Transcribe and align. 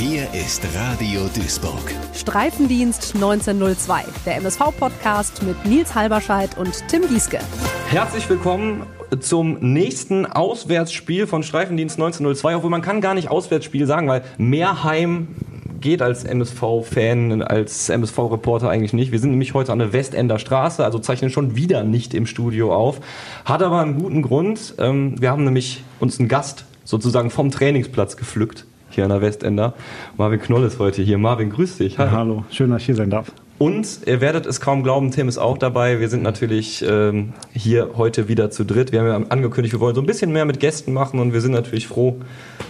Hier 0.00 0.32
ist 0.32 0.64
Radio 0.76 1.22
Duisburg. 1.34 1.92
Streifendienst 2.14 3.16
1902, 3.16 4.04
der 4.24 4.36
MSV-Podcast 4.36 5.42
mit 5.42 5.66
Nils 5.66 5.92
Halberscheid 5.92 6.56
und 6.56 6.86
Tim 6.86 7.08
Gieske. 7.08 7.40
Herzlich 7.88 8.30
willkommen 8.30 8.86
zum 9.18 9.58
nächsten 9.58 10.24
Auswärtsspiel 10.24 11.26
von 11.26 11.42
Streifendienst 11.42 11.96
1902, 11.96 12.54
obwohl 12.54 12.70
man 12.70 12.80
kann 12.80 13.00
gar 13.00 13.14
nicht 13.14 13.28
Auswärtsspiel 13.28 13.86
sagen, 13.86 14.06
weil 14.06 14.22
Mehrheim 14.38 15.34
geht 15.80 16.00
als 16.00 16.22
MSV-Fan, 16.22 17.42
als 17.42 17.88
MSV-Reporter 17.88 18.70
eigentlich 18.70 18.92
nicht. 18.92 19.10
Wir 19.10 19.18
sind 19.18 19.30
nämlich 19.30 19.52
heute 19.54 19.72
an 19.72 19.80
der 19.80 19.92
Westender 19.92 20.38
Straße, 20.38 20.84
also 20.84 21.00
zeichnen 21.00 21.30
schon 21.32 21.56
wieder 21.56 21.82
nicht 21.82 22.14
im 22.14 22.26
Studio 22.26 22.72
auf. 22.72 23.00
Hat 23.44 23.64
aber 23.64 23.80
einen 23.80 24.00
guten 24.00 24.22
Grund. 24.22 24.74
Ähm, 24.78 25.20
wir 25.20 25.32
haben 25.32 25.42
nämlich 25.42 25.82
uns 25.98 26.20
einen 26.20 26.28
Gast 26.28 26.66
sozusagen 26.84 27.30
vom 27.30 27.50
Trainingsplatz 27.50 28.16
gepflückt, 28.16 28.64
hier 28.90 29.04
an 29.04 29.10
der 29.10 29.20
Westender. 29.20 29.74
Marvin 30.16 30.40
Knoll 30.40 30.64
ist 30.64 30.78
heute 30.78 31.02
hier. 31.02 31.18
Marvin, 31.18 31.50
grüß 31.50 31.78
dich. 31.78 31.98
Hi. 31.98 32.06
Ja, 32.06 32.12
hallo, 32.12 32.44
schön, 32.50 32.70
dass 32.70 32.82
ich 32.82 32.86
hier 32.86 32.94
sein 32.94 33.10
darf. 33.10 33.32
Und 33.58 34.06
ihr 34.06 34.20
werdet 34.20 34.46
es 34.46 34.60
kaum 34.60 34.84
glauben, 34.84 35.10
Tim 35.10 35.28
ist 35.28 35.36
auch 35.36 35.58
dabei. 35.58 35.98
Wir 35.98 36.08
sind 36.08 36.22
natürlich 36.22 36.84
ähm, 36.88 37.32
hier 37.52 37.90
heute 37.96 38.28
wieder 38.28 38.52
zu 38.52 38.64
dritt. 38.64 38.92
Wir 38.92 39.00
haben 39.00 39.08
ja 39.08 39.28
angekündigt, 39.30 39.74
wir 39.74 39.80
wollen 39.80 39.96
so 39.96 40.00
ein 40.00 40.06
bisschen 40.06 40.32
mehr 40.32 40.44
mit 40.44 40.60
Gästen 40.60 40.92
machen 40.92 41.18
und 41.18 41.32
wir 41.32 41.40
sind 41.40 41.52
natürlich 41.52 41.88
froh, 41.88 42.20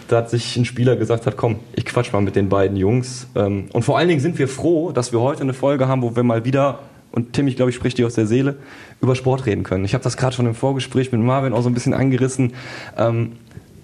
dass 0.08 0.30
sich 0.30 0.56
ein 0.56 0.64
Spieler 0.64 0.96
gesagt 0.96 1.26
hat, 1.26 1.36
komm, 1.36 1.56
ich 1.76 1.84
quatsch 1.84 2.14
mal 2.14 2.22
mit 2.22 2.36
den 2.36 2.48
beiden 2.48 2.78
Jungs. 2.78 3.26
Ähm, 3.34 3.66
und 3.74 3.82
vor 3.82 3.98
allen 3.98 4.08
Dingen 4.08 4.20
sind 4.20 4.38
wir 4.38 4.48
froh, 4.48 4.90
dass 4.92 5.12
wir 5.12 5.20
heute 5.20 5.42
eine 5.42 5.52
Folge 5.52 5.88
haben, 5.88 6.00
wo 6.00 6.16
wir 6.16 6.22
mal 6.22 6.46
wieder 6.46 6.78
und 7.10 7.32
Tim, 7.32 7.48
ich 7.48 7.56
glaube, 7.56 7.70
ich 7.70 7.76
spreche 7.76 7.96
dir 7.96 8.06
aus 8.06 8.14
der 8.14 8.26
Seele, 8.26 8.56
über 9.00 9.14
Sport 9.14 9.46
reden 9.46 9.64
können. 9.64 9.84
Ich 9.84 9.94
habe 9.94 10.04
das 10.04 10.16
gerade 10.16 10.36
schon 10.36 10.46
im 10.46 10.54
Vorgespräch 10.54 11.10
mit 11.10 11.20
Marvin 11.20 11.52
auch 11.52 11.62
so 11.62 11.70
ein 11.70 11.74
bisschen 11.74 11.94
angerissen. 11.94 12.52
Ähm, 12.96 13.32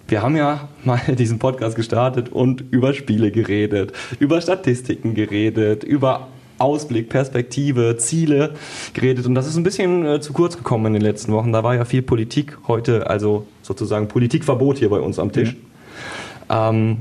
wir 0.09 0.23
haben 0.23 0.37
ja 0.37 0.69
mal 0.85 1.01
diesen 1.19 1.39
Podcast 1.39 1.77
gestartet 1.77 2.31
und 2.31 2.65
über 2.71 2.95
Spiele 2.95 3.31
geredet, 3.31 3.93
über 4.19 4.41
Statistiken 4.41 5.15
geredet, 5.15 5.85
über 5.85 6.29
Ausblick, 6.59 7.09
Perspektive, 7.09 7.97
Ziele 7.99 8.55
geredet. 8.93 9.27
Und 9.27 9.35
das 9.35 9.47
ist 9.47 9.57
ein 9.57 9.65
bisschen 9.65 10.07
äh, 10.07 10.21
zu 10.21 10.33
kurz 10.33 10.57
gekommen 10.57 10.87
in 10.87 10.93
den 10.95 11.03
letzten 11.03 11.33
Wochen. 11.33 11.53
Da 11.53 11.65
war 11.65 11.75
ja 11.75 11.85
viel 11.85 12.03
Politik 12.03 12.59
heute, 12.69 13.09
also 13.09 13.47
sozusagen 13.63 14.09
Politikverbot 14.09 14.79
hier 14.79 14.91
bei 14.91 15.01
uns 15.01 15.19
am 15.19 15.33
Tisch. 15.33 15.57
Ja. 16.49 16.71
Ähm, 16.71 16.99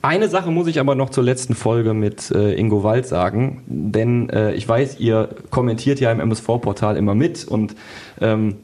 eine 0.00 0.28
Sache 0.28 0.50
muss 0.50 0.66
ich 0.66 0.80
aber 0.80 0.96
noch 0.96 1.10
zur 1.10 1.22
letzten 1.22 1.54
Folge 1.54 1.94
mit 1.94 2.32
äh, 2.32 2.54
Ingo 2.54 2.82
Wald 2.82 3.06
sagen, 3.06 3.62
denn 3.66 4.28
äh, 4.30 4.52
ich 4.54 4.68
weiß, 4.68 4.98
ihr 4.98 5.28
kommentiert 5.50 6.00
ja 6.00 6.10
im 6.10 6.18
MSV-Portal 6.18 6.96
immer 6.96 7.14
mit 7.14 7.44
und 7.44 7.76
ähm, 8.20 8.56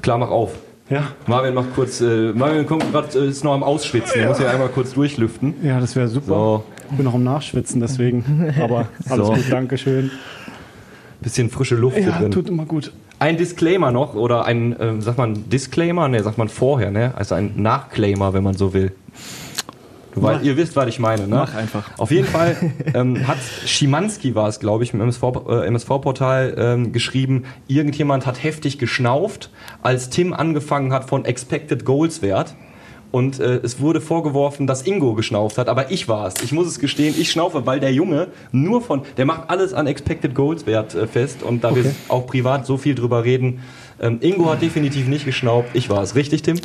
klar, 0.00 0.16
mach 0.16 0.30
auf. 0.30 0.54
Ja. 0.90 1.12
Marvin 1.28 1.54
macht 1.54 1.74
kurz, 1.74 2.00
äh, 2.00 2.32
Marvin 2.32 2.66
kommt 2.66 2.90
grad, 2.90 3.14
äh, 3.14 3.28
ist 3.28 3.44
noch 3.44 3.54
am 3.54 3.62
Ausschwitzen, 3.62 4.20
ja. 4.20 4.28
muss 4.28 4.40
ja 4.40 4.50
einmal 4.50 4.68
kurz 4.68 4.92
durchlüften. 4.92 5.54
Ja, 5.62 5.78
das 5.78 5.94
wäre 5.94 6.08
super. 6.08 6.26
So. 6.26 6.64
Ich 6.90 6.96
bin 6.96 7.04
noch 7.04 7.14
am 7.14 7.22
Nachschwitzen, 7.22 7.80
deswegen. 7.80 8.52
Aber 8.60 8.88
alles 9.08 9.26
so. 9.26 9.32
gut, 9.34 9.44
Dankeschön. 9.50 10.10
Bisschen 11.20 11.48
frische 11.48 11.76
Luft 11.76 11.96
ja, 11.96 12.02
hier 12.02 12.12
drin. 12.12 12.30
tut 12.32 12.48
immer 12.48 12.64
gut. 12.64 12.92
Ein 13.20 13.36
Disclaimer 13.36 13.92
noch, 13.92 14.14
oder 14.14 14.46
ein, 14.46 14.78
äh, 14.80 15.00
sagt 15.00 15.18
man 15.18 15.48
Disclaimer? 15.48 16.08
Ne, 16.08 16.22
sagt 16.22 16.38
man 16.38 16.48
vorher, 16.48 16.90
ne? 16.90 17.12
Also 17.14 17.36
ein 17.36 17.52
Nachclaimer, 17.56 18.32
wenn 18.32 18.42
man 18.42 18.54
so 18.54 18.72
will. 18.72 18.92
Weil 20.22 20.44
ihr 20.44 20.56
wisst, 20.56 20.76
was 20.76 20.88
ich 20.88 20.98
meine. 20.98 21.22
Ne? 21.26 21.36
Mach 21.36 21.54
einfach. 21.54 21.90
Auf 21.98 22.10
jeden 22.10 22.26
Fall 22.26 22.56
ähm, 22.94 23.26
hat 23.26 23.38
Schimanski 23.66 24.34
war 24.34 24.48
es, 24.48 24.60
glaube 24.60 24.84
ich, 24.84 24.94
im 24.94 25.00
MSV-Portal 25.00 25.64
äh, 25.64 25.66
MSV 25.66 26.58
ähm, 26.58 26.92
geschrieben, 26.92 27.44
irgendjemand 27.66 28.26
hat 28.26 28.42
heftig 28.42 28.78
geschnauft, 28.78 29.50
als 29.82 30.10
Tim 30.10 30.32
angefangen 30.32 30.92
hat 30.92 31.08
von 31.08 31.24
Expected 31.24 31.84
Goals 31.84 32.22
Wert. 32.22 32.54
Und 33.12 33.40
äh, 33.40 33.56
es 33.56 33.80
wurde 33.80 34.00
vorgeworfen, 34.00 34.68
dass 34.68 34.86
Ingo 34.86 35.14
geschnauft 35.14 35.58
hat, 35.58 35.68
aber 35.68 35.90
ich 35.90 36.06
war 36.08 36.28
es. 36.28 36.34
Ich 36.44 36.52
muss 36.52 36.68
es 36.68 36.78
gestehen, 36.78 37.14
ich 37.18 37.30
schnaufe, 37.30 37.66
weil 37.66 37.80
der 37.80 37.92
Junge 37.92 38.28
nur 38.52 38.82
von, 38.82 39.02
der 39.16 39.26
macht 39.26 39.50
alles 39.50 39.74
an 39.74 39.88
Expected 39.88 40.34
Goals 40.34 40.66
Wert 40.66 40.94
äh, 40.94 41.08
fest 41.08 41.42
und 41.42 41.64
da 41.64 41.70
okay. 41.70 41.84
wir 41.84 41.94
auch 42.08 42.26
privat 42.26 42.66
so 42.66 42.76
viel 42.76 42.94
drüber 42.94 43.24
reden, 43.24 43.60
ähm, 44.00 44.18
Ingo 44.20 44.50
hat 44.50 44.62
definitiv 44.62 45.08
nicht 45.08 45.24
geschnaubt. 45.24 45.70
Ich 45.74 45.90
war 45.90 46.02
es. 46.02 46.14
Richtig, 46.14 46.42
Tim? 46.42 46.58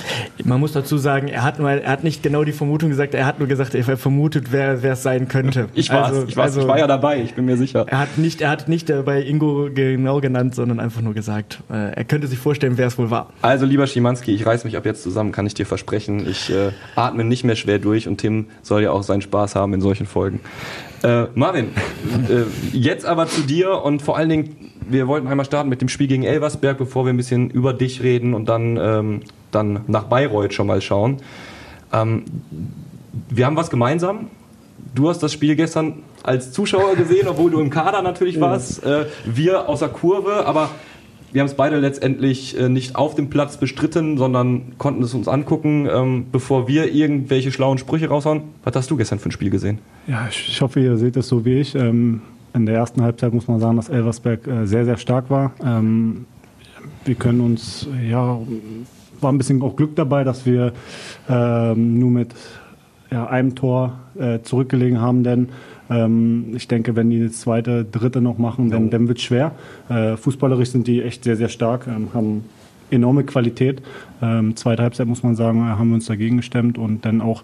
Man 0.43 0.59
muss 0.59 0.71
dazu 0.71 0.97
sagen, 0.97 1.27
er 1.27 1.43
hat, 1.43 1.59
nur, 1.59 1.69
er 1.69 1.91
hat 1.91 2.03
nicht 2.03 2.23
genau 2.23 2.43
die 2.43 2.51
Vermutung 2.51 2.89
gesagt, 2.89 3.13
er 3.13 3.25
hat 3.25 3.39
nur 3.39 3.47
gesagt, 3.47 3.75
er 3.75 3.97
vermutet, 3.97 4.51
wer 4.51 4.81
es 4.83 5.03
sein 5.03 5.27
könnte. 5.27 5.67
Ich 5.73 5.89
war 5.89 6.05
also, 6.05 6.25
ich, 6.27 6.37
also, 6.37 6.61
ich 6.61 6.67
war 6.67 6.79
ja 6.79 6.87
dabei, 6.87 7.21
ich 7.21 7.33
bin 7.33 7.45
mir 7.45 7.57
sicher. 7.57 7.85
Er 7.87 7.99
hat 7.99 8.17
nicht, 8.17 8.41
er 8.41 8.49
hat 8.49 8.67
nicht 8.69 8.91
bei 9.05 9.21
Ingo 9.21 9.69
genau 9.73 10.21
genannt, 10.21 10.55
sondern 10.55 10.79
einfach 10.79 11.01
nur 11.01 11.13
gesagt, 11.13 11.59
äh, 11.69 11.91
er 11.93 12.03
könnte 12.05 12.27
sich 12.27 12.39
vorstellen, 12.39 12.77
wer 12.77 12.87
es 12.87 12.97
wohl 12.97 13.11
war. 13.11 13.33
Also, 13.41 13.65
lieber 13.65 13.87
Schimanski, 13.87 14.33
ich 14.33 14.45
reiß 14.45 14.63
mich 14.63 14.77
ab 14.77 14.85
jetzt 14.85 15.03
zusammen, 15.03 15.31
kann 15.31 15.45
ich 15.45 15.53
dir 15.53 15.65
versprechen. 15.65 16.27
Ich 16.29 16.49
äh, 16.49 16.71
atme 16.95 17.23
nicht 17.23 17.43
mehr 17.43 17.55
schwer 17.55 17.79
durch 17.79 18.07
und 18.07 18.17
Tim 18.17 18.47
soll 18.61 18.83
ja 18.83 18.91
auch 18.91 19.03
seinen 19.03 19.21
Spaß 19.21 19.55
haben 19.55 19.73
in 19.73 19.81
solchen 19.81 20.05
Folgen. 20.05 20.39
Äh, 21.03 21.27
Marvin, 21.35 21.67
äh, 22.29 22.43
jetzt 22.75 23.05
aber 23.05 23.27
zu 23.27 23.41
dir 23.41 23.83
und 23.83 24.01
vor 24.01 24.17
allen 24.17 24.29
Dingen 24.29 24.55
wir 24.89 25.07
wollten 25.07 25.27
einmal 25.27 25.45
starten 25.45 25.69
mit 25.69 25.81
dem 25.81 25.89
Spiel 25.89 26.07
gegen 26.07 26.23
Elversberg, 26.23 26.77
bevor 26.77 27.05
wir 27.05 27.13
ein 27.13 27.17
bisschen 27.17 27.49
über 27.49 27.73
dich 27.73 28.03
reden 28.03 28.33
und 28.33 28.49
dann, 28.49 28.77
ähm, 28.77 29.21
dann 29.51 29.81
nach 29.87 30.03
Bayreuth 30.03 30.53
schon 30.53 30.67
mal 30.67 30.81
schauen. 30.81 31.17
Ähm, 31.91 32.23
wir 33.29 33.45
haben 33.45 33.55
was 33.55 33.69
gemeinsam. 33.69 34.27
Du 34.93 35.09
hast 35.09 35.21
das 35.23 35.33
Spiel 35.33 35.55
gestern 35.55 36.03
als 36.23 36.51
Zuschauer 36.51 36.95
gesehen, 36.95 37.27
obwohl 37.27 37.51
du 37.51 37.59
im 37.59 37.69
Kader 37.69 38.01
natürlich 38.01 38.39
warst. 38.39 38.83
Äh, 38.83 39.05
wir 39.25 39.69
aus 39.69 39.79
der 39.79 39.89
Kurve, 39.89 40.45
aber 40.45 40.69
wir 41.31 41.41
haben 41.41 41.47
es 41.47 41.55
beide 41.55 41.79
letztendlich 41.79 42.57
äh, 42.57 42.69
nicht 42.69 42.95
auf 42.95 43.15
dem 43.15 43.29
Platz 43.29 43.57
bestritten, 43.57 44.17
sondern 44.17 44.77
konnten 44.77 45.03
es 45.03 45.13
uns 45.13 45.27
angucken, 45.27 45.87
ähm, 45.91 46.27
bevor 46.31 46.67
wir 46.67 46.93
irgendwelche 46.93 47.51
schlauen 47.51 47.77
Sprüche 47.77 48.07
raushauen. 48.07 48.43
Was 48.63 48.75
hast 48.75 48.89
du 48.89 48.95
gestern 48.95 49.19
für 49.19 49.29
ein 49.29 49.31
Spiel 49.33 49.49
gesehen? 49.49 49.79
Ja, 50.07 50.27
ich 50.29 50.61
hoffe, 50.61 50.79
ihr 50.79 50.97
seht 50.97 51.17
es 51.17 51.27
so 51.27 51.43
wie 51.43 51.59
ich. 51.59 51.75
Ähm, 51.75 52.21
in 52.55 52.65
der 52.65 52.75
ersten 52.75 53.01
Halbzeit 53.01 53.33
muss 53.33 53.47
man 53.47 53.59
sagen, 53.59 53.75
dass 53.75 53.89
Elversberg 53.89 54.47
äh, 54.47 54.65
sehr, 54.65 54.85
sehr 54.85 54.97
stark 54.97 55.29
war. 55.29 55.51
Ähm, 55.63 56.25
wir 57.03 57.15
können 57.15 57.41
uns, 57.41 57.87
ja, 58.09 58.39
war 59.21 59.31
ein 59.31 59.37
bisschen 59.37 59.61
auch 59.61 59.75
Glück 59.75 59.95
dabei, 59.95 60.23
dass 60.23 60.45
wir 60.45 60.73
ähm, 61.29 61.99
nur 61.99 62.11
mit 62.11 62.33
ja, 63.11 63.27
einem 63.27 63.55
Tor 63.55 63.99
äh, 64.17 64.39
zurückgelegen 64.41 65.01
haben, 65.01 65.23
denn 65.23 65.49
ähm, 65.89 66.53
ich 66.55 66.67
denke, 66.67 66.95
wenn 66.95 67.09
die 67.09 67.23
das 67.23 67.41
zweite, 67.41 67.85
dritte 67.85 68.21
noch 68.21 68.37
machen, 68.37 68.71
dann, 68.71 68.89
dann 68.89 69.07
wird 69.07 69.19
es 69.19 69.23
schwer. 69.23 69.51
Äh, 69.89 70.17
fußballerisch 70.17 70.69
sind 70.69 70.87
die 70.87 71.01
echt 71.01 71.23
sehr, 71.23 71.35
sehr 71.35 71.49
stark, 71.49 71.87
haben 71.87 72.45
enorme 72.91 73.23
Qualität. 73.23 73.81
Zweite 74.53 74.83
Halbzeit 74.83 75.07
muss 75.07 75.23
man 75.23 75.35
sagen, 75.35 75.65
haben 75.65 75.89
wir 75.89 75.95
uns 75.95 76.05
dagegen 76.05 76.37
gestemmt 76.37 76.77
und 76.77 77.03
dann 77.03 77.19
auch 77.19 77.43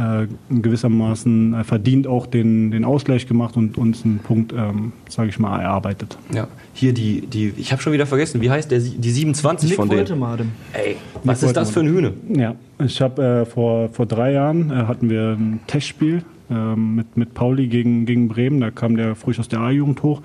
äh, 0.00 0.26
gewissermaßen 0.50 1.54
äh, 1.54 1.64
verdient 1.64 2.06
auch 2.06 2.26
den, 2.26 2.70
den 2.70 2.84
Ausgleich 2.84 3.26
gemacht 3.26 3.56
und 3.56 3.76
uns 3.76 4.04
einen 4.04 4.18
Punkt, 4.18 4.52
ähm, 4.52 4.92
sage 5.08 5.28
ich 5.28 5.38
mal, 5.38 5.60
erarbeitet. 5.60 6.16
Ja, 6.32 6.48
hier 6.72 6.92
die, 6.92 7.22
die 7.26 7.52
ich 7.56 7.72
habe 7.72 7.82
schon 7.82 7.92
wieder 7.92 8.06
vergessen, 8.06 8.40
wie 8.40 8.50
heißt 8.50 8.70
der, 8.70 8.78
die 8.78 9.10
27 9.10 9.70
Nick 9.70 9.76
von 9.76 9.88
denen? 9.88 10.52
Ey, 10.72 10.96
was 11.24 11.42
Nick 11.42 11.48
ist 11.48 11.56
das 11.56 11.70
für 11.70 11.80
ein 11.80 11.88
Hühne? 11.88 12.12
Ja, 12.28 12.54
ich 12.82 13.00
habe 13.02 13.22
äh, 13.22 13.44
vor, 13.44 13.90
vor 13.90 14.06
drei 14.06 14.32
Jahren 14.32 14.70
äh, 14.70 14.74
hatten 14.86 15.10
wir 15.10 15.36
ein 15.38 15.60
Testspiel 15.66 16.22
ähm, 16.50 16.96
mit, 16.96 17.16
mit 17.16 17.34
Pauli 17.34 17.68
gegen, 17.68 18.06
gegen 18.06 18.28
Bremen. 18.28 18.60
Da 18.60 18.70
kam 18.70 18.96
der 18.96 19.14
frisch 19.14 19.38
aus 19.38 19.48
der 19.48 19.60
A-Jugend 19.60 20.02
hoch. 20.02 20.22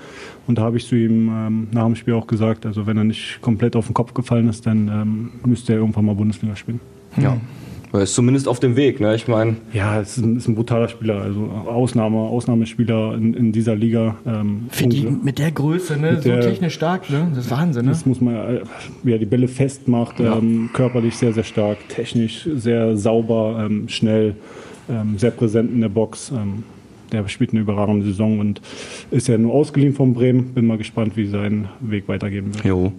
Und 0.47 0.58
da 0.58 0.64
habe 0.64 0.78
ich 0.78 0.88
zu 0.88 0.96
ihm 0.96 1.30
ähm, 1.30 1.68
nach 1.72 1.85
dem 1.85 1.96
Spiel 1.96 2.14
auch 2.14 2.28
gesagt, 2.28 2.66
also 2.66 2.88
wenn 2.88 2.97
er 2.97 3.03
nicht 3.03 3.40
komplett 3.41 3.75
auf 3.75 3.85
den 3.85 3.94
Kopf 3.94 4.14
gefallen 4.14 4.50
ist, 4.50 4.66
dann 4.66 4.88
ähm, 4.88 5.31
müsste 5.46 5.74
er 5.74 5.80
irgendwann 5.80 6.06
mal 6.06 6.16
Bundesliga 6.16 6.56
spielen. 6.56 6.80
Ja. 7.18 7.38
Er 7.94 8.01
ist 8.01 8.13
zumindest 8.13 8.47
auf 8.47 8.59
dem 8.59 8.75
Weg, 8.75 9.00
ne? 9.00 9.16
Ich 9.16 9.28
meine. 9.28 9.57
Ja, 9.73 10.00
es 10.00 10.18
ist 10.18 10.23
ein, 10.23 10.38
ist 10.38 10.47
ein, 10.47 10.56
brutaler 10.56 10.88
Spieler, 10.88 11.22
also 11.22 11.50
Ausnahme, 11.66 12.18
Ausnahmespieler 12.18 13.13
in, 13.16 13.34
in 13.34 13.51
dieser 13.51 13.75
Liga. 13.75 14.18
Ähm, 14.25 14.68
die, 14.79 15.06
mit 15.06 15.40
der 15.40 15.51
Größe, 15.51 15.97
ne? 15.97 16.18
so 16.18 16.29
der, 16.29 16.41
technisch 16.41 16.73
stark, 16.73 17.09
ne? 17.09 17.28
Das 17.34 17.46
ist 17.46 17.51
Wahnsinn, 17.51 17.85
ne? 17.85 17.91
Das 17.91 18.06
muss 18.06 18.22
man, 18.22 18.35
äh, 18.35 18.62
wie 19.03 19.12
er 19.13 19.19
die 19.19 19.25
Bälle 19.25 19.47
festmacht, 19.47 20.19
ja. 20.19 20.38
ähm, 20.38 20.69
körperlich 20.73 21.16
sehr, 21.16 21.34
sehr 21.34 21.44
stark, 21.44 21.78
technisch 21.90 22.47
sehr 22.56 22.97
sauber, 22.97 23.66
ähm, 23.66 23.88
schnell, 23.88 24.35
ähm, 24.90 25.17
sehr 25.17 25.31
präsent 25.31 25.72
in 25.72 25.81
der 25.81 25.90
Box. 25.90 26.31
Ähm, 26.31 26.63
der 27.11 27.28
spielt 27.28 27.52
eine 27.52 27.61
überragende 27.61 28.05
Saison 28.05 28.40
und 28.40 28.61
ist 29.11 29.28
ja 29.28 29.38
nur 29.38 29.53
ausgeliehen 29.53 29.93
von 29.93 30.14
Bremen. 30.14 30.53
Bin 30.53 30.66
mal 30.66 30.78
gespannt, 30.78 31.16
wie 31.16 31.28
sein 31.28 31.70
Weg 31.79 32.08
weitergehen 32.08 32.53
wird. 32.53 32.66
Jo 32.66 32.91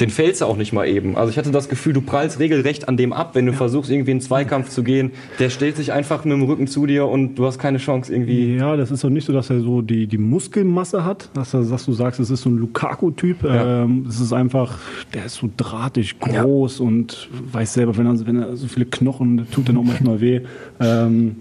den 0.00 0.10
fällst 0.10 0.40
du 0.40 0.44
auch 0.46 0.56
nicht 0.56 0.72
mal 0.72 0.86
eben. 0.86 1.16
Also 1.16 1.30
ich 1.30 1.38
hatte 1.38 1.50
das 1.50 1.68
Gefühl, 1.68 1.92
du 1.92 2.00
prallst 2.00 2.38
regelrecht 2.38 2.88
an 2.88 2.96
dem 2.96 3.12
ab, 3.12 3.30
wenn 3.34 3.46
du 3.46 3.52
ja. 3.52 3.58
versuchst, 3.58 3.90
irgendwie 3.90 4.10
in 4.10 4.18
den 4.18 4.22
Zweikampf 4.22 4.68
zu 4.68 4.82
gehen. 4.82 5.12
Der 5.38 5.50
stellt 5.50 5.76
sich 5.76 5.92
einfach 5.92 6.24
mit 6.24 6.32
dem 6.32 6.42
Rücken 6.42 6.66
zu 6.66 6.86
dir 6.86 7.06
und 7.06 7.36
du 7.36 7.46
hast 7.46 7.58
keine 7.58 7.78
Chance 7.78 8.12
irgendwie. 8.12 8.56
Ja, 8.56 8.76
das 8.76 8.90
ist 8.90 9.02
doch 9.02 9.08
nicht 9.08 9.24
so, 9.24 9.32
dass 9.32 9.48
er 9.50 9.60
so 9.60 9.82
die, 9.82 10.06
die 10.06 10.18
Muskelmasse 10.18 11.04
hat, 11.04 11.30
dass, 11.34 11.54
er, 11.54 11.62
dass 11.62 11.84
du 11.86 11.92
sagst, 11.92 12.20
es 12.20 12.30
ist 12.30 12.42
so 12.42 12.50
ein 12.50 12.58
Lukaku-Typ. 12.58 13.44
Ja. 13.44 13.84
Ähm, 13.84 14.06
es 14.08 14.20
ist 14.20 14.32
einfach, 14.32 14.78
der 15.14 15.26
ist 15.26 15.36
so 15.36 15.48
drahtig, 15.56 16.18
groß 16.20 16.78
ja. 16.78 16.84
und 16.84 17.28
weiß 17.52 17.74
selber, 17.74 17.96
wenn 17.96 18.06
er, 18.06 18.26
wenn 18.26 18.42
er 18.42 18.56
so 18.56 18.68
viele 18.68 18.86
Knochen, 18.86 19.46
tut 19.50 19.68
er 19.68 19.78
auch 19.78 19.82
manchmal 19.82 20.20
weh. 20.20 20.42
Ähm, 20.80 21.36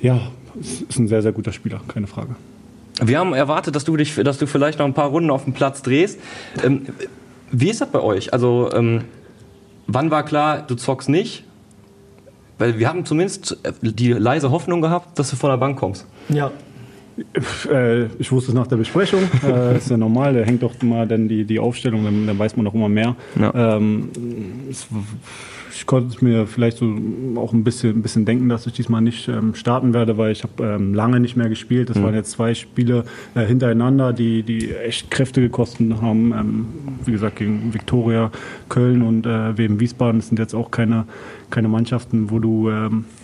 ja, 0.00 0.20
ist 0.60 0.98
ein 0.98 1.08
sehr, 1.08 1.22
sehr 1.22 1.32
guter 1.32 1.52
Spieler, 1.52 1.80
keine 1.88 2.06
Frage. 2.06 2.36
Wir 3.02 3.18
haben 3.18 3.32
erwartet, 3.32 3.74
dass 3.74 3.84
du 3.84 3.96
dich, 3.96 4.14
dass 4.14 4.38
du 4.38 4.46
vielleicht 4.46 4.78
noch 4.78 4.86
ein 4.86 4.94
paar 4.94 5.08
Runden 5.08 5.30
auf 5.30 5.44
dem 5.44 5.52
Platz 5.52 5.82
drehst. 5.82 6.20
Ähm, 6.62 6.82
wie 7.60 7.70
ist 7.70 7.80
das 7.80 7.88
bei 7.90 8.00
euch? 8.00 8.32
Also, 8.32 8.70
ähm, 8.72 9.04
wann 9.86 10.10
war 10.10 10.24
klar, 10.24 10.62
du 10.66 10.74
zockst 10.74 11.08
nicht? 11.08 11.44
Weil 12.58 12.78
wir 12.78 12.88
haben 12.88 13.04
zumindest 13.04 13.56
die 13.80 14.12
leise 14.12 14.50
Hoffnung 14.50 14.80
gehabt, 14.80 15.18
dass 15.18 15.30
du 15.30 15.36
von 15.36 15.50
der 15.50 15.56
Bank 15.56 15.78
kommst. 15.78 16.06
Ja. 16.28 16.52
Äh, 17.70 18.06
ich 18.18 18.30
wusste 18.32 18.50
es 18.50 18.54
nach 18.54 18.66
der 18.66 18.76
Besprechung. 18.76 19.20
äh, 19.46 19.76
ist 19.76 19.90
ja 19.90 19.96
normal, 19.96 20.34
da 20.34 20.40
hängt 20.40 20.62
doch 20.62 20.72
immer 20.82 21.06
dann 21.06 21.28
die, 21.28 21.44
die 21.44 21.58
Aufstellung, 21.58 22.04
dann, 22.04 22.26
dann 22.26 22.38
weiß 22.38 22.56
man 22.56 22.64
doch 22.64 22.74
immer 22.74 22.88
mehr. 22.88 23.14
Ja. 23.38 23.76
Ähm, 23.76 24.08
es, 24.70 24.86
ich 25.76 25.86
konnte 25.86 26.24
mir 26.24 26.46
vielleicht 26.46 26.78
so 26.78 26.86
auch 27.36 27.52
ein 27.52 27.64
bisschen, 27.64 27.98
ein 27.98 28.02
bisschen 28.02 28.24
denken, 28.24 28.48
dass 28.48 28.64
ich 28.66 28.72
diesmal 28.74 29.00
nicht 29.00 29.28
ähm, 29.28 29.54
starten 29.54 29.92
werde, 29.92 30.16
weil 30.18 30.30
ich 30.30 30.44
habe 30.44 30.62
ähm, 30.64 30.94
lange 30.94 31.18
nicht 31.20 31.36
mehr 31.36 31.48
gespielt. 31.48 31.90
Das 31.90 31.98
Mhm. 31.98 32.02
waren 32.04 32.14
jetzt 32.14 32.30
zwei 32.30 32.54
Spiele 32.54 33.04
äh, 33.34 33.44
hintereinander, 33.44 34.12
die, 34.12 34.42
die 34.44 34.72
echt 34.72 35.10
Kräfte 35.10 35.40
gekostet 35.40 36.00
haben. 36.00 36.32
Ähm, 36.32 36.66
wie 37.04 37.12
gesagt, 37.12 37.36
gegen 37.36 37.74
Viktoria 37.74 38.30
Köln 38.68 39.02
und 39.02 39.26
äh, 39.26 39.58
WM 39.58 39.78
Wiesbaden. 39.80 40.20
Das 40.20 40.28
sind 40.28 40.38
jetzt 40.38 40.54
auch 40.54 40.70
keine, 40.70 41.06
keine 41.50 41.68
Mannschaften, 41.68 42.30
wo 42.30 42.38
du 42.38 42.70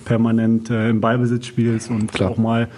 permanent 0.05 0.71
äh, 0.71 0.91
im 0.91 1.01
Ballbesitz 1.01 1.47
spielst 1.47 1.91
und 1.91 2.13
Klar. 2.13 2.31
auch 2.31 2.37
mal 2.37 2.69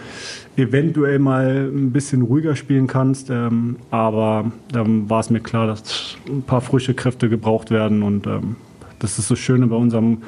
eventuell 0.57 1.19
mal 1.19 1.71
ein 1.73 1.93
bisschen 1.93 2.23
ruhiger 2.23 2.57
spielen 2.57 2.87
kannst. 2.87 3.31
Ähm, 3.31 3.77
aber 3.91 4.53
dann 4.71 5.09
war 5.09 5.21
es 5.21 5.31
mir 5.31 5.41
klar, 5.41 5.67
dass 5.67 6.17
ein 6.29 6.43
paar 6.43 6.61
frische 6.61 6.95
Kräfte 6.95 7.29
gebraucht 7.29 7.71
werden. 7.71 8.03
Und 8.03 8.27
ähm, 8.27 8.57
das 8.99 9.19
ist 9.19 9.31
das 9.31 9.39
Schöne 9.39 9.67
bei 9.67 9.77
unserem 9.77 10.23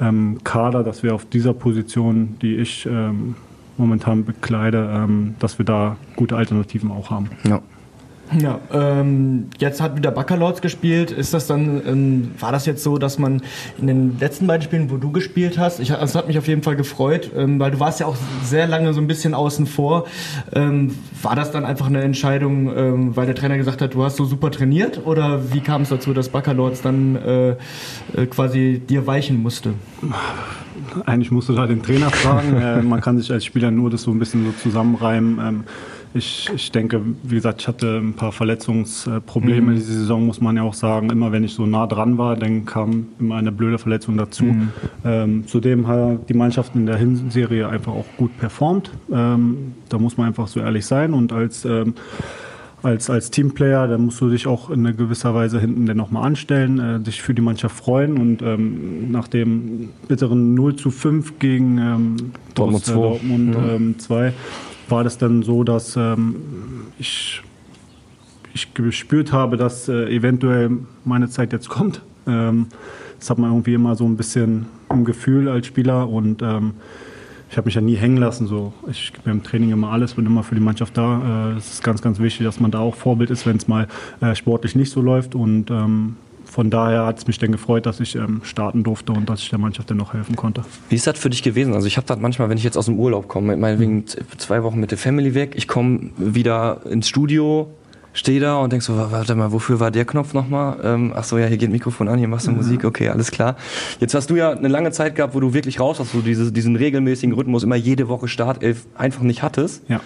ähm, 0.00 0.38
Kader, 0.44 0.82
dass 0.82 1.02
wir 1.02 1.14
auf 1.14 1.24
dieser 1.24 1.54
Position, 1.54 2.36
die 2.40 2.56
ich 2.56 2.86
ähm, 2.86 3.34
momentan 3.76 4.24
bekleide, 4.24 4.90
ähm, 4.92 5.34
dass 5.38 5.58
wir 5.58 5.64
da 5.64 5.96
gute 6.16 6.36
Alternativen 6.36 6.90
auch 6.90 7.10
haben. 7.10 7.30
Ja. 7.48 7.60
Ja, 8.36 8.60
ähm, 8.72 9.46
jetzt 9.58 9.80
hat 9.80 9.96
wieder 9.96 10.10
Baccalords 10.10 10.60
gespielt. 10.60 11.10
Ist 11.10 11.32
das 11.32 11.46
dann, 11.46 11.82
ähm, 11.86 12.30
war 12.38 12.52
das 12.52 12.66
jetzt 12.66 12.82
so, 12.82 12.98
dass 12.98 13.18
man 13.18 13.42
in 13.78 13.86
den 13.86 14.18
letzten 14.18 14.46
beiden 14.46 14.62
Spielen, 14.62 14.90
wo 14.90 14.96
du 14.98 15.12
gespielt 15.12 15.58
hast, 15.58 15.80
ich, 15.80 15.88
das 15.88 16.14
hat 16.14 16.28
mich 16.28 16.36
auf 16.36 16.46
jeden 16.46 16.62
Fall 16.62 16.76
gefreut, 16.76 17.30
ähm, 17.34 17.58
weil 17.58 17.70
du 17.70 17.80
warst 17.80 18.00
ja 18.00 18.06
auch 18.06 18.16
sehr 18.44 18.66
lange 18.66 18.92
so 18.92 19.00
ein 19.00 19.06
bisschen 19.06 19.32
außen 19.32 19.66
vor. 19.66 20.06
Ähm, 20.52 20.94
war 21.22 21.36
das 21.36 21.52
dann 21.52 21.64
einfach 21.64 21.86
eine 21.86 22.02
Entscheidung, 22.02 22.76
ähm, 22.76 23.16
weil 23.16 23.26
der 23.26 23.34
Trainer 23.34 23.56
gesagt 23.56 23.80
hat, 23.80 23.94
du 23.94 24.04
hast 24.04 24.16
so 24.16 24.26
super 24.26 24.50
trainiert? 24.50 25.06
Oder 25.06 25.52
wie 25.52 25.60
kam 25.60 25.82
es 25.82 25.88
dazu, 25.88 26.12
dass 26.12 26.28
Baccalords 26.28 26.82
dann 26.82 27.16
äh, 27.16 27.50
äh, 27.50 27.56
quasi 28.28 28.82
dir 28.86 29.06
weichen 29.06 29.40
musste? 29.42 29.72
Eigentlich 31.06 31.30
musst 31.30 31.48
du 31.48 31.54
da 31.54 31.66
den 31.66 31.82
Trainer 31.82 32.10
fragen. 32.10 32.56
äh, 32.60 32.82
man 32.82 33.00
kann 33.00 33.16
sich 33.18 33.32
als 33.32 33.44
Spieler 33.44 33.70
nur 33.70 33.88
das 33.88 34.02
so 34.02 34.10
ein 34.10 34.18
bisschen 34.18 34.44
so 34.44 34.52
zusammenreimen. 34.62 35.64
Ähm, 36.14 36.18
ich, 36.18 36.50
ich 36.54 36.72
denke, 36.72 37.02
wie 37.22 37.34
gesagt, 37.34 37.60
ich 37.62 37.68
hatte 37.68 37.98
ein 37.98 38.14
paar 38.14 38.32
Verletzungsprobleme 38.32 39.74
diese 39.74 39.92
Saison, 39.92 40.26
muss 40.26 40.40
man 40.40 40.56
ja 40.56 40.62
auch 40.62 40.74
sagen. 40.74 41.10
Immer 41.10 41.32
wenn 41.32 41.44
ich 41.44 41.54
so 41.54 41.66
nah 41.66 41.86
dran 41.86 42.18
war, 42.18 42.36
dann 42.36 42.64
kam 42.64 43.08
immer 43.18 43.36
eine 43.36 43.52
blöde 43.52 43.78
Verletzung 43.78 44.16
dazu. 44.16 44.54
Ähm, 45.04 45.46
zudem 45.46 45.86
hat 45.86 46.28
die 46.28 46.34
Mannschaft 46.34 46.74
in 46.74 46.86
der 46.86 46.96
Hinserie 46.96 47.68
einfach 47.68 47.92
auch 47.92 48.06
gut 48.16 48.36
performt. 48.38 48.90
Ähm, 49.12 49.74
da 49.88 49.98
muss 49.98 50.16
man 50.16 50.28
einfach 50.28 50.48
so 50.48 50.60
ehrlich 50.60 50.86
sein. 50.86 51.14
Und 51.14 51.32
als 51.32 51.64
ähm, 51.64 51.94
als, 52.82 53.10
als 53.10 53.30
Teamplayer, 53.30 53.88
da 53.88 53.98
musst 53.98 54.20
du 54.20 54.30
dich 54.30 54.46
auch 54.46 54.70
in 54.70 54.84
gewisser 54.96 55.34
Weise 55.34 55.60
hinten 55.60 55.86
dann 55.86 55.96
nochmal 55.96 56.24
anstellen, 56.24 56.78
äh, 56.78 57.00
dich 57.00 57.22
für 57.22 57.34
die 57.34 57.42
Mannschaft 57.42 57.76
freuen 57.76 58.18
und 58.18 58.42
ähm, 58.42 59.10
nach 59.10 59.28
dem 59.28 59.88
bitteren 60.06 60.54
0 60.54 60.76
zu 60.76 60.90
5 60.90 61.38
gegen 61.38 61.78
ähm, 61.78 62.16
Dortmund 62.54 62.84
Borussia 62.84 62.94
zwei. 62.94 63.00
Dortmund 63.00 63.54
Ja. 63.54 63.74
ähm, 63.74 63.98
2 63.98 64.32
war 64.90 65.04
das 65.04 65.18
dann 65.18 65.42
so, 65.42 65.64
dass 65.64 65.96
ähm, 65.96 66.36
ich, 66.98 67.42
ich 68.54 68.74
gespürt 68.74 69.32
habe, 69.32 69.56
dass 69.56 69.88
äh, 69.88 70.14
eventuell 70.14 70.70
meine 71.04 71.28
Zeit 71.28 71.52
jetzt 71.52 71.68
kommt. 71.68 72.02
Ähm, 72.26 72.66
das 73.18 73.30
hat 73.30 73.38
man 73.38 73.50
irgendwie 73.50 73.74
immer 73.74 73.96
so 73.96 74.04
ein 74.04 74.16
bisschen 74.16 74.66
im 74.90 75.04
Gefühl 75.04 75.48
als 75.48 75.66
Spieler 75.66 76.08
und 76.08 76.42
ähm, 76.42 76.74
ich 77.50 77.56
habe 77.56 77.66
mich 77.66 77.74
ja 77.74 77.80
nie 77.80 77.96
hängen 77.96 78.18
lassen. 78.18 78.46
So. 78.46 78.72
Ich 78.90 79.12
gebe 79.12 79.30
im 79.30 79.42
Training 79.42 79.70
immer 79.70 79.90
alles, 79.90 80.14
bin 80.14 80.26
immer 80.26 80.42
für 80.42 80.54
die 80.54 80.60
Mannschaft 80.60 80.96
da. 80.96 81.52
Äh, 81.52 81.56
Es 81.56 81.72
ist 81.74 81.82
ganz, 81.82 82.02
ganz 82.02 82.18
wichtig, 82.18 82.44
dass 82.44 82.60
man 82.60 82.70
da 82.70 82.80
auch 82.80 82.94
Vorbild 82.94 83.30
ist, 83.30 83.46
wenn 83.46 83.56
es 83.56 83.66
mal 83.66 83.88
äh, 84.20 84.34
sportlich 84.34 84.74
nicht 84.76 84.90
so 84.90 85.00
läuft. 85.00 85.34
Und 85.34 85.70
ähm, 85.70 86.16
von 86.58 86.70
daher 86.70 87.06
hat 87.06 87.18
es 87.18 87.26
mich 87.28 87.38
dann 87.38 87.52
gefreut, 87.52 87.86
dass 87.86 88.00
ich 88.00 88.16
ähm, 88.16 88.40
starten 88.42 88.82
durfte 88.82 89.12
und 89.12 89.28
dass 89.30 89.40
ich 89.40 89.48
der 89.48 89.60
Mannschaft 89.60 89.88
dann 89.90 89.96
noch 89.96 90.12
helfen 90.12 90.34
konnte. 90.34 90.64
Wie 90.88 90.96
ist 90.96 91.06
das 91.06 91.16
für 91.16 91.30
dich 91.30 91.44
gewesen? 91.44 91.72
Also 91.72 91.86
ich 91.86 91.96
habe 91.96 92.08
das 92.08 92.18
manchmal, 92.18 92.48
wenn 92.48 92.58
ich 92.58 92.64
jetzt 92.64 92.76
aus 92.76 92.86
dem 92.86 92.98
Urlaub 92.98 93.28
komme, 93.28 93.56
meinetwegen 93.56 94.08
z- 94.08 94.24
zwei 94.38 94.64
Wochen 94.64 94.80
mit 94.80 94.90
der 94.90 94.98
Family 94.98 95.36
weg, 95.36 95.52
ich 95.54 95.68
komme 95.68 96.10
wieder 96.16 96.80
ins 96.90 97.06
Studio, 97.08 97.68
stehe 98.12 98.40
da 98.40 98.56
und 98.58 98.72
denk 98.72 98.82
so, 98.82 98.96
wa- 98.96 99.06
warte 99.12 99.36
mal, 99.36 99.52
wofür 99.52 99.78
war 99.78 99.92
der 99.92 100.04
Knopf 100.04 100.34
nochmal? 100.34 100.80
Ähm, 100.82 101.12
ach 101.14 101.22
so, 101.22 101.38
ja, 101.38 101.46
hier 101.46 101.58
geht 101.58 101.68
ein 101.68 101.72
Mikrofon 101.72 102.08
an, 102.08 102.18
hier 102.18 102.26
machst 102.26 102.48
du 102.48 102.50
Musik, 102.50 102.84
okay, 102.84 103.08
alles 103.08 103.30
klar. 103.30 103.54
Jetzt 104.00 104.14
hast 104.14 104.28
du 104.28 104.34
ja 104.34 104.50
eine 104.50 104.66
lange 104.66 104.90
Zeit 104.90 105.14
gehabt, 105.14 105.36
wo 105.36 105.38
du 105.40 105.54
wirklich 105.54 105.78
raus 105.78 106.00
hast, 106.00 106.12
wo 106.12 106.18
du 106.18 106.24
diese, 106.24 106.50
diesen 106.50 106.74
regelmäßigen 106.74 107.36
Rhythmus 107.36 107.62
immer 107.62 107.76
jede 107.76 108.08
Woche 108.08 108.26
Startelf 108.26 108.84
einfach 108.96 109.22
nicht 109.22 109.44
hattest. 109.44 109.84
Ja. 109.88 110.00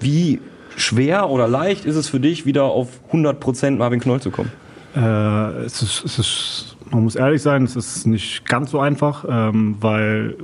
Wie 0.00 0.40
schwer 0.76 1.30
oder 1.30 1.46
leicht 1.46 1.84
ist 1.84 1.94
es 1.94 2.08
für 2.08 2.18
dich, 2.18 2.46
wieder 2.46 2.64
auf 2.64 2.88
100% 3.12 3.76
Marvin 3.76 4.00
Knoll 4.00 4.20
zu 4.20 4.32
kommen? 4.32 4.50
Äh, 4.96 5.64
es 5.64 5.82
ist, 5.82 6.04
es 6.04 6.18
ist, 6.18 6.76
man 6.90 7.04
muss 7.04 7.16
ehrlich 7.16 7.42
sein, 7.42 7.64
es 7.64 7.76
ist 7.76 8.06
nicht 8.06 8.46
ganz 8.46 8.70
so 8.70 8.80
einfach, 8.80 9.24
ähm, 9.28 9.76
weil 9.80 10.36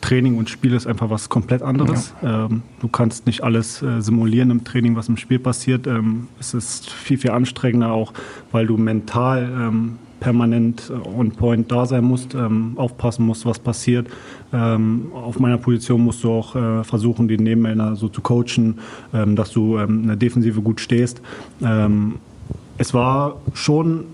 Training 0.00 0.38
und 0.38 0.48
Spiel 0.48 0.72
ist 0.74 0.86
einfach 0.86 1.10
was 1.10 1.28
komplett 1.28 1.62
anderes. 1.62 2.14
Ähm, 2.22 2.62
du 2.80 2.86
kannst 2.86 3.26
nicht 3.26 3.42
alles 3.42 3.82
äh, 3.82 4.00
simulieren 4.00 4.50
im 4.52 4.62
Training, 4.62 4.94
was 4.94 5.08
im 5.08 5.16
Spiel 5.16 5.40
passiert. 5.40 5.88
Ähm, 5.88 6.28
es 6.38 6.54
ist 6.54 6.90
viel, 6.90 7.18
viel 7.18 7.32
anstrengender 7.32 7.90
auch, 7.90 8.12
weil 8.52 8.66
du 8.66 8.76
mental 8.76 9.50
ähm, 9.52 9.98
permanent 10.20 10.90
äh, 10.90 11.08
on 11.08 11.32
point 11.32 11.72
da 11.72 11.86
sein 11.86 12.04
musst, 12.04 12.34
ähm, 12.34 12.74
aufpassen 12.76 13.26
musst, 13.26 13.44
was 13.46 13.58
passiert. 13.58 14.06
Ähm, 14.52 15.10
auf 15.12 15.40
meiner 15.40 15.58
Position 15.58 16.04
musst 16.04 16.22
du 16.22 16.30
auch 16.30 16.54
äh, 16.54 16.84
versuchen, 16.84 17.26
die 17.26 17.38
Nebenmänner 17.38 17.96
so 17.96 18.08
zu 18.08 18.20
coachen, 18.20 18.78
ähm, 19.12 19.34
dass 19.34 19.50
du 19.50 19.76
in 19.78 20.06
der 20.06 20.16
Defensive 20.16 20.62
gut 20.62 20.80
stehst. 20.80 21.20
Es 22.78 22.92
war 22.94 23.36
schon 23.54 24.04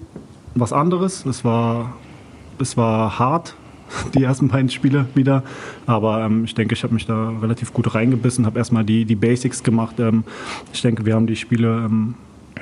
was 0.55 0.73
anderes. 0.73 1.26
Es 1.26 1.44
war, 1.44 1.94
es 2.61 2.76
war 2.76 3.19
hart, 3.19 3.55
die 4.14 4.23
ersten 4.23 4.49
beiden 4.49 4.69
Spiele 4.70 5.06
wieder. 5.14 5.43
Aber 5.87 6.20
ähm, 6.25 6.44
ich 6.44 6.55
denke, 6.55 6.75
ich 6.75 6.82
habe 6.85 6.94
mich 6.94 7.06
da 7.06 7.31
relativ 7.41 7.73
gut 7.73 7.94
reingebissen, 7.94 8.47
habe 8.47 8.59
erstmal 8.59 8.85
die, 8.85 9.05
die 9.05 9.17
Basics 9.17 9.62
gemacht. 9.62 9.99
Ähm, 9.99 10.25
ich 10.73 10.82
denke, 10.82 11.05
wir 11.05 11.14
haben 11.14 11.26
die 11.26 11.37
Spiele 11.37 11.69
ähm, 11.87 12.14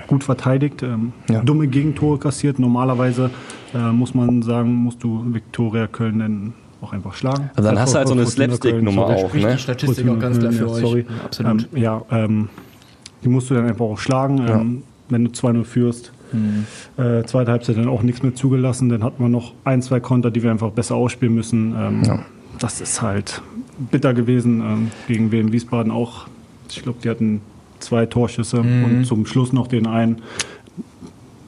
gut 0.06 0.25
verteidigt, 0.25 0.82
ähm, 0.82 1.12
Ja. 1.29 1.41
dumme 1.41 1.69
Gegentore 1.69 2.19
kassiert. 2.19 2.58
Normalerweise 2.58 3.31
äh, 3.75 3.93
muss 3.93 4.14
man 4.14 4.43
sagen, 4.43 4.75
musst 4.75 5.02
du 5.05 5.23
Viktoria 5.32 5.87
Köln 5.87 6.19
dann 6.19 6.52
auch 6.81 6.93
einfach 6.94 7.14
schlagen. 7.14 7.50
Also 7.55 7.69
dann 7.69 7.79
hast 7.79 7.93
du 7.93 7.99
halt 7.99 8.08
so 8.08 8.14
eine 8.14 8.25
Fortuna 8.25 8.47
Köln, 8.47 8.58
Slapstick-Nummer 8.58 9.02
auch, 9.06 9.35
ne? 9.35 9.52
die 9.52 9.58
Statistik 9.58 10.08
auch 10.08 10.19
ganz 10.19 10.38
klar 10.38 10.52
für 10.52 10.64
Ja, 10.64 10.70
euch. 10.73 10.81
Sorry. 10.81 11.07
Absolut. 11.25 11.69
Ähm, 11.75 11.78
ja, 11.80 12.02
ähm, 12.11 12.49
die 13.23 13.28
musst 13.28 13.50
du 13.50 13.54
dann 13.54 13.66
einfach 13.66 13.85
auch 13.85 13.99
schlagen. 13.99 14.38
Ähm, 14.49 14.83
wenn 15.11 15.25
du 15.25 15.31
2-0 15.31 15.64
führst, 15.64 16.12
Mhm. 16.33 16.64
äh, 16.97 17.25
zweite 17.25 17.50
Halbzeit 17.50 17.76
dann 17.76 17.88
auch 17.88 18.02
nichts 18.02 18.23
mehr 18.23 18.35
zugelassen. 18.35 18.88
Dann 18.88 19.02
hat 19.02 19.19
man 19.19 19.33
noch 19.33 19.52
ein, 19.64 19.83
zwei 19.83 19.99
Konter, 20.00 20.31
die 20.31 20.43
wir 20.45 20.50
einfach 20.52 20.71
besser 20.71 20.95
ausspielen 20.95 21.35
müssen. 21.35 21.75
Ähm, 21.76 22.02
Das 22.61 22.81
ist 22.81 23.00
halt 23.02 23.40
bitter 23.90 24.12
gewesen. 24.14 24.61
Ähm, 24.61 24.90
gegen 25.09 25.33
WM 25.33 25.50
Wiesbaden 25.50 25.90
auch. 25.90 26.26
Ich 26.69 26.83
glaube, 26.83 26.99
die 27.02 27.09
hatten 27.11 27.40
zwei 27.81 28.07
Torschüsse 28.07 28.62
Mhm. 28.62 28.85
und 28.85 29.05
zum 29.07 29.26
Schluss 29.26 29.52
noch 29.52 29.67
den 29.67 29.87
einen. 29.87 30.21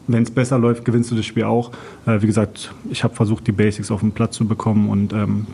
Wenn 0.09 0.25
es 0.25 0.31
besser 0.31 0.59
läuft, 0.59 0.85
gewinnst 0.85 1.11
du 1.11 1.15
das 1.15 1.25
Spiel 1.27 1.45
auch. 1.45 1.71
Äh, 2.07 2.21
wie 2.23 2.27
gesagt, 2.27 2.73
ich 2.91 3.05
habe 3.05 3.15
versucht, 3.15 3.47
die 3.47 3.53
Basics 3.53 3.91
auf 3.91 4.01
den 4.01 4.11
Platz 4.13 4.35
zu 4.37 4.47
bekommen 4.47 4.89
und 4.89 5.13
ähm, 5.13 5.47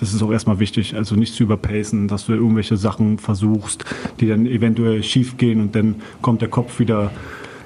das 0.00 0.12
ist 0.14 0.22
auch 0.22 0.32
erstmal 0.32 0.58
wichtig, 0.58 0.96
also 0.96 1.14
nicht 1.14 1.34
zu 1.34 1.42
überpacen, 1.44 2.08
dass 2.08 2.26
du 2.26 2.32
irgendwelche 2.32 2.76
Sachen 2.76 3.18
versuchst, 3.18 3.84
die 4.18 4.26
dann 4.28 4.46
eventuell 4.46 5.02
schief 5.02 5.36
gehen 5.36 5.60
und 5.60 5.74
dann 5.76 5.96
kommt 6.22 6.40
der 6.40 6.48
Kopf 6.48 6.78
wieder 6.78 7.10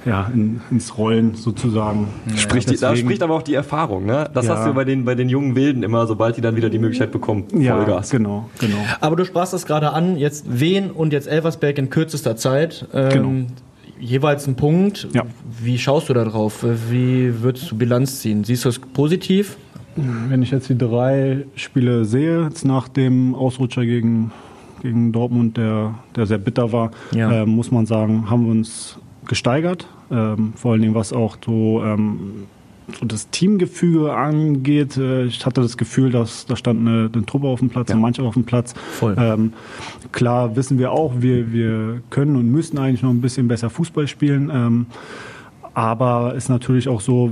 ja, 0.05 0.31
in, 0.35 0.61
ins 0.71 0.99
Rollen 0.99 1.35
sozusagen. 1.35 2.09
Spricht 2.37 2.69
die, 2.71 2.77
da 2.77 2.95
spricht 2.95 3.23
aber 3.23 3.35
auch 3.35 3.43
die 3.43 3.55
Erfahrung, 3.55 4.05
ne? 4.05 4.29
Das 4.35 4.45
Ja. 4.47 4.57
hast 4.59 4.67
du 4.67 4.75
bei 4.75 4.85
den, 4.85 5.07
bei 5.07 5.15
den 5.15 5.31
jungen 5.31 5.55
Wilden 5.57 5.83
immer, 5.83 6.07
sobald 6.07 6.37
die 6.37 6.43
dann 6.43 6.57
wieder 6.57 6.69
die 6.69 6.79
Möglichkeit 6.79 7.11
bekommen. 7.11 7.45
Ja, 7.59 7.77
Vollgas. 7.77 8.11
genau, 8.11 8.51
genau. 8.61 8.77
Aber 9.01 9.17
du 9.17 9.25
sprachst 9.25 9.55
das 9.55 9.65
gerade 9.65 9.93
an, 9.95 10.19
jetzt 10.19 10.45
Wien 10.61 10.91
und 10.91 11.15
jetzt 11.15 11.27
Elversberg 11.27 11.79
in 11.79 11.89
kürzester 11.89 12.37
Zeit. 12.37 12.87
Ähm, 12.93 13.09
Genau. 13.11 13.33
Jeweils 14.01 14.47
ein 14.47 14.57
Punkt. 14.57 15.09
Ja. 15.15 15.23
Wie 15.63 15.79
schaust 15.79 16.09
du 16.11 16.15
da 16.15 16.25
drauf? 16.25 16.67
Wie 16.91 17.43
würdest 17.43 17.71
du 17.71 17.77
Bilanz 17.79 18.21
ziehen? 18.21 18.45
Siehst 18.45 18.65
du 18.67 18.69
es 18.69 18.79
positiv? 18.79 19.57
Wenn 19.97 20.43
ich 20.43 20.51
jetzt 20.51 20.69
die 20.69 20.77
drei 20.79 21.45
Spiele 21.55 22.05
sehe, 22.05 22.43
jetzt 22.45 22.65
nach 22.65 22.89
dem 22.89 23.35
Ausrutscher 23.35 23.85
gegen, 23.87 24.33
gegen 24.83 25.13
Dortmund, 25.13 25.57
der, 25.57 25.95
der 26.17 26.27
sehr 26.27 26.39
bitter 26.39 26.73
war, 26.73 26.91
Ja. 27.15 27.43
äh, 27.43 27.47
muss 27.47 27.71
man 27.71 27.87
sagen, 27.87 28.29
haben 28.31 28.45
wir 28.45 28.51
uns 28.53 28.99
gesteigert. 29.27 29.87
Ähm, 30.11 30.53
vor 30.57 30.73
allen 30.73 30.83
Dingen, 30.83 30.95
was 30.95 31.13
auch 31.13 31.37
so, 31.45 31.83
ähm, 31.85 32.19
so 33.01 33.07
das 33.07 33.31
Teamgefüge 33.31 34.13
angeht. 34.13 34.97
Äh, 34.99 35.25
ich 35.25 35.47
hatte 35.47 35.63
das 35.63 35.77
Gefühl, 35.79 36.11
dass 36.11 36.45
da 36.47 36.57
stand 36.57 36.81
eine, 36.87 37.09
eine 37.13 37.25
Truppe 37.25 37.47
auf 37.47 37.61
dem 37.61 37.71
Platz, 37.71 37.91
eine 37.91 38.01
Mannschaft 38.01 38.27
auf 38.29 38.35
dem 38.35 38.45
Platz. 38.45 38.75
Voll. 38.75 39.17
Ähm, 39.19 39.53
klar 40.13 40.57
wissen 40.57 40.79
wir 40.79 40.93
auch, 40.93 41.15
wir, 41.21 41.53
wir 41.53 42.03
können 42.11 42.37
und 42.37 42.51
müssen 42.51 42.79
eigentlich 42.79 43.03
noch 43.03 43.11
ein 43.11 43.21
bisschen 43.23 43.49
besser 43.49 43.71
Fußball 43.71 44.07
spielen. 44.09 44.51
Ähm, 44.53 44.87
aber 45.73 46.35
ist 46.35 46.49
natürlich 46.51 46.89
auch 46.89 47.01
so, 47.01 47.31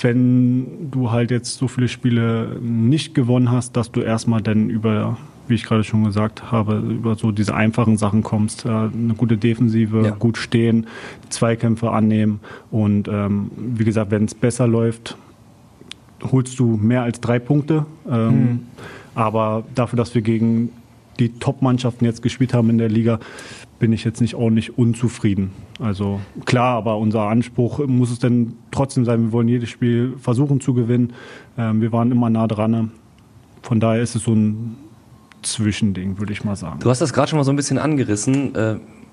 wenn 0.00 0.90
du 0.90 1.10
halt 1.10 1.30
jetzt 1.30 1.56
so 1.58 1.68
viele 1.68 1.88
Spiele 1.88 2.58
nicht 2.62 3.14
gewonnen 3.14 3.50
hast, 3.50 3.76
dass 3.76 3.90
du 3.92 4.00
erstmal 4.00 4.40
dann 4.40 4.70
über, 4.70 5.18
wie 5.48 5.54
ich 5.54 5.64
gerade 5.64 5.84
schon 5.84 6.04
gesagt 6.04 6.50
habe, 6.50 6.76
über 6.78 7.14
so 7.14 7.30
diese 7.32 7.54
einfachen 7.54 7.96
Sachen 7.96 8.22
kommst. 8.22 8.64
Äh, 8.64 8.68
eine 8.68 9.14
gute 9.16 9.36
Defensive, 9.36 10.02
Ja. 10.04 10.10
gut 10.12 10.38
stehen, 10.38 10.86
Zweikämpfe 11.28 11.90
annehmen 11.90 12.40
und 12.70 13.08
ähm, 13.08 13.50
wie 13.56 13.84
gesagt, 13.84 14.10
wenn 14.10 14.24
es 14.24 14.34
besser 14.34 14.66
läuft, 14.66 15.16
holst 16.30 16.58
du 16.58 16.76
mehr 16.76 17.02
als 17.02 17.20
drei 17.20 17.38
Punkte. 17.38 17.84
Ähm, 18.10 18.60
Aber 19.14 19.64
dafür, 19.74 19.98
dass 19.98 20.14
wir 20.14 20.22
gegen 20.22 20.70
die 21.18 21.28
Top-Mannschaften 21.38 22.06
jetzt 22.06 22.22
gespielt 22.22 22.54
haben 22.54 22.70
in 22.70 22.78
der 22.78 22.88
Liga, 22.88 23.18
bin 23.82 23.92
ich 23.92 24.04
jetzt 24.04 24.20
nicht 24.20 24.38
nicht 24.38 24.78
unzufrieden. 24.78 25.50
Also 25.80 26.20
klar, 26.44 26.76
aber 26.76 26.98
unser 26.98 27.22
Anspruch 27.22 27.84
muss 27.84 28.12
es 28.12 28.20
denn 28.20 28.52
trotzdem 28.70 29.04
sein, 29.04 29.20
wir 29.24 29.32
wollen 29.32 29.48
jedes 29.48 29.70
Spiel 29.70 30.14
versuchen 30.18 30.60
zu 30.60 30.72
gewinnen. 30.72 31.14
Ähm, 31.58 31.80
wir 31.80 31.90
waren 31.90 32.12
immer 32.12 32.30
nah 32.30 32.46
dran. 32.46 32.92
Von 33.60 33.80
daher 33.80 34.00
ist 34.00 34.14
es 34.14 34.22
so 34.22 34.34
ein 34.34 34.76
Zwischending, 35.42 36.20
würde 36.20 36.32
ich 36.32 36.44
mal 36.44 36.54
sagen. 36.54 36.78
Du 36.78 36.90
hast 36.90 37.00
das 37.00 37.12
gerade 37.12 37.26
schon 37.26 37.38
mal 37.38 37.44
so 37.44 37.50
ein 37.50 37.56
bisschen 37.56 37.78
angerissen. 37.78 38.54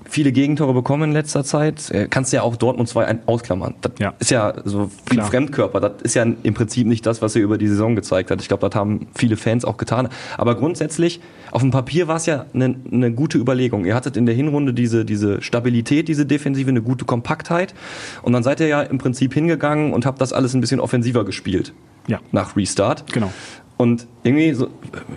Äh, 0.06 0.10
viele 0.10 0.32
Gegentore 0.32 0.74
bekommen 0.74 1.04
in 1.04 1.12
letzter 1.12 1.44
Zeit. 1.44 1.92
Äh, 1.92 2.08
kannst 2.10 2.34
ja 2.34 2.42
auch 2.42 2.56
Dortmund 2.56 2.90
2 2.90 3.06
ein- 3.06 3.20
ausklammern. 3.28 3.76
Das 3.82 3.92
Ja. 4.00 4.14
ist 4.20 4.32
ja 4.32 4.54
so 4.66 4.90
viel 5.08 5.18
Klar. 5.18 5.28
Fremdkörper. 5.28 5.80
Das 5.80 6.02
ist 6.04 6.16
ja 6.16 6.24
im 6.24 6.54
Prinzip 6.54 6.88
nicht 6.88 7.06
das, 7.06 7.22
was 7.22 7.36
er 7.36 7.42
über 7.42 7.58
die 7.58 7.68
Saison 7.68 7.96
gezeigt 7.96 8.32
hat. 8.32 8.42
Ich 8.42 8.48
glaube, 8.48 8.68
das 8.68 8.76
haben 8.78 9.08
viele 9.16 9.38
Fans 9.38 9.66
auch 9.66 9.78
getan. 9.78 10.10
Aber 10.38 10.56
grundsätzlich, 10.56 11.20
auf 11.52 11.62
dem 11.62 11.72
Papier 11.72 12.08
war 12.08 12.16
es 12.18 12.26
ja 12.26 12.46
eine, 12.54 12.76
eine 12.92 13.12
gute 13.12 13.38
Überlegung. 13.38 13.86
Ihr 13.86 13.96
hattet 13.96 14.18
in 14.18 14.26
der 14.26 14.36
Hinrunde 14.36 14.74
diese, 14.74 15.06
diese 15.06 15.42
Stabilität, 15.42 16.08
diese 16.08 16.26
Defensive, 16.26 16.70
eine 16.70 16.82
gute 16.82 17.06
Kompaktheit. 17.06 17.74
Und 18.22 18.34
dann 18.34 18.44
seid 18.44 18.60
ihr 18.60 18.68
ja 18.68 18.82
im 18.82 18.98
Prinzip 18.98 19.34
hingegangen 19.34 19.94
und 19.94 20.06
habt 20.06 20.22
das 20.22 20.34
alles 20.34 20.54
ein 20.54 20.62
bisschen 20.62 20.80
offensiver 20.80 21.24
gespielt. 21.26 21.74
Ja. 22.08 22.20
Nach 22.32 22.56
Restart. 22.56 23.12
Genau. 23.14 23.32
Und 23.78 24.08
irgendwie, 24.24 24.54
so, 24.54 24.68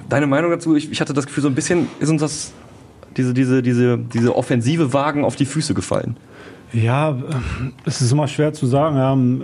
deine 0.09 0.27
Meinung 0.27 0.51
dazu, 0.51 0.77
ich, 0.77 0.93
ich 0.93 1.01
hatte 1.01 1.13
das 1.15 1.27
Gefühl, 1.27 1.43
so 1.43 1.49
ein 1.49 1.55
bisschen 1.55 1.89
ist 1.99 2.11
uns 2.11 2.21
das, 2.21 2.53
diese, 3.17 3.35
diese, 3.35 3.63
diese, 3.63 3.99
diese 3.99 4.35
offensive 4.37 4.93
Wagen 4.93 5.25
auf 5.25 5.37
die 5.37 5.45
Füße 5.47 5.75
gefallen. 5.75 6.17
Ja, 6.73 7.11
äh, 7.11 7.15
es 7.85 8.01
ist 8.01 8.13
immer 8.13 8.27
schwer 8.29 8.55
zu 8.55 8.67
sagen. 8.67 8.97
Ja, 8.97 9.13
ähm, 9.13 9.43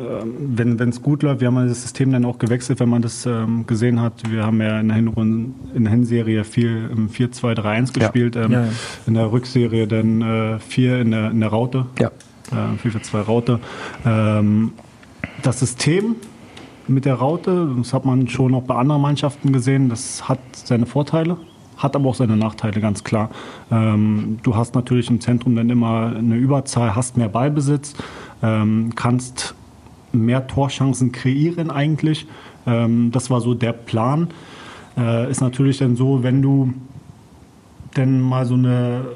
wenn 0.57 0.89
es 0.89 1.03
gut 1.03 1.23
läuft, 1.23 1.41
wir 1.41 1.49
haben 1.49 1.57
ja 1.57 1.67
das 1.67 1.83
System 1.83 2.11
dann 2.13 2.25
auch 2.25 2.39
gewechselt, 2.39 2.81
wenn 2.81 2.89
man 2.89 3.03
das 3.03 3.27
ähm, 3.27 3.67
gesehen 3.67 4.01
hat. 4.01 4.15
Wir 4.31 4.47
haben 4.47 4.61
ja 4.63 4.81
in 4.81 4.89
der 4.89 4.97
Hinrunde, 4.97 5.51
in 5.75 5.85
der 5.85 5.93
Hinserie 5.93 6.45
viel 6.45 6.89
im 6.91 7.11
4-2-3-1 7.11 7.93
gespielt, 7.93 8.37
ähm, 8.37 8.53
Ja, 8.53 8.65
ja. 8.65 8.69
in 9.07 9.15
der 9.15 9.31
Rückserie 9.31 9.87
dann 9.87 10.23
äh, 10.23 10.59
4 10.59 11.01
in 11.01 11.11
der, 11.11 11.31
in 11.31 11.41
der 11.41 11.51
Raute, 11.51 11.85
Ja. 11.99 12.11
äh, 12.51 12.89
4-4-2 12.89 13.21
Raute. 13.21 13.61
Ähm, 14.07 14.73
das 15.43 15.61
System 15.61 16.17
mit 16.87 17.05
der 17.05 17.17
Raute, 17.17 17.69
das 17.77 17.93
hat 17.93 18.07
man 18.07 18.27
schon 18.29 18.55
auch 18.55 18.63
bei 18.63 18.75
anderen 18.75 19.03
Mannschaften 19.03 19.53
gesehen, 19.53 19.91
das 19.91 20.27
hat 20.31 20.39
seine 20.55 20.87
Vorteile, 20.87 21.37
hat 21.78 21.97
aber 21.97 22.11
auch 22.11 22.14
seine 22.14 22.37
Nachteile, 22.37 22.80
ganz 22.80 23.04
klar. 23.04 23.30
Ähm, 23.70 24.38
du 24.42 24.56
hast 24.56 24.75
natürlich 24.75 25.08
im 25.08 25.20
Zentrum 25.20 25.56
dann 25.56 25.70
immer 25.70 26.14
eine 26.16 26.37
Überzahl, 26.37 26.94
hast 26.94 27.16
mehr 27.16 27.28
Ballbesitz, 27.28 27.94
ähm, 28.42 28.92
kannst 28.94 29.54
mehr 30.12 30.47
Torchancen 30.47 31.12
kreieren 31.12 31.70
eigentlich. 31.70 32.26
Ähm, 32.66 33.11
das 33.12 33.30
war 33.30 33.40
so 33.40 33.54
der 33.54 33.73
Plan. 33.73 34.28
Äh, 34.97 35.30
ist 35.30 35.40
natürlich 35.40 35.78
dann 35.78 35.97
so, 35.97 36.23
wenn 36.23 36.42
du 36.42 36.75
denn 37.97 38.20
mal 38.20 38.44
so 38.44 38.54
eine 38.54 39.06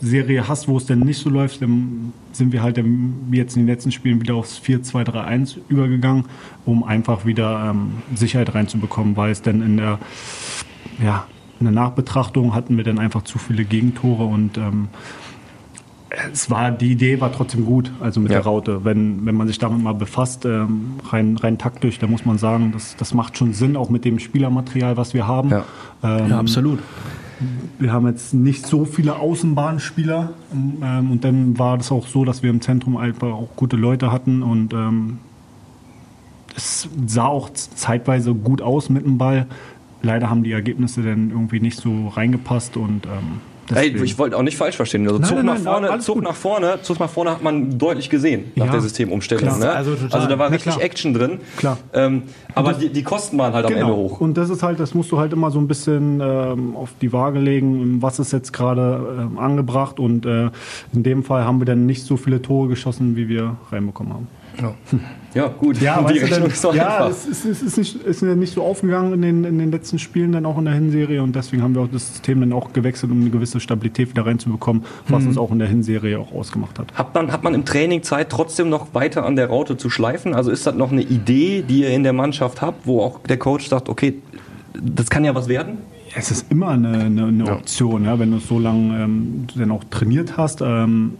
Serie 0.00 0.48
hast, 0.48 0.68
wo 0.68 0.76
es 0.76 0.86
dann 0.86 1.00
nicht 1.00 1.18
so 1.18 1.30
läuft, 1.30 1.62
dann 1.62 2.12
sind 2.32 2.52
wir 2.52 2.62
halt 2.62 2.76
dann, 2.76 3.28
jetzt 3.32 3.56
in 3.56 3.62
den 3.62 3.68
letzten 3.68 3.92
Spielen 3.92 4.20
wieder 4.20 4.34
aufs 4.34 4.60
4-2-3-1 4.60 5.58
übergegangen, 5.68 6.24
um 6.64 6.84
einfach 6.84 7.24
wieder 7.24 7.70
ähm, 7.70 7.92
Sicherheit 8.14 8.54
reinzubekommen, 8.54 9.16
weil 9.16 9.30
es 9.30 9.42
dann 9.42 9.62
in 9.62 9.76
der, 9.76 9.98
ja, 11.02 11.26
in 11.60 11.66
der 11.66 11.72
Nachbetrachtung 11.72 12.54
hatten 12.54 12.76
wir 12.76 12.84
dann 12.84 12.98
einfach 12.98 13.22
zu 13.22 13.38
viele 13.38 13.64
Gegentore 13.64 14.24
und 14.24 14.58
ähm, 14.58 14.88
es 16.32 16.48
war, 16.48 16.70
die 16.70 16.92
Idee 16.92 17.20
war 17.20 17.32
trotzdem 17.32 17.64
gut, 17.64 17.90
also 18.00 18.20
mit 18.20 18.30
Ja. 18.30 18.38
der 18.38 18.44
Raute. 18.44 18.84
Wenn, 18.84 19.26
wenn 19.26 19.34
man 19.34 19.48
sich 19.48 19.58
damit 19.58 19.82
mal 19.82 19.94
befasst, 19.94 20.44
ähm, 20.44 20.92
rein, 21.10 21.36
rein 21.36 21.58
taktisch, 21.58 21.98
dann 21.98 22.10
muss 22.10 22.24
man 22.24 22.38
sagen, 22.38 22.70
das, 22.72 22.94
das 22.96 23.14
macht 23.14 23.36
schon 23.36 23.52
Sinn, 23.52 23.76
auch 23.76 23.90
mit 23.90 24.04
dem 24.04 24.20
Spielermaterial, 24.20 24.96
was 24.96 25.12
wir 25.12 25.26
haben. 25.26 25.50
Ja. 25.50 25.64
Ähm, 26.04 26.28
Ja, 26.30 26.38
absolut. 26.38 26.78
wir 27.80 27.92
haben 27.92 28.06
jetzt 28.06 28.32
nicht 28.32 28.64
so 28.64 28.84
viele 28.84 29.16
Außenbahnspieler 29.16 30.30
ähm, 30.52 31.10
und 31.10 31.24
dann 31.24 31.58
war 31.58 31.78
das 31.78 31.90
auch 31.90 32.06
so, 32.06 32.24
dass 32.24 32.44
wir 32.44 32.50
im 32.50 32.60
Zentrum 32.60 32.96
einfach 32.96 33.32
auch 33.32 33.48
gute 33.56 33.76
Leute 33.76 34.12
hatten 34.12 34.42
und 34.44 34.72
ähm, 34.72 35.18
es 36.56 36.88
sah 37.06 37.26
auch 37.26 37.50
zeitweise 37.52 38.32
gut 38.34 38.62
aus 38.62 38.88
mit 38.88 39.04
dem 39.04 39.18
Ball. 39.18 39.46
Leider 40.04 40.30
haben 40.30 40.42
die 40.42 40.52
Ergebnisse 40.52 41.02
dann 41.02 41.30
irgendwie 41.30 41.60
nicht 41.60 41.78
so 41.78 42.08
reingepasst 42.08 42.76
und 42.76 43.06
ähm, 43.06 43.40
Ey, 43.72 43.96
ich 44.02 44.18
wollte 44.18 44.36
auch 44.36 44.42
nicht 44.42 44.56
falsch 44.56 44.76
verstehen. 44.76 45.06
Also 45.06 45.18
Nein, 45.18 45.28
Zug, 45.28 45.36
nein, 45.38 45.46
nach 45.46 45.54
nein, 45.54 45.64
vorne, 45.64 45.98
Zug 46.00 46.22
nach 46.22 46.34
vorne, 46.34 46.82
Zug 46.82 47.00
nach 47.00 47.08
vorne 47.08 47.30
hat 47.30 47.42
man 47.42 47.78
deutlich 47.78 48.10
gesehen 48.10 48.52
nach 48.56 48.66
Ja, 48.66 48.72
der 48.72 48.80
Systemumstellung. 48.82 49.58
Ne? 49.58 49.70
Also 49.70 49.92
also 49.92 50.28
da 50.28 50.38
war 50.38 50.50
Na 50.50 50.56
richtig. 50.56 50.76
Action 50.78 51.14
drin. 51.14 51.38
Klar. 51.56 51.78
Ähm, 51.92 52.24
aber 52.54 52.74
die, 52.74 52.90
die 52.90 53.02
Kosten 53.02 53.38
waren 53.38 53.54
halt 53.54 53.66
am 53.66 53.72
Ende 53.72 53.96
hoch. 53.96 54.20
Und 54.20 54.36
das 54.36 54.50
ist 54.50 54.62
halt, 54.62 54.80
das 54.80 54.94
musst 54.94 55.10
du 55.12 55.18
halt 55.18 55.32
immer 55.32 55.50
so 55.50 55.58
ein 55.58 55.68
bisschen 55.68 56.20
ähm, 56.20 56.76
auf 56.76 56.90
die 57.00 57.12
Waage 57.12 57.38
legen, 57.38 58.02
was 58.02 58.18
ist 58.18 58.32
jetzt 58.32 58.52
gerade 58.52 59.16
ähm, 59.20 59.38
angebracht. 59.38 59.98
Und 59.98 60.26
äh, 60.26 60.50
in 60.92 61.02
dem 61.02 61.22
Fall 61.22 61.44
haben 61.44 61.58
wir 61.60 61.66
dann 61.66 61.86
nicht 61.86 62.04
so 62.04 62.16
viele 62.16 62.42
Tore 62.42 62.68
geschossen, 62.68 63.16
wie 63.16 63.28
wir 63.28 63.56
reinbekommen 63.72 64.12
haben. 64.12 64.28
Ja, 64.60 64.74
gut. 65.48 65.80
Ja, 65.80 66.00
die 66.08 66.20
weißt 66.20 66.30
Rechnung 66.32 66.48
ist 66.50 66.64
doch 66.64 66.74
ja 66.74 67.04
einfach. 67.04 67.10
es 67.10 67.26
ist, 67.26 67.44
es 67.44 67.62
ist, 67.62 67.76
nicht, 67.76 67.96
ist 68.02 68.22
ja 68.22 68.34
nicht 68.34 68.54
so 68.54 68.62
aufgegangen 68.62 69.12
in 69.14 69.22
den, 69.22 69.44
in 69.44 69.58
den 69.58 69.70
letzten 69.72 69.98
Spielen, 69.98 70.32
dann 70.32 70.46
auch 70.46 70.56
in 70.58 70.64
der 70.64 70.74
Hinserie. 70.74 71.22
Und 71.22 71.34
deswegen 71.34 71.62
haben 71.62 71.74
wir 71.74 71.82
auch 71.82 71.88
das 71.92 72.08
System 72.08 72.40
dann 72.40 72.52
auch 72.52 72.72
gewechselt, 72.72 73.10
um 73.12 73.20
eine 73.20 73.30
gewisse 73.30 73.58
Stabilität 73.60 74.10
wieder 74.10 74.24
reinzubekommen, 74.26 74.84
was 75.08 75.22
Mhm. 75.22 75.28
uns 75.30 75.38
auch 75.38 75.50
in 75.50 75.58
der 75.58 75.68
Hinserie 75.68 76.18
auch 76.18 76.32
ausgemacht 76.32 76.78
hat. 76.78 76.92
Hat 76.94 77.14
man, 77.14 77.32
hat 77.32 77.42
man 77.42 77.54
im 77.54 77.64
Training 77.64 78.02
Zeit, 78.02 78.30
trotzdem 78.30 78.68
noch 78.68 78.94
weiter 78.94 79.26
an 79.26 79.36
der 79.36 79.48
Raute 79.48 79.76
zu 79.76 79.90
schleifen? 79.90 80.34
Also 80.34 80.50
ist 80.50 80.66
das 80.66 80.74
noch 80.76 80.92
eine 80.92 81.02
Idee, 81.02 81.62
die 81.68 81.80
ihr 81.82 81.90
in 81.90 82.04
der 82.04 82.12
Mannschaft 82.12 82.62
habt, 82.62 82.86
wo 82.86 83.00
auch 83.02 83.20
der 83.20 83.36
Coach 83.38 83.68
sagt, 83.68 83.88
okay, 83.88 84.14
das 84.74 85.10
kann 85.10 85.24
ja 85.24 85.34
was 85.34 85.48
werden? 85.48 85.78
Es 86.16 86.30
ist 86.30 86.46
immer 86.50 86.68
eine, 86.68 86.90
eine, 86.90 87.24
eine 87.26 87.50
Option, 87.50 88.04
ja, 88.04 88.16
wenn 88.20 88.30
du 88.30 88.36
es 88.36 88.46
so 88.46 88.60
lange 88.60 89.02
ähm, 89.02 89.46
dann 89.56 89.72
auch 89.72 89.82
trainiert 89.90 90.36
hast. 90.36 90.60
Ähm, 90.60 91.14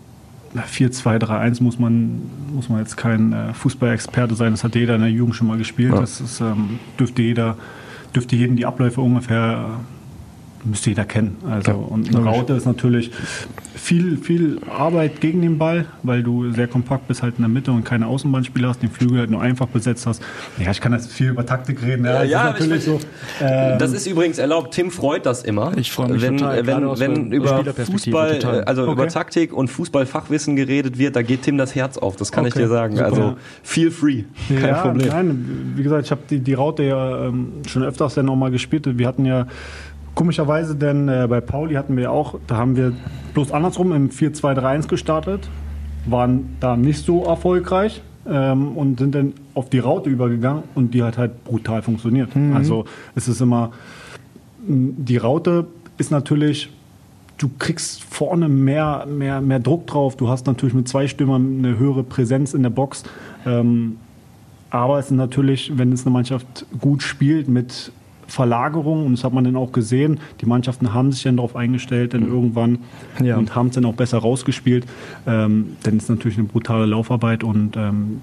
4-2-3-1 0.62 1.62
muss 1.62 1.78
man, 1.78 2.22
muss 2.52 2.68
man 2.68 2.78
jetzt 2.78 2.96
kein 2.96 3.32
äh, 3.32 3.54
Fußballexperte 3.54 4.34
sein, 4.34 4.52
das 4.52 4.64
hat 4.64 4.74
jeder 4.74 4.94
in 4.94 5.00
der 5.00 5.10
Jugend 5.10 5.34
schon 5.34 5.48
mal 5.48 5.58
gespielt. 5.58 5.92
Ja. 5.92 6.00
Das 6.00 6.20
ist, 6.20 6.40
ähm, 6.40 6.78
dürfte 6.98 7.22
jeder, 7.22 7.56
dürfte 8.14 8.36
jeden 8.36 8.56
die 8.56 8.66
Abläufe 8.66 9.00
ungefähr, 9.00 9.66
äh, 10.64 10.68
müsste 10.68 10.90
jeder 10.90 11.04
kennen. 11.04 11.36
Also, 11.48 11.70
Ja, 11.72 11.76
und 11.76 12.08
eine 12.08 12.24
Raute 12.24 12.54
ist 12.54 12.66
natürlich 12.66 13.10
viel, 13.76 14.16
viel 14.18 14.58
Arbeit 14.70 15.20
gegen 15.20 15.42
den 15.42 15.58
Ball, 15.58 15.86
weil 16.02 16.22
du 16.22 16.50
sehr 16.52 16.68
kompakt 16.68 17.08
bist 17.08 17.22
halt 17.22 17.34
in 17.38 17.42
der 17.42 17.48
Mitte 17.48 17.72
und 17.72 17.84
keine 17.84 18.06
Außenbahnspieler 18.06 18.68
hast, 18.68 18.82
den 18.82 18.90
Flügel 18.90 19.18
halt 19.18 19.30
nur 19.30 19.40
einfach 19.42 19.66
besetzt 19.66 20.06
hast. 20.06 20.22
Ja, 20.58 20.70
ich 20.70 20.80
kann 20.80 20.92
jetzt 20.92 21.12
viel 21.12 21.30
über 21.30 21.44
Taktik 21.44 21.82
reden. 21.82 22.04
Ja, 22.04 22.20
das 22.22 22.30
Ja, 22.30 22.48
ist 22.48 22.60
natürlich 22.60 22.78
ich- 22.78 22.84
so. 22.84 23.00
ähm, 23.40 23.78
Das 23.78 23.92
ist 23.92 24.06
übrigens 24.06 24.38
erlaubt. 24.38 24.74
Tim 24.74 24.90
freut 24.90 25.26
das 25.26 25.42
immer. 25.42 25.76
Ich 25.76 25.90
freu 25.92 26.06
mich 26.08 26.22
wenn, 26.22 26.38
total, 26.38 26.66
wenn, 26.66 26.98
wenn 27.00 27.32
über 27.32 27.64
Fußball, 27.64 28.38
total. 28.38 28.60
äh, 28.60 28.64
also 28.64 28.84
über 28.84 28.92
Okay. 29.02 29.08
Taktik 29.12 29.52
und 29.52 29.68
Fußballfachwissen 29.68 30.54
geredet 30.56 30.98
wird, 30.98 31.16
da 31.16 31.22
geht 31.22 31.42
Tim 31.42 31.58
das 31.58 31.74
Herz 31.74 31.98
auf. 31.98 32.16
Das 32.16 32.30
kann 32.30 32.46
ich 32.46 32.54
Okay, 32.54 32.62
dir 32.62 32.68
sagen. 32.68 32.94
super. 32.96 33.06
Also 33.06 33.36
feel 33.62 33.90
free, 33.90 34.24
kein 34.48 34.62
ja, 34.68 34.82
Problem. 34.82 35.08
Nein, 35.08 35.72
wie 35.76 35.82
gesagt, 35.82 36.04
ich 36.06 36.10
habe 36.10 36.20
die, 36.30 36.38
die 36.38 36.54
Raute 36.54 36.84
ja 36.84 37.26
ähm, 37.26 37.48
schon 37.66 37.82
öfters 37.82 38.14
dann 38.14 38.28
auch 38.28 38.36
mal 38.36 38.50
gespielt. 38.50 38.84
Wir 38.98 39.06
hatten 39.08 39.24
ja 39.24 39.46
komischerweise 40.14 40.74
denn 40.76 41.08
äh, 41.08 41.26
bei 41.28 41.40
Pauli 41.40 41.74
hatten 41.74 41.96
wir 41.96 42.10
auch, 42.10 42.38
da 42.46 42.56
haben 42.56 42.76
wir 42.76 42.92
bloß 43.34 43.52
andersrum 43.52 43.92
im 43.92 44.10
4-2-3-1 44.10 44.88
gestartet, 44.88 45.48
waren 46.06 46.56
da 46.60 46.76
nicht 46.76 47.04
so 47.04 47.24
erfolgreich 47.24 48.02
ähm, 48.26 48.76
und 48.76 48.98
sind 48.98 49.14
dann 49.14 49.32
auf 49.54 49.70
die 49.70 49.78
Raute 49.78 50.10
übergegangen 50.10 50.64
und 50.74 50.94
die 50.94 51.02
hat 51.02 51.18
halt 51.18 51.44
brutal 51.44 51.82
funktioniert. 51.82 52.30
Also 52.54 52.84
es 53.14 53.28
ist 53.28 53.40
immer, 53.40 53.72
die 54.66 55.16
Raute 55.16 55.66
ist 55.98 56.10
natürlich 56.10 56.70
du 57.38 57.50
kriegst 57.58 58.02
vorne 58.02 58.48
mehr, 58.48 59.06
mehr, 59.06 59.40
mehr 59.40 59.58
Druck 59.58 59.86
drauf. 59.86 60.16
Du 60.16 60.28
hast 60.28 60.46
natürlich 60.46 60.74
mit 60.74 60.88
zwei 60.88 61.08
Stürmern 61.08 61.58
eine 61.58 61.78
höhere 61.78 62.02
Präsenz 62.02 62.54
in 62.54 62.62
der 62.62 62.70
Box. 62.70 63.04
Ähm, 63.44 63.98
aber 64.70 64.98
es 64.98 65.06
ist 65.06 65.12
natürlich, 65.12 65.76
wenn 65.76 65.92
es 65.92 66.04
eine 66.04 66.12
Mannschaft 66.12 66.66
gut 66.80 67.02
spielt 67.02 67.48
mit 67.48 67.92
Verlagerung, 68.26 69.06
und 69.06 69.12
das 69.12 69.24
hat 69.24 69.32
man 69.32 69.44
dann 69.44 69.56
auch 69.56 69.72
gesehen, 69.72 70.20
die 70.40 70.46
Mannschaften 70.46 70.92
haben 70.94 71.12
sich 71.12 71.22
dann 71.22 71.36
darauf 71.36 71.56
eingestellt, 71.56 72.14
dann 72.14 72.26
irgendwann 72.26 72.78
Ja. 73.22 73.36
und 73.36 73.54
haben 73.54 73.68
es 73.68 73.74
dann 73.74 73.84
auch 73.84 73.94
besser 73.94 74.18
rausgespielt. 74.18 74.86
Ähm, 75.26 75.76
dann 75.82 75.96
ist 75.96 76.08
natürlich 76.08 76.38
eine 76.38 76.46
brutale 76.48 76.86
Laufarbeit 76.86 77.44
und 77.44 77.76
ähm, 77.76 78.20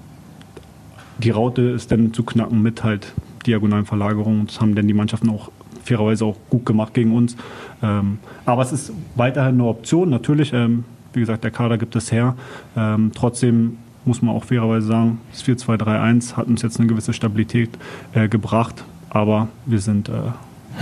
die 1.18 1.30
Raute 1.30 1.62
ist 1.62 1.92
dann 1.92 2.12
zu 2.12 2.24
knacken 2.24 2.62
mit 2.62 2.82
halt 2.84 3.12
diagonalen 3.46 3.84
Verlagerungen. 3.84 4.46
Das 4.46 4.60
haben 4.60 4.74
dann 4.74 4.86
die 4.88 4.94
Mannschaften 4.94 5.28
auch 5.30 5.50
fairerweise 5.84 6.24
auch 6.24 6.36
gut 6.50 6.64
gemacht 6.66 6.94
gegen 6.94 7.12
uns. 7.14 7.36
Ähm, 7.82 8.18
aber 8.46 8.62
es 8.62 8.72
ist 8.72 8.92
weiterhin 9.16 9.54
eine 9.54 9.64
Option. 9.64 10.10
Natürlich, 10.10 10.52
ähm, 10.52 10.84
wie 11.12 11.20
gesagt, 11.20 11.44
der 11.44 11.50
Kader 11.50 11.76
gibt 11.78 11.94
es 11.96 12.10
her. 12.12 12.36
Ähm, 12.76 13.10
trotzdem 13.14 13.78
muss 14.04 14.22
man 14.22 14.34
auch 14.34 14.44
fairerweise 14.44 14.86
sagen. 14.86 15.18
Das 15.30 15.44
4-2-3-1 15.44 16.36
hat 16.36 16.46
uns 16.46 16.62
jetzt 16.62 16.78
eine 16.78 16.88
gewisse 16.88 17.12
Stabilität 17.12 17.70
äh, 18.14 18.28
gebracht, 18.28 18.84
aber 19.14 19.48
wir 19.66 19.78
sind, 19.78 20.08
äh, 20.08 20.12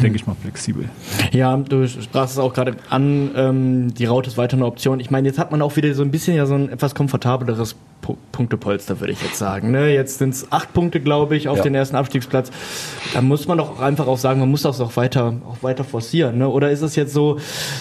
denke 0.03 0.15
ich 0.17 0.27
mal, 0.27 0.37
flexibel. 0.41 0.89
Ja, 1.33 1.57
du 1.57 1.87
sprachst 1.89 2.35
es 2.35 2.39
auch 2.39 2.55
gerade 2.55 2.77
an, 2.91 3.31
ähm, 3.35 3.95
die 3.95 4.05
Raute 4.05 4.29
ist 4.31 4.39
weiter 4.39 4.57
eine 4.57 4.67
Option. 4.67 5.01
Ich 5.01 5.11
meine, 5.11 5.27
jetzt 5.27 5.39
hat 5.39 5.51
man 5.51 5.61
auch 5.63 5.75
wieder 5.77 5.93
so 5.95 6.03
ein 6.03 6.13
bisschen 6.13 6.37
ja 6.37 6.47
so 6.47 6.55
ein 6.55 6.69
etwas 6.69 6.95
komfortableres 6.95 7.75
Pu 8.01 8.17
Punktepolster, 8.33 9.01
würde 9.01 9.13
ich 9.13 9.21
jetzt 9.23 9.37
sagen. 9.37 9.73
Ne? 9.73 9.93
Jetzt 9.93 10.19
sind 10.19 10.31
es 10.33 10.51
acht 10.53 10.73
Punkte, 10.73 11.01
glaube 11.01 11.37
ich, 11.37 11.49
auf 11.49 11.59
Ja. 11.59 11.65
den 11.65 11.75
ersten 11.75 11.97
Abstiegsplatz. 11.97 12.51
Da 13.13 13.21
muss 13.21 13.47
man 13.49 13.59
doch 13.59 13.81
einfach 13.81 14.07
auch 14.07 14.17
sagen, 14.17 14.39
man 14.41 14.49
muss 14.51 14.63
das 14.63 14.81
auch 14.81 14.97
weiter, 14.97 15.35
auch 15.47 15.63
weiter 15.63 15.83
forcieren. 15.85 16.39
Ne? 16.39 16.49
Oder 16.49 16.71
ist 16.71 16.81
es 16.83 16.95
jetzt 16.97 17.13
so, 17.13 17.39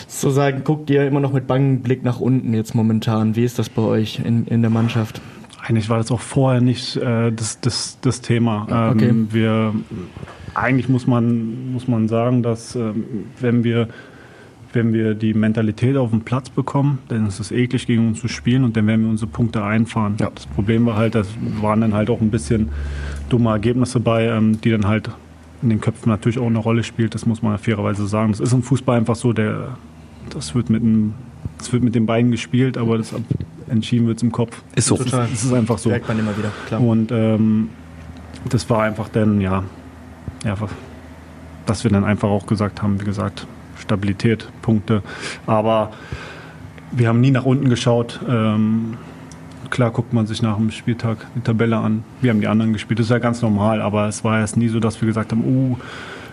zu 0.08 0.30
sagen, 0.32 0.64
guckt 0.66 0.90
ihr 0.90 1.08
immer 1.08 1.20
noch 1.22 1.32
mit 1.32 1.46
bangem 1.48 1.82
Blick 1.82 2.04
nach 2.04 2.20
unten 2.20 2.54
jetzt 2.56 2.74
momentan? 2.76 3.36
Wie 3.38 3.46
ist 3.46 3.60
das 3.60 3.70
bei 3.70 3.82
euch 3.84 4.20
in, 4.26 4.46
in 4.48 4.62
der 4.62 4.72
Mannschaft? 4.72 5.22
Eigentlich 5.66 5.90
war 5.90 6.00
das 6.00 6.12
auch 6.12 6.20
vorher 6.22 6.60
nicht 6.60 6.98
äh, 6.98 7.32
das, 7.32 7.62
das, 7.62 7.98
das 8.02 8.20
Thema. 8.22 8.68
Ähm, 8.70 8.90
Okay. 8.98 9.14
wir, 9.34 9.74
eigentlich 10.56 10.90
muss 10.90 11.08
man, 11.08 11.72
muss 11.74 11.88
man 11.88 12.08
sagen, 12.08 12.44
dass 12.44 12.76
ähm, 12.76 13.04
wenn, 13.40 13.64
wir, 13.64 13.88
wenn 14.74 14.94
wir 14.94 15.14
die 15.14 15.34
Mentalität 15.34 15.98
auf 15.98 16.12
den 16.12 16.22
Platz 16.22 16.50
bekommen, 16.50 17.00
dann 17.08 17.28
ist 17.28 17.40
es 17.40 17.52
eklig 17.52 17.88
gegen 17.88 18.08
uns 18.08 18.20
zu 18.20 18.28
spielen 18.28 18.64
und 18.64 18.76
dann 18.78 18.88
werden 18.88 19.04
wir 19.04 19.10
unsere 19.10 19.30
Punkte 19.30 19.64
einfahren. 19.64 20.16
Ja. 20.20 20.32
Das 20.34 20.46
Problem 20.48 20.86
war 20.86 20.96
halt, 20.96 21.16
das 21.16 21.28
waren 21.62 21.82
dann 21.82 21.94
halt 21.94 22.10
auch 22.10 22.22
ein 22.22 22.32
bisschen 22.32 22.70
dumme 23.30 23.50
Ergebnisse 23.50 24.00
bei, 24.00 24.26
ähm, 24.26 24.60
die 24.62 24.72
dann 24.72 24.88
halt 24.88 25.10
in 25.62 25.70
den 25.70 25.82
Köpfen 25.82 26.10
natürlich 26.10 26.40
auch 26.40 26.48
eine 26.48 26.60
Rolle 26.60 26.84
spielt. 26.84 27.16
Das 27.16 27.26
muss 27.26 27.42
man 27.42 27.58
fairerweise 27.58 28.08
sagen. 28.08 28.32
Das 28.32 28.40
ist 28.40 28.54
im 28.54 28.64
Fußball 28.64 28.98
einfach 28.98 29.16
so, 29.16 29.34
der, 29.34 29.78
das 30.30 30.56
wird 30.56 30.70
mit 30.70 30.82
dem 30.82 31.14
das 31.58 31.74
wird 31.74 31.84
mit 31.84 31.94
den 31.94 32.06
Beinen 32.06 32.32
gespielt, 32.32 32.78
aber 32.78 32.98
das 32.98 33.14
entschieden 33.70 34.08
wird 34.08 34.18
es 34.18 34.24
im 34.24 34.32
Kopf. 34.32 34.62
Ist 34.76 34.88
so. 34.88 34.96
Das 34.96 35.06
ist, 35.06 35.14
das 35.14 35.44
ist 35.44 35.54
einfach 35.54 35.78
so. 35.78 35.90
Merkt 35.90 36.08
man 36.08 36.18
immer 36.18 36.36
wieder, 36.38 36.52
klar. 36.68 36.82
Und 36.82 37.12
ähm, 37.12 37.70
das 38.50 38.70
war 38.70 38.84
einfach 38.84 39.10
dann, 39.10 39.42
ja, 39.42 39.64
ja, 40.44 40.56
dass 41.66 41.84
wir 41.84 41.92
dann 41.92 42.04
einfach 42.04 42.30
auch 42.30 42.48
gesagt 42.48 42.82
haben, 42.82 43.00
wie 43.00 43.06
gesagt, 43.06 43.48
Stabilität, 43.78 44.48
Punkte. 44.62 45.02
Aber 45.46 45.92
wir 46.92 47.08
haben 47.08 47.22
nie 47.22 47.32
nach 47.32 47.46
unten 47.46 47.70
geschaut. 47.70 48.20
Ähm, 48.28 48.98
klar 49.70 49.92
guckt 49.92 50.14
man 50.14 50.28
sich 50.28 50.42
nach 50.42 50.58
dem 50.58 50.72
Spieltag 50.72 51.28
die 51.36 51.42
Tabelle 51.42 51.78
an. 51.78 52.04
Wir 52.22 52.32
haben 52.32 52.42
die 52.42 52.48
anderen 52.48 52.74
gespielt. 52.74 53.00
Das 53.00 53.06
ist 53.08 53.12
ja 53.12 53.20
ganz 53.20 53.42
normal, 53.42 53.82
aber 53.82 54.08
es 54.08 54.24
war 54.24 54.40
erst 54.40 54.58
nie 54.58 54.68
so, 54.68 54.80
dass 54.80 55.02
wir 55.02 55.08
gesagt 55.08 55.32
haben, 55.32 55.44
oh, 55.44 55.78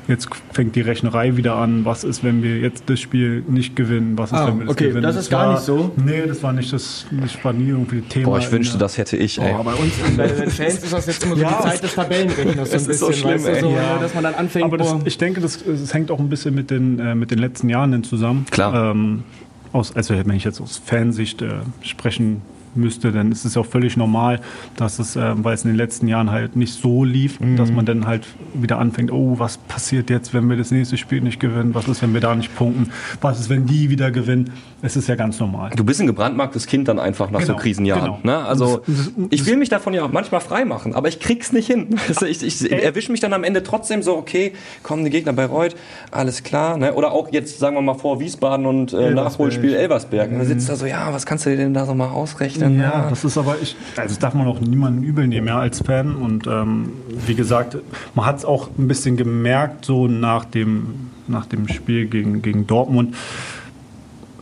jetzt 0.09 0.29
fängt 0.53 0.75
die 0.77 0.81
Rechnerei 0.81 1.37
wieder 1.37 1.57
an. 1.57 1.85
Was 1.85 2.05
ist, 2.05 2.23
wenn 2.25 2.43
wir 2.43 2.59
jetzt 2.59 2.85
das 2.87 3.01
Spiel 3.01 3.43
nicht 3.49 3.77
gewinnen? 3.77 4.17
Was 4.17 4.31
ist, 4.33 4.39
Ah, 4.39 4.47
wenn 4.49 4.59
wir 4.61 4.67
das 4.67 4.75
okay, 4.75 4.89
gewinnen? 4.89 5.03
das 5.03 5.17
ist 5.17 5.31
gar 5.31 5.47
war, 5.49 5.53
nicht 5.55 5.63
so. 5.65 5.93
Nee, 5.97 6.23
das 6.27 6.43
war 6.43 6.53
nicht 6.53 6.73
das, 6.73 7.07
das 7.11 7.45
war 7.45 7.53
nie 7.53 7.69
irgendwie 7.69 8.01
Thema. 8.03 8.27
Boah, 8.27 8.39
ich 8.39 8.47
in 8.47 8.53
wünschte, 8.53 8.79
das 8.79 8.99
hätte 8.99 9.17
ich, 9.17 9.41
ey. 9.41 9.55
Oh, 9.59 9.63
bei 9.63 9.75
uns 9.75 9.93
bei 10.17 10.27
den 10.29 10.51
Fans 10.51 10.75
ist 10.83 10.93
das 10.93 11.07
jetzt 11.07 11.25
immer 11.25 11.37
so 11.37 11.43
Ja. 11.43 11.59
die 11.63 11.69
Zeit 11.69 11.83
des 11.83 11.95
Tabellenrechners. 11.95 12.71
So 12.71 12.77
ein 12.77 12.81
ist 12.91 12.99
so 13.01 13.07
bisschen, 13.09 13.13
schlimm, 13.23 13.45
weißt 13.45 13.63
du, 13.63 13.67
so, 13.67 13.73
Ja. 13.75 13.99
dass 13.99 14.15
man 14.15 14.25
dann 14.25 14.35
anfängt, 14.35 14.65
Aber 14.65 14.79
das, 14.79 14.91
boah, 14.93 15.01
ich 15.05 15.19
denke, 15.19 15.41
das, 15.41 15.63
das 15.65 15.93
hängt 15.95 16.11
auch 16.11 16.19
ein 16.21 16.29
bisschen 16.29 16.55
mit 16.55 16.71
den, 16.71 16.99
äh, 16.99 17.15
mit 17.15 17.31
den 17.31 17.39
letzten 17.39 17.69
Jahren 17.69 18.03
zusammen. 18.05 18.47
Klar. 18.51 18.93
Ähm, 18.93 19.25
aus, 19.73 19.95
also 19.95 20.15
wenn 20.17 20.31
ich 20.37 20.45
jetzt 20.45 20.61
aus 20.61 20.81
Fansicht 20.85 21.43
äh, 21.43 21.49
sprechen 21.83 22.43
müsste, 22.77 23.13
dann 23.13 23.33
ist 23.33 23.45
es 23.45 23.57
auch 23.57 23.67
völlig 23.67 23.97
normal, 23.97 24.41
dass 24.77 24.99
es, 24.99 25.17
äh, 25.17 25.33
weil 25.37 25.55
es 25.55 25.65
in 25.65 25.71
den 25.71 25.77
letzten 25.77 26.09
Jahren 26.09 26.31
halt 26.31 26.57
nicht 26.57 26.75
so 26.75 27.05
lief, 27.05 27.41
Mhm. 27.41 27.57
dass 27.57 27.71
man 27.73 27.85
dann 27.87 28.07
halt 28.07 28.27
wieder 28.55 28.79
anfängt, 28.79 29.11
oh, 29.13 29.39
was 29.39 29.59
passiert 29.59 30.11
jetzt, 30.11 30.35
wenn 30.35 30.49
wir 30.49 30.57
das 30.57 30.71
nächste 30.71 30.97
Spiel 30.97 31.21
nicht 31.21 31.41
gewinnen? 31.41 31.75
Was 31.75 31.89
ist, 31.89 32.03
wenn 32.03 32.15
wir 32.15 32.21
da 32.21 32.35
nicht 32.35 32.55
punkten? 32.57 32.91
Was 33.21 33.41
ist, 33.41 33.49
wenn 33.51 33.67
die 33.67 33.91
wieder 33.91 34.11
gewinnen? 34.11 34.51
Es 34.83 34.95
ist 34.95 35.09
ja 35.09 35.15
ganz 35.15 35.41
normal. 35.41 35.71
Du 35.75 35.85
bist 35.85 36.01
ein 36.01 36.07
gebrandmarktes 36.07 36.67
Kind 36.67 36.87
dann 36.89 36.99
einfach 36.99 37.31
nach 37.31 37.41
so 37.41 37.47
Genau, 37.49 37.59
Krisenjahren. 37.59 38.05
genau. 38.05 38.19
Ne? 38.23 38.45
Also 38.45 38.83
ich 39.31 39.47
will 39.47 39.57
mich 39.57 39.71
davon 39.71 39.95
ja 39.95 40.05
auch 40.05 40.13
manchmal 40.13 40.41
frei 40.43 40.65
machen, 40.67 40.95
aber 40.95 41.09
ich 41.09 41.19
krieg's 41.19 41.53
nicht 41.53 41.67
hin. 41.67 41.97
Ich, 42.27 42.43
ich 42.43 42.73
erwische 42.73 43.11
mich 43.13 43.21
dann 43.21 43.33
am 43.33 43.45
Ende 43.45 43.63
trotzdem 43.63 44.03
so, 44.03 44.17
okay, 44.17 44.53
kommen 44.83 45.05
die 45.05 45.11
Gegner 45.11 45.33
bei 45.33 45.47
Reut, 45.47 45.77
alles 46.11 46.43
klar. 46.43 46.77
Ne? 46.77 46.93
Oder 46.95 47.13
auch 47.13 47.31
jetzt, 47.33 47.59
sagen 47.59 47.77
wir 47.77 47.83
mal, 47.83 47.95
vor 47.95 48.21
Wiesbaden 48.21 48.67
und 48.67 48.93
äh, 48.93 48.97
Elversberg. 48.97 49.15
Nachholspiel 49.25 49.75
Elversberg. 49.75 50.31
Und 50.33 50.39
dann 50.39 50.47
sitzt 50.47 50.69
da 50.69 50.77
so, 50.77 50.87
ja, 50.87 51.13
was 51.13 51.25
kannst 51.25 51.47
du 51.47 51.51
dir 51.51 51.57
denn 51.57 51.75
da 51.75 51.87
so 51.87 51.95
mal 51.95 52.09
ausrechnen? 52.09 52.79
Ja, 52.81 53.07
das 53.09 53.25
ist 53.25 53.39
aber, 53.39 53.57
ich, 53.63 53.77
also 53.97 54.09
das 54.15 54.19
darf 54.19 54.35
man 54.35 54.47
auch 54.47 54.61
niemandem 54.61 55.05
übel 55.05 55.27
nehmen, 55.27 55.47
ja, 55.47 55.59
als 55.59 55.81
Fan. 55.81 56.17
Und 56.17 56.47
ähm, 56.47 56.91
wie 57.27 57.35
gesagt, 57.35 57.77
man 58.15 58.27
hat 58.27 58.39
es 58.39 58.45
auch 58.45 58.69
ein 58.79 58.89
bisschen 58.89 59.17
gemerkt, 59.17 59.85
so 59.85 60.07
nach 60.09 60.45
dem, 60.45 61.11
nach 61.29 61.47
dem 61.47 61.69
Spiel 61.69 62.07
gegen, 62.07 62.43
gegen 62.43 62.67
Dortmund. 62.67 63.15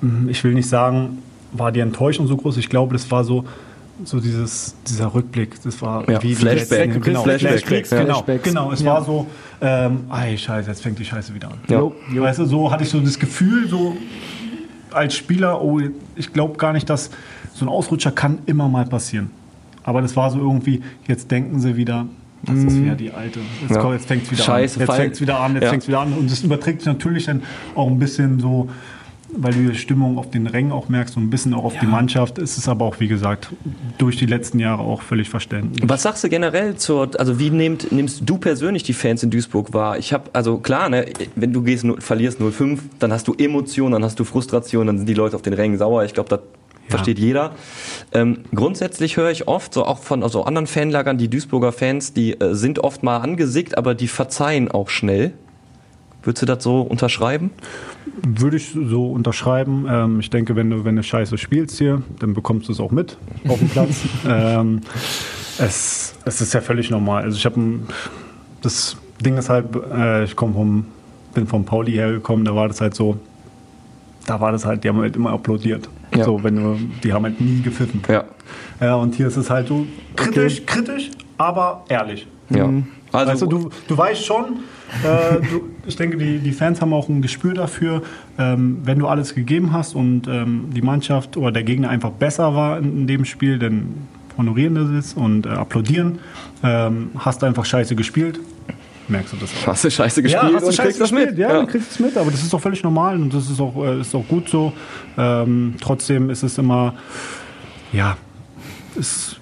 Hm, 0.00 0.28
Ich 0.28 0.42
will 0.44 0.54
nicht 0.54 0.68
sagen, 0.68 1.18
war 1.52 1.72
die 1.72 1.80
Enttäuschung 1.80 2.26
so 2.26 2.36
groß. 2.36 2.56
Ich 2.56 2.68
glaube, 2.68 2.92
das 2.94 3.10
war 3.10 3.24
so, 3.24 3.44
so 4.04 4.18
dieses, 4.20 4.74
dieser 4.88 5.14
Rückblick. 5.14 5.62
Das 5.62 5.80
war 5.82 6.08
Ja, 6.10 6.22
wie 6.22 6.34
Flashback. 6.34 6.88
letzten- 6.88 7.02
Genau, 7.02 7.22
Flashback. 7.22 7.50
Flashbacks, 7.60 7.90
Ja. 7.90 7.98
genau, 8.02 8.14
Flashbacks. 8.14 8.42
genau. 8.44 8.72
Es 8.72 8.80
Ja. 8.82 8.86
war 8.92 9.04
so, 9.04 9.26
ähm, 9.60 10.00
ey, 10.12 10.36
scheiße, 10.36 10.68
jetzt 10.68 10.82
fängt 10.82 10.98
die 10.98 11.04
Scheiße 11.04 11.32
wieder 11.34 11.48
an. 11.48 11.58
Ja. 11.68 11.82
Weißt 12.22 12.40
du, 12.40 12.44
so 12.46 12.70
hatte 12.72 12.82
ich 12.84 12.90
so 12.90 12.98
das 13.00 13.18
Gefühl, 13.18 13.68
so 13.68 13.96
als 14.92 15.14
Spieler, 15.14 15.60
oh, 15.62 15.80
ich 16.16 16.32
glaube 16.32 16.56
gar 16.56 16.72
nicht, 16.72 16.88
dass 16.90 17.10
so 17.52 17.64
ein 17.64 17.68
Ausrutscher 17.68 18.10
kann 18.12 18.38
immer 18.46 18.68
mal 18.68 18.84
passieren. 18.86 19.30
Aber 19.84 20.00
das 20.02 20.16
war 20.16 20.30
so 20.30 20.38
irgendwie, 20.38 20.82
jetzt 21.06 21.30
denken 21.30 21.60
sie 21.60 21.76
wieder, 21.76 22.06
das 22.42 22.56
ist 22.58 22.80
wieder 22.82 22.94
die 22.94 23.10
alte. 23.12 23.40
Jetzt, 23.62 23.76
Ja. 23.76 23.92
jetzt 23.92 24.06
fängt 24.06 24.24
es 24.24 24.30
wieder 24.32 24.42
Scheiße, 24.42 24.80
an. 24.80 24.86
Jetzt 24.86 24.96
fängt 24.96 25.12
es 25.14 25.20
wieder 25.20 25.40
an, 25.40 25.54
jetzt 25.54 25.62
Ja. 25.64 25.70
fängt 25.70 25.82
es 25.82 25.88
wieder 25.88 26.00
an. 26.00 26.12
Und 26.14 26.30
das 26.30 26.42
überträgt 26.42 26.80
sich 26.80 26.86
natürlich 26.92 27.26
dann 27.26 27.42
auch 27.74 27.88
ein 27.88 27.98
bisschen 27.98 28.40
so, 28.40 28.68
weil 29.36 29.52
du 29.52 29.70
die 29.70 29.74
Stimmung 29.78 30.18
auf 30.18 30.30
den 30.30 30.46
Rängen 30.46 30.72
auch 30.72 30.88
merkst 30.88 31.16
und 31.16 31.24
ein 31.24 31.30
bisschen 31.30 31.54
auch 31.54 31.64
auf 31.64 31.78
die 31.78 31.86
Mannschaft. 31.86 32.38
Es 32.38 32.58
ist 32.58 32.68
aber 32.68 32.84
auch, 32.84 33.00
wie 33.00 33.08
gesagt, 33.08 33.48
durch 33.98 34.16
die 34.16 34.26
letzten 34.26 34.58
Jahre 34.58 34.82
auch 34.82 35.02
völlig 35.02 35.28
verständlich. 35.28 35.82
Was 35.88 36.02
sagst 36.02 36.24
du 36.24 36.28
generell 36.28 36.76
zur, 36.76 37.10
also 37.18 37.38
wie 37.38 37.50
nehmt, 37.50 37.92
nimmst 37.92 38.22
du 38.24 38.38
persönlich 38.38 38.82
die 38.82 38.92
Fans 38.92 39.22
in 39.22 39.30
Duisburg 39.30 39.72
wahr? 39.72 39.98
Ich 39.98 40.12
habe, 40.12 40.30
also 40.32 40.58
klar, 40.58 40.88
ne, 40.88 41.06
wenn 41.36 41.52
du 41.52 41.62
gehst, 41.62 41.84
null- 41.84 42.00
verlierst 42.00 42.40
0-5, 42.40 42.78
dann 42.98 43.12
hast 43.12 43.28
du 43.28 43.34
Emotionen, 43.34 43.92
dann 43.92 44.04
hast 44.04 44.18
du 44.18 44.24
Frustration, 44.24 44.86
dann 44.86 44.98
sind 44.98 45.08
die 45.08 45.14
Leute 45.14 45.36
auf 45.36 45.42
den 45.42 45.52
Rängen 45.54 45.78
sauer. 45.78 46.04
Ich 46.04 46.14
glaube, 46.14 46.28
das 46.28 46.40
versteht 46.88 47.18
jeder. 47.18 47.52
Ähm, 48.12 48.40
grundsätzlich 48.54 49.16
höre 49.16 49.30
ich 49.30 49.48
oft, 49.48 49.72
so 49.74 49.84
auch 49.86 49.98
von 49.98 50.22
also 50.22 50.44
anderen 50.44 50.66
Fanlagern, 50.66 51.16
die 51.18 51.28
Duisburger 51.28 51.72
Fans, 51.72 52.12
die 52.12 52.38
äh, 52.38 52.54
sind 52.54 52.78
oft 52.80 53.02
mal 53.02 53.18
angesickt, 53.18 53.78
aber 53.78 53.94
die 53.94 54.08
verzeihen 54.08 54.70
auch 54.70 54.88
schnell. 54.90 55.32
Würdest 56.24 56.42
du 56.42 56.46
das 56.46 56.64
so 56.64 56.80
unterschreiben? 56.80 57.50
Würde 58.22 58.56
ich 58.56 58.70
so 58.72 59.10
unterschreiben. 59.12 59.86
Ähm, 59.88 60.20
ich 60.20 60.30
denke, 60.30 60.56
wenn 60.56 60.70
du, 60.70 60.84
wenn 60.84 60.96
du 60.96 61.02
scheiße 61.02 61.38
spielst 61.38 61.78
hier, 61.78 62.02
dann 62.18 62.34
bekommst 62.34 62.68
du 62.68 62.72
es 62.72 62.80
auch 62.80 62.90
mit 62.90 63.16
auf 63.46 63.58
dem 63.58 63.68
Platz. 63.68 64.00
ähm, 64.28 64.80
es, 65.58 66.14
es 66.24 66.40
ist 66.40 66.54
ja 66.54 66.60
völlig 66.60 66.90
normal. 66.90 67.24
Also 67.24 67.36
ich 67.36 67.44
habe 67.44 67.80
das 68.62 68.96
Ding 69.24 69.36
ist 69.36 69.48
halt, 69.48 69.66
äh, 69.92 70.24
ich 70.24 70.34
komme 70.34 70.54
vom, 70.54 70.86
bin 71.34 71.46
vom 71.46 71.64
Pauli 71.64 71.92
hergekommen, 71.92 72.44
da 72.44 72.54
war 72.54 72.68
das 72.68 72.80
halt 72.80 72.94
so, 72.94 73.18
da 74.26 74.40
war 74.40 74.52
das 74.52 74.64
halt, 74.64 74.84
die 74.84 74.88
haben 74.88 75.00
halt 75.00 75.16
immer 75.16 75.30
applaudiert. 75.30 75.88
Ja. 76.14 76.24
So, 76.24 76.42
wenn 76.42 76.56
du, 76.56 76.78
die 77.02 77.12
haben 77.12 77.24
halt 77.24 77.40
nie 77.40 77.60
gepfiffen. 77.60 78.02
Ja. 78.08 78.24
Ja, 78.80 78.96
und 78.96 79.14
hier 79.14 79.26
ist 79.26 79.36
es 79.36 79.50
halt 79.50 79.68
so 79.68 79.86
kritisch, 80.16 80.64
kritisch, 80.66 81.10
aber 81.38 81.84
ehrlich. 81.88 82.26
Ja. 82.50 82.70
Also, 83.12 83.32
weißt 83.32 83.42
du, 83.42 83.46
du, 83.46 83.70
du 83.88 83.96
weißt 83.96 84.24
schon, 84.24 84.60
äh, 85.02 85.40
du, 85.40 85.70
ich 85.86 85.96
denke, 85.96 86.16
die, 86.16 86.38
die 86.38 86.52
Fans 86.52 86.80
haben 86.80 86.92
auch 86.92 87.08
ein 87.08 87.22
Gespür 87.22 87.54
dafür, 87.54 88.02
ähm, 88.38 88.78
wenn 88.84 88.98
du 88.98 89.06
alles 89.06 89.34
gegeben 89.34 89.72
hast 89.72 89.94
und 89.94 90.28
ähm, 90.28 90.70
die 90.74 90.82
Mannschaft 90.82 91.36
oder 91.36 91.52
der 91.52 91.62
Gegner 91.62 91.88
einfach 91.88 92.10
besser 92.10 92.54
war 92.54 92.78
in, 92.78 92.98
in 92.98 93.06
dem 93.06 93.24
Spiel, 93.24 93.58
dann 93.58 94.06
honorieren 94.36 94.74
das 94.74 94.88
es 94.90 95.14
und 95.14 95.46
äh, 95.46 95.50
applaudieren. 95.50 96.18
Ähm, 96.62 97.10
hast 97.18 97.42
du 97.42 97.46
einfach 97.46 97.64
scheiße 97.64 97.94
gespielt, 97.96 98.40
merkst 99.08 99.32
du 99.32 99.36
das 99.36 99.50
auch. 99.62 99.66
hast 99.68 99.84
du 99.84 99.90
scheiße 99.90 100.22
gespielt 100.22 100.42
Ja, 100.42 100.54
hast 100.54 100.62
du 100.62 100.66
und 100.68 100.74
scheiße 100.74 100.82
kriegst 100.82 101.00
das 101.00 101.10
gespielt, 101.10 101.30
mit. 101.30 101.38
Ja, 101.38 101.64
kriegst 101.64 101.90
du 101.90 101.92
es 101.92 102.00
mit, 102.00 102.16
aber 102.16 102.30
das 102.30 102.42
ist 102.42 102.52
doch 102.52 102.60
völlig 102.60 102.82
normal 102.82 103.16
und 103.16 103.32
das 103.32 103.50
ist 103.50 103.60
auch, 103.60 103.76
äh, 103.84 104.00
ist 104.00 104.14
auch 104.14 104.26
gut 104.26 104.48
so. 104.48 104.72
Ähm, 105.16 105.74
trotzdem 105.80 106.30
ist 106.30 106.42
es 106.42 106.58
immer, 106.58 106.94
ja, 107.92 108.16
es 108.98 109.36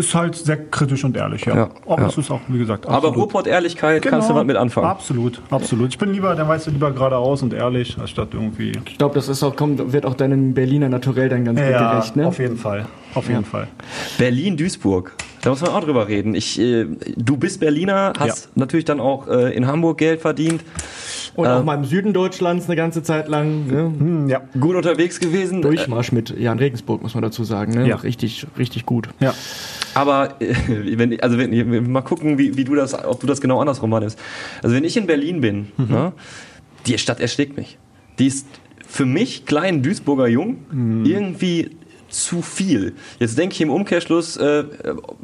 ist 0.00 0.14
halt 0.14 0.34
sehr 0.34 0.56
kritisch 0.56 1.04
und 1.04 1.16
ehrlich, 1.16 1.44
ja. 1.44 1.54
Ja, 1.54 1.70
aber 1.86 2.02
ja. 2.02 2.08
es 2.08 2.18
ist 2.18 2.30
auch, 2.30 2.40
wie 2.48 2.58
gesagt, 2.58 2.86
Aber 2.86 2.96
absolut. 2.96 3.16
Ruhrpott-Ehrlichkeit 3.16 4.02
kannst 4.02 4.28
du 4.28 4.34
was 4.34 4.44
mit 4.44 4.56
anfangen. 4.56 4.86
Absolut, 4.86 5.40
absolut. 5.50 5.90
Ich 5.90 5.98
bin 5.98 6.12
lieber, 6.12 6.34
dann 6.34 6.48
weißt 6.48 6.66
du 6.66 6.70
lieber 6.72 6.90
geradeaus 6.90 7.42
und 7.42 7.52
ehrlich, 7.52 7.96
anstatt 8.00 8.28
irgendwie. 8.32 8.72
Ich 8.86 8.98
glaube, 8.98 9.14
das 9.14 9.28
ist 9.28 9.42
auch, 9.42 9.54
kommt, 9.54 9.92
wird 9.92 10.04
auch 10.04 10.14
deinem 10.14 10.54
Berliner 10.54 10.88
Naturell 10.88 11.28
dann 11.28 11.44
ganz 11.44 11.60
gut 11.60 11.68
gerecht, 11.68 12.16
ne? 12.16 12.26
auf 12.26 12.38
jeden 12.38 12.56
Fall. 12.56 12.86
Auf 13.14 13.28
jeden 13.28 13.44
Fall. 13.44 13.68
Berlin-Duisburg. 14.18 15.12
Da 15.42 15.50
muss 15.50 15.62
man 15.62 15.70
auch 15.70 15.82
drüber 15.82 16.06
reden. 16.06 16.34
Ich, 16.34 16.60
äh, 16.60 16.86
du 17.16 17.36
bist 17.36 17.60
Berliner, 17.60 18.12
hast 18.18 18.54
natürlich 18.56 18.84
dann 18.84 19.00
auch 19.00 19.26
äh, 19.26 19.54
in 19.54 19.66
Hamburg 19.66 19.98
Geld 19.98 20.20
verdient, 20.20 20.62
Und 21.34 21.46
Ähm. 21.46 21.52
auch 21.52 21.64
mal 21.64 21.74
im 21.76 21.84
Süden 21.84 22.12
Deutschlands 22.12 22.66
eine 22.66 22.76
ganze 22.76 23.02
Zeit 23.02 23.28
lang. 23.28 23.66
Ne? 23.66 23.92
Hm, 23.98 24.28
ja. 24.28 24.42
gut 24.58 24.76
unterwegs 24.76 25.20
gewesen. 25.20 25.62
Durchmarsch 25.62 26.12
mit 26.12 26.36
Jan 26.38 26.58
Regensburg, 26.58 27.02
muss 27.02 27.14
man 27.14 27.22
dazu 27.22 27.44
sagen. 27.44 27.72
Ne? 27.72 27.86
Ja. 27.88 27.96
Richtig, 27.96 28.46
richtig 28.58 28.84
gut. 28.84 29.08
Ja. 29.20 29.32
Aber 29.94 30.40
äh, 30.40 30.54
wenn, 30.98 31.20
also 31.20 31.38
wenn, 31.38 31.90
mal 31.90 32.02
gucken, 32.02 32.38
wie, 32.38 32.56
wie 32.56 32.64
du 32.64 32.74
das, 32.74 32.94
ob 33.04 33.20
du 33.20 33.26
das 33.26 33.40
genau 33.40 33.60
andersrum 33.60 33.90
meinst. 33.90 34.18
Also 34.62 34.74
wenn 34.76 34.84
ich 34.84 34.96
in 34.96 35.06
Berlin 35.06 35.40
bin, 35.40 35.66
Mhm. 35.76 35.86
ne, 35.88 36.12
die 36.86 36.96
Stadt 36.98 37.20
erschlägt 37.20 37.56
mich. 37.56 37.78
Die 38.18 38.26
ist 38.26 38.46
für 38.86 39.06
mich 39.06 39.46
kleinen 39.46 39.82
Duisburger 39.82 40.26
Jung 40.28 40.58
Mhm. 40.70 41.04
irgendwie 41.04 41.70
zu 42.10 42.42
viel. 42.42 42.94
Jetzt 43.18 43.38
denke 43.38 43.54
ich 43.54 43.60
im 43.60 43.70
Umkehrschluss, 43.70 44.36
äh, 44.36 44.64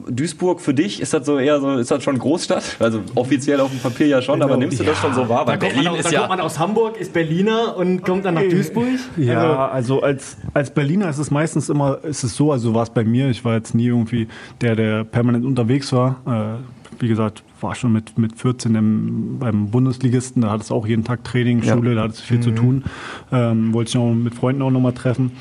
Duisburg 0.09 0.61
für 0.61 0.72
dich 0.75 1.01
ist 1.01 1.12
das 1.12 1.27
so 1.27 1.38
eher 1.38 1.61
so, 1.61 1.75
ist 1.77 1.90
das 1.90 2.03
schon 2.03 2.18
Großstadt? 2.18 2.77
Also 2.81 3.01
offiziell 3.14 3.61
auf 3.61 3.70
dem 3.70 3.81
Papier 3.81 4.07
ja 4.07 4.22
schon, 4.22 4.40
aber 4.42 4.57
nimmst 4.57 4.81
du 4.81 4.85
das 4.85 4.99
schon 4.99 5.12
so 5.14 5.29
wahr? 5.29 5.46
Weil 5.46 5.59
Da 5.59 5.66
kommt, 5.66 5.72
Berlin 5.75 5.85
man, 5.85 5.92
aus- 5.94 5.99
ist 6.01 6.07
da 6.07 6.11
ja. 6.12 6.18
kommt 6.20 6.31
man 6.31 6.40
aus 6.40 6.59
Hamburg, 6.59 6.96
ist 7.01 7.12
Berliner 7.12 7.77
und 7.77 8.03
kommt 8.03 8.25
dann 8.25 8.35
nach 8.35 8.42
Duisburg. 8.42 8.87
Ja, 9.16 9.68
also 9.68 10.01
als, 10.03 10.37
als 10.55 10.70
Berliner 10.72 11.09
ist 11.11 11.18
es 11.18 11.31
meistens 11.31 11.68
immer, 11.68 11.99
ist 12.05 12.22
es 12.25 12.37
so, 12.37 12.53
also 12.53 12.75
war 12.75 12.85
es 12.85 12.90
bei 12.90 13.05
mir, 13.05 13.29
ich 13.31 13.44
war 13.44 13.55
jetzt 13.55 13.75
nie 13.75 13.87
irgendwie 13.87 14.29
der, 14.61 14.77
der 14.77 15.05
permanent 15.05 15.44
unterwegs 15.44 15.92
war. 15.92 16.20
Äh, 16.27 17.01
wie 17.03 17.09
gesagt, 17.09 17.42
war 17.61 17.75
schon 17.75 17.92
mit, 17.92 18.16
mit 18.16 18.38
14 18.38 18.75
im, 18.75 19.38
beim 19.38 19.70
Bundesligisten, 19.70 20.40
da 20.42 20.51
hat 20.51 20.62
es 20.62 20.70
auch 20.70 20.87
jeden 20.87 21.05
Tag 21.05 21.25
Training, 21.25 21.62
Ja. 21.62 21.75
Schule, 21.75 21.94
da 21.94 22.05
hat 22.05 22.12
es 22.12 22.20
viel 22.20 22.40
zu 22.40 22.53
tun. 22.53 22.85
Ähm, 23.33 23.75
wollte 23.75 23.90
ich 23.90 23.96
auch 23.99 24.14
mit 24.14 24.35
Freunden 24.35 24.62
auch 24.62 24.70
nochmal 24.70 24.92
treffen. 24.92 25.33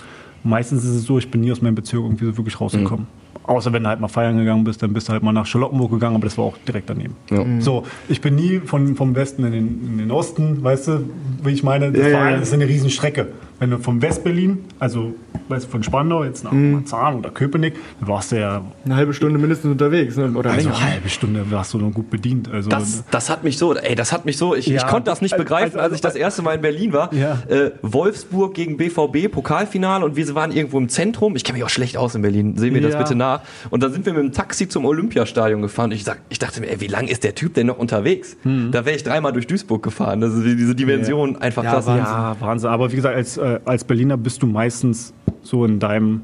Meistens 0.46 0.84
ist 0.84 0.92
es 0.92 1.04
so, 1.04 1.18
ich 1.18 1.30
bin 1.30 1.42
nie 1.42 1.52
aus 1.52 1.62
meinem 1.62 1.76
Bezirk 1.76 2.04
irgendwie 2.04 2.26
so 2.26 2.38
wirklich 2.38 2.62
rausgekommen. 2.62 3.08
Außer 3.44 3.74
wenn 3.74 3.84
du 3.84 3.90
halt 3.90 4.00
mal 4.00 4.08
feiern 4.08 4.38
gegangen 4.38 4.64
bist, 4.64 4.82
dann 4.82 4.94
bist 4.94 5.08
du 5.08 5.14
halt 5.14 5.22
mal 5.22 5.32
nach 5.32 5.46
Charlottenburg 5.46 5.92
gegangen, 5.92 6.16
aber 6.16 6.26
das 6.26 6.38
war 6.38 6.46
auch 6.46 6.58
direkt 6.68 6.90
daneben. 6.90 7.16
So, 7.60 7.84
ich 8.10 8.22
bin 8.22 8.36
nie 8.36 8.60
von, 8.60 8.96
vom 8.96 9.16
Westen 9.16 9.44
in 9.44 9.52
den, 9.52 9.68
in 9.86 9.98
den 9.98 10.12
Osten, 10.12 10.64
weißt 10.64 10.88
du, 10.88 11.10
wie 11.44 11.52
ich 11.52 11.64
meine? 11.64 11.92
Das, 11.92 12.08
Ja, 12.08 12.14
war, 12.14 12.26
ja, 12.26 12.30
ja. 12.32 12.38
das 12.38 12.48
ist 12.48 12.54
eine 12.54 12.68
Riesenstrecke. 12.68 13.28
Wenn 13.60 13.70
du 13.72 13.78
von 13.80 14.02
Westberlin, 14.02 14.66
also 14.80 15.14
weißt 15.48 15.66
du, 15.66 15.70
von 15.70 15.84
Spandau 15.84 16.24
jetzt 16.24 16.44
nach 16.44 16.52
Marzahn 16.52 17.16
oder 17.16 17.30
Köpenick, 17.30 17.76
dann 18.00 18.10
warst 18.10 18.32
du 18.32 18.40
ja 18.40 18.62
Eine 18.84 18.96
halbe 18.96 19.14
Stunde 19.14 19.40
mindestens 19.40 19.72
unterwegs. 19.72 20.18
Ne? 20.18 20.32
Oder 20.36 20.52
also 20.52 20.70
länger. 20.70 20.82
eine 20.82 20.92
halbe 20.94 21.10
Stunde 21.10 21.46
warst 21.52 21.74
du 21.74 21.78
noch 21.78 21.92
gut 21.94 22.10
bedient. 22.10 22.52
Also 22.52 22.70
Das, 22.70 23.04
das 23.12 23.30
hat 23.30 23.44
mich 23.44 23.58
so, 23.58 23.74
ey, 23.76 23.96
das 23.96 24.12
hat 24.12 24.26
mich 24.26 24.38
so, 24.38 24.56
ich, 24.56 24.68
ich 24.68 24.82
Ja. 24.82 24.88
konnte 24.88 25.10
das 25.10 25.22
nicht 25.22 25.34
Also- 25.34 25.44
begreifen, 25.44 25.80
als 25.80 25.94
ich 25.94 26.02
das 26.02 26.16
erste 26.16 26.42
Mal 26.42 26.56
in 26.56 26.62
Berlin 26.62 26.92
war. 26.94 27.14
Ja. 27.14 27.38
Äh, 27.48 27.72
Wolfsburg 27.82 28.54
gegen 28.56 28.78
BVB, 28.78 29.30
Pokalfinale 29.32 30.04
und 30.04 30.16
wir 30.16 30.36
waren 30.36 30.52
irgendwo 30.52 30.78
im 30.78 30.90
Zentrum. 30.90 31.36
Ich 31.36 31.44
kenne 31.44 31.58
mich 31.58 31.64
auch 31.66 31.70
schlecht 31.70 31.96
aus 31.98 32.14
in 32.16 32.22
Berlin, 32.24 32.58
sehen 32.58 32.74
wir 32.74 32.82
das 32.82 32.94
Ja. 32.94 33.00
bitte 33.00 33.16
nach. 33.16 33.42
Und 33.70 33.84
dann 33.84 33.94
sind 33.94 34.06
wir 34.06 34.14
mit 34.14 34.24
dem 34.24 34.32
Taxi 34.34 34.68
zum 34.68 34.86
Olympiastadion 34.86 35.62
gefahren. 35.62 35.92
Ich, 35.92 36.04
sag, 36.04 36.20
ich 36.30 36.40
dachte 36.40 36.60
mir, 36.60 36.70
ey, 36.72 36.82
wie 36.82 36.88
lange 36.88 37.10
ist 37.10 37.24
der 37.24 37.36
Typ 37.36 37.54
denn 37.54 37.68
noch 37.68 37.78
unterwegs? 37.78 38.36
Hm. 38.44 38.72
Da 38.72 38.86
wäre 38.86 38.96
ich 38.96 39.04
dreimal 39.04 39.32
durch 39.32 39.48
Duisburg 39.48 39.82
gefahren. 39.84 40.20
Das 40.22 40.34
ist 40.34 40.44
diese 40.44 40.76
Dimension 40.76 41.38
einfach 41.38 41.64
Ja, 41.64 41.72
krass. 41.74 41.86
Wahnsinn. 41.86 42.06
Ja, 42.06 42.36
Wahnsinn. 42.40 42.70
Aber 42.70 42.92
wie 42.92 42.96
gesagt, 42.98 43.16
als, 43.16 43.38
äh, 43.46 43.60
als 43.66 43.84
Berliner 43.84 44.18
bist 44.18 44.42
du 44.42 44.48
meistens 44.48 45.14
so 45.42 45.66
in 45.66 45.80
deinem 45.80 46.24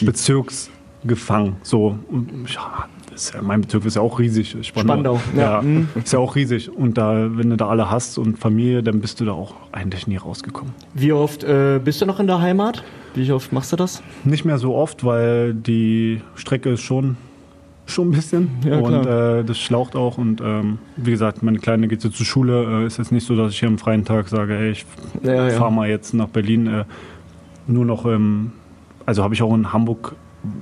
Bezirks 0.00 0.70
gefangen. 1.04 1.56
So, 1.62 1.98
ja, 2.46 2.86
ja, 3.34 3.42
mein 3.42 3.60
Bezirk 3.60 3.84
ist 3.84 3.96
ja 3.96 4.02
auch 4.02 4.18
riesig. 4.18 4.56
Spandau, 4.62 5.20
Ja, 5.36 5.56
ja. 5.56 5.62
Mhm. 5.62 5.88
ist 5.96 6.12
ja 6.12 6.18
auch 6.18 6.34
riesig. 6.36 6.70
Und 6.74 6.96
da, 6.96 7.36
wenn 7.36 7.50
du 7.50 7.56
da 7.56 7.68
alle 7.68 7.90
hast 7.90 8.18
und 8.18 8.38
Familie, 8.38 8.82
dann 8.82 9.00
bist 9.00 9.20
du 9.20 9.24
da 9.24 9.32
auch 9.32 9.54
eigentlich 9.72 10.06
nie 10.06 10.16
rausgekommen. 10.16 10.72
Wie 10.94 11.12
oft 11.12 11.44
äh, 11.44 11.80
bist 11.84 12.00
du 12.00 12.06
noch 12.06 12.20
in 12.20 12.26
der 12.26 12.40
Heimat? 12.40 12.82
Wie 13.14 13.30
oft 13.32 13.52
machst 13.52 13.72
du 13.72 13.76
das? 13.76 14.02
Nicht 14.24 14.44
mehr 14.44 14.58
so 14.58 14.74
oft, 14.74 15.04
weil 15.04 15.52
die 15.52 16.22
Strecke 16.36 16.70
ist 16.70 16.80
schon 16.82 17.16
schon 17.86 18.08
ein 18.08 18.10
bisschen. 18.12 18.50
Ja, 18.64 18.78
und 18.78 19.06
äh, 19.06 19.44
das 19.44 19.58
schlaucht 19.58 19.96
auch 19.96 20.16
und 20.18 20.40
ähm, 20.40 20.78
wie 20.96 21.10
gesagt, 21.10 21.42
meine 21.42 21.58
Kleine 21.58 21.88
geht 21.88 22.04
jetzt 22.04 22.16
zur 22.16 22.26
Schule, 22.26 22.82
äh, 22.82 22.86
ist 22.86 22.98
jetzt 22.98 23.12
nicht 23.12 23.26
so, 23.26 23.36
dass 23.36 23.52
ich 23.52 23.60
hier 23.60 23.68
am 23.68 23.78
freien 23.78 24.04
Tag 24.04 24.28
sage, 24.28 24.56
ey, 24.56 24.70
ich 24.70 24.86
Ja, 25.22 25.48
ja. 25.48 25.50
fahre 25.50 25.72
mal 25.72 25.88
jetzt 25.88 26.14
nach 26.14 26.28
Berlin, 26.28 26.66
äh, 26.66 26.84
nur 27.66 27.84
noch, 27.84 28.06
ähm, 28.06 28.52
also 29.04 29.22
habe 29.24 29.34
ich 29.34 29.42
auch 29.42 29.52
in 29.54 29.72
Hamburg, 29.72 30.14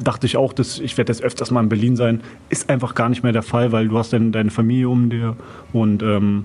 dachte 0.03 0.27
ich 0.27 0.37
auch, 0.37 0.53
dass 0.53 0.79
ich 0.79 0.97
werde 0.99 1.13
jetzt 1.13 1.23
öfters 1.23 1.51
mal 1.51 1.63
in 1.63 1.69
Berlin 1.69 1.97
sein, 1.97 2.21
ist 2.49 2.69
einfach 2.71 2.95
gar 2.95 3.09
nicht 3.09 3.23
mehr 3.23 3.33
der 3.33 3.43
Fall, 3.43 3.71
weil 3.73 3.89
du 3.89 3.97
hast 3.99 4.13
dann 4.13 4.33
deine 4.33 4.51
Familie 4.51 4.89
um 4.89 5.09
dir 5.11 5.37
und 5.73 6.03
ähm, 6.03 6.45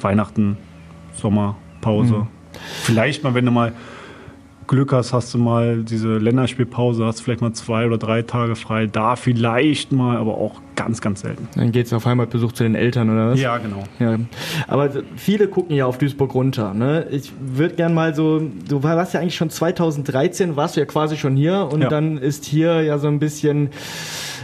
Weihnachten, 0.00 0.56
Sommer, 1.14 1.56
Pause, 1.80 2.14
Mhm. 2.14 2.26
vielleicht 2.82 3.24
mal, 3.24 3.34
wenn 3.34 3.44
du 3.46 3.50
mal 3.50 3.72
Glück 4.70 4.92
hast, 4.92 5.12
hast 5.12 5.34
du 5.34 5.38
mal 5.38 5.82
diese 5.82 6.18
Länderspielpause, 6.18 7.04
hast 7.04 7.22
vielleicht 7.22 7.40
mal 7.40 7.52
zwei 7.52 7.86
oder 7.86 7.98
drei 7.98 8.22
Tage 8.22 8.54
frei. 8.54 8.86
Da 8.86 9.16
vielleicht 9.16 9.90
mal, 9.90 10.16
aber 10.16 10.38
auch 10.38 10.60
ganz, 10.76 11.00
ganz 11.00 11.22
selten. 11.22 11.48
Dann 11.56 11.72
geht's 11.72 11.92
auf 11.92 12.06
Heimatbesuch 12.06 12.52
zu 12.52 12.62
den 12.62 12.76
Eltern, 12.76 13.10
oder 13.10 13.32
was? 13.32 13.40
Ja, 13.40 13.58
genau. 13.58 13.82
Ja, 13.98 14.16
aber 14.68 14.90
viele 15.16 15.48
gucken 15.48 15.74
ja 15.74 15.86
auf 15.86 15.98
Duisburg 15.98 16.32
runter. 16.34 16.72
Ne? 16.72 17.04
Ich 17.10 17.32
würde 17.40 17.74
gern 17.74 17.94
mal 17.94 18.14
so, 18.14 18.40
du 18.68 18.82
warst 18.84 19.12
ja 19.12 19.18
eigentlich 19.18 19.34
schon 19.34 19.50
2013, 19.50 20.54
warst 20.54 20.76
du 20.76 20.80
ja 20.80 20.86
quasi 20.86 21.16
schon 21.16 21.34
hier 21.34 21.68
und 21.72 21.82
Ja. 21.82 21.88
dann 21.88 22.16
ist 22.16 22.44
hier 22.44 22.80
ja 22.82 22.98
so 22.98 23.08
ein 23.08 23.18
bisschen, 23.18 23.70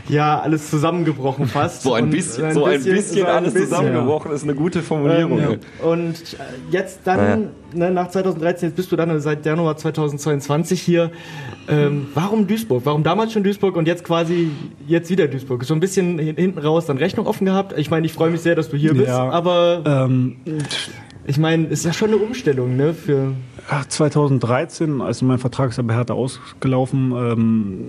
ja, 0.08 0.40
alles 0.40 0.70
zusammengebrochen 0.70 1.46
fast. 1.46 1.82
So 1.82 1.94
ein 1.94 2.10
bisschen, 2.10 2.52
so 2.52 2.64
ein 2.64 2.82
bisschen 2.82 3.16
so 3.16 3.24
ein 3.24 3.26
alles 3.26 3.52
bisschen. 3.54 3.68
zusammengebrochen 3.70 4.32
ist 4.32 4.44
eine 4.44 4.54
gute 4.54 4.82
Formulierung. 4.82 5.38
Ähm. 5.40 5.58
Und 5.84 6.14
äh, 6.34 6.36
jetzt 6.70 7.00
dann, 7.04 7.48
ne, 7.74 7.90
nach 7.90 8.08
2013, 8.08 8.68
jetzt 8.68 8.76
bist 8.76 8.92
du 8.92 8.96
dann 8.96 9.18
seit 9.20 9.44
Januar 9.44 9.76
2022 9.76 10.80
hier. 10.80 11.10
Ähm, 11.68 12.06
warum 12.14 12.46
Duisburg? 12.46 12.82
Warum 12.84 13.02
damals 13.02 13.32
schon 13.32 13.42
Duisburg 13.42 13.74
und 13.76 13.86
jetzt 13.88 14.04
quasi 14.04 14.50
jetzt 14.86 15.10
wieder 15.10 15.26
Duisburg? 15.28 15.64
So 15.64 15.74
ein 15.74 15.80
bisschen 15.80 16.18
hin- 16.18 16.36
hinten 16.36 16.58
raus 16.60 16.86
dann 16.86 16.98
Rechnung 16.98 17.26
offen 17.26 17.44
gehabt. 17.44 17.74
Ich 17.76 17.90
meine, 17.90 18.06
ich 18.06 18.12
freue 18.12 18.30
mich 18.30 18.40
sehr, 18.40 18.54
dass 18.54 18.68
du 18.70 18.76
hier 18.76 18.94
bist, 18.94 19.08
Ja. 19.08 19.28
aber 19.30 19.82
Ähm, 19.84 20.36
ich 21.26 21.38
meine, 21.38 21.66
ist 21.66 21.84
ja 21.84 21.92
schon 21.92 22.08
eine 22.10 22.18
Umstellung, 22.18 22.76
ne? 22.76 22.94
Für 22.94 23.12
Ja, 23.14 23.55
2013, 23.88 25.00
also 25.00 25.26
mein 25.26 25.38
Vertrag 25.38 25.70
ist 25.70 25.76
ja 25.76 25.82
bei 25.82 25.94
Hertha 25.94 26.14
ausgelaufen. 26.14 27.12
Ähm, 27.12 27.84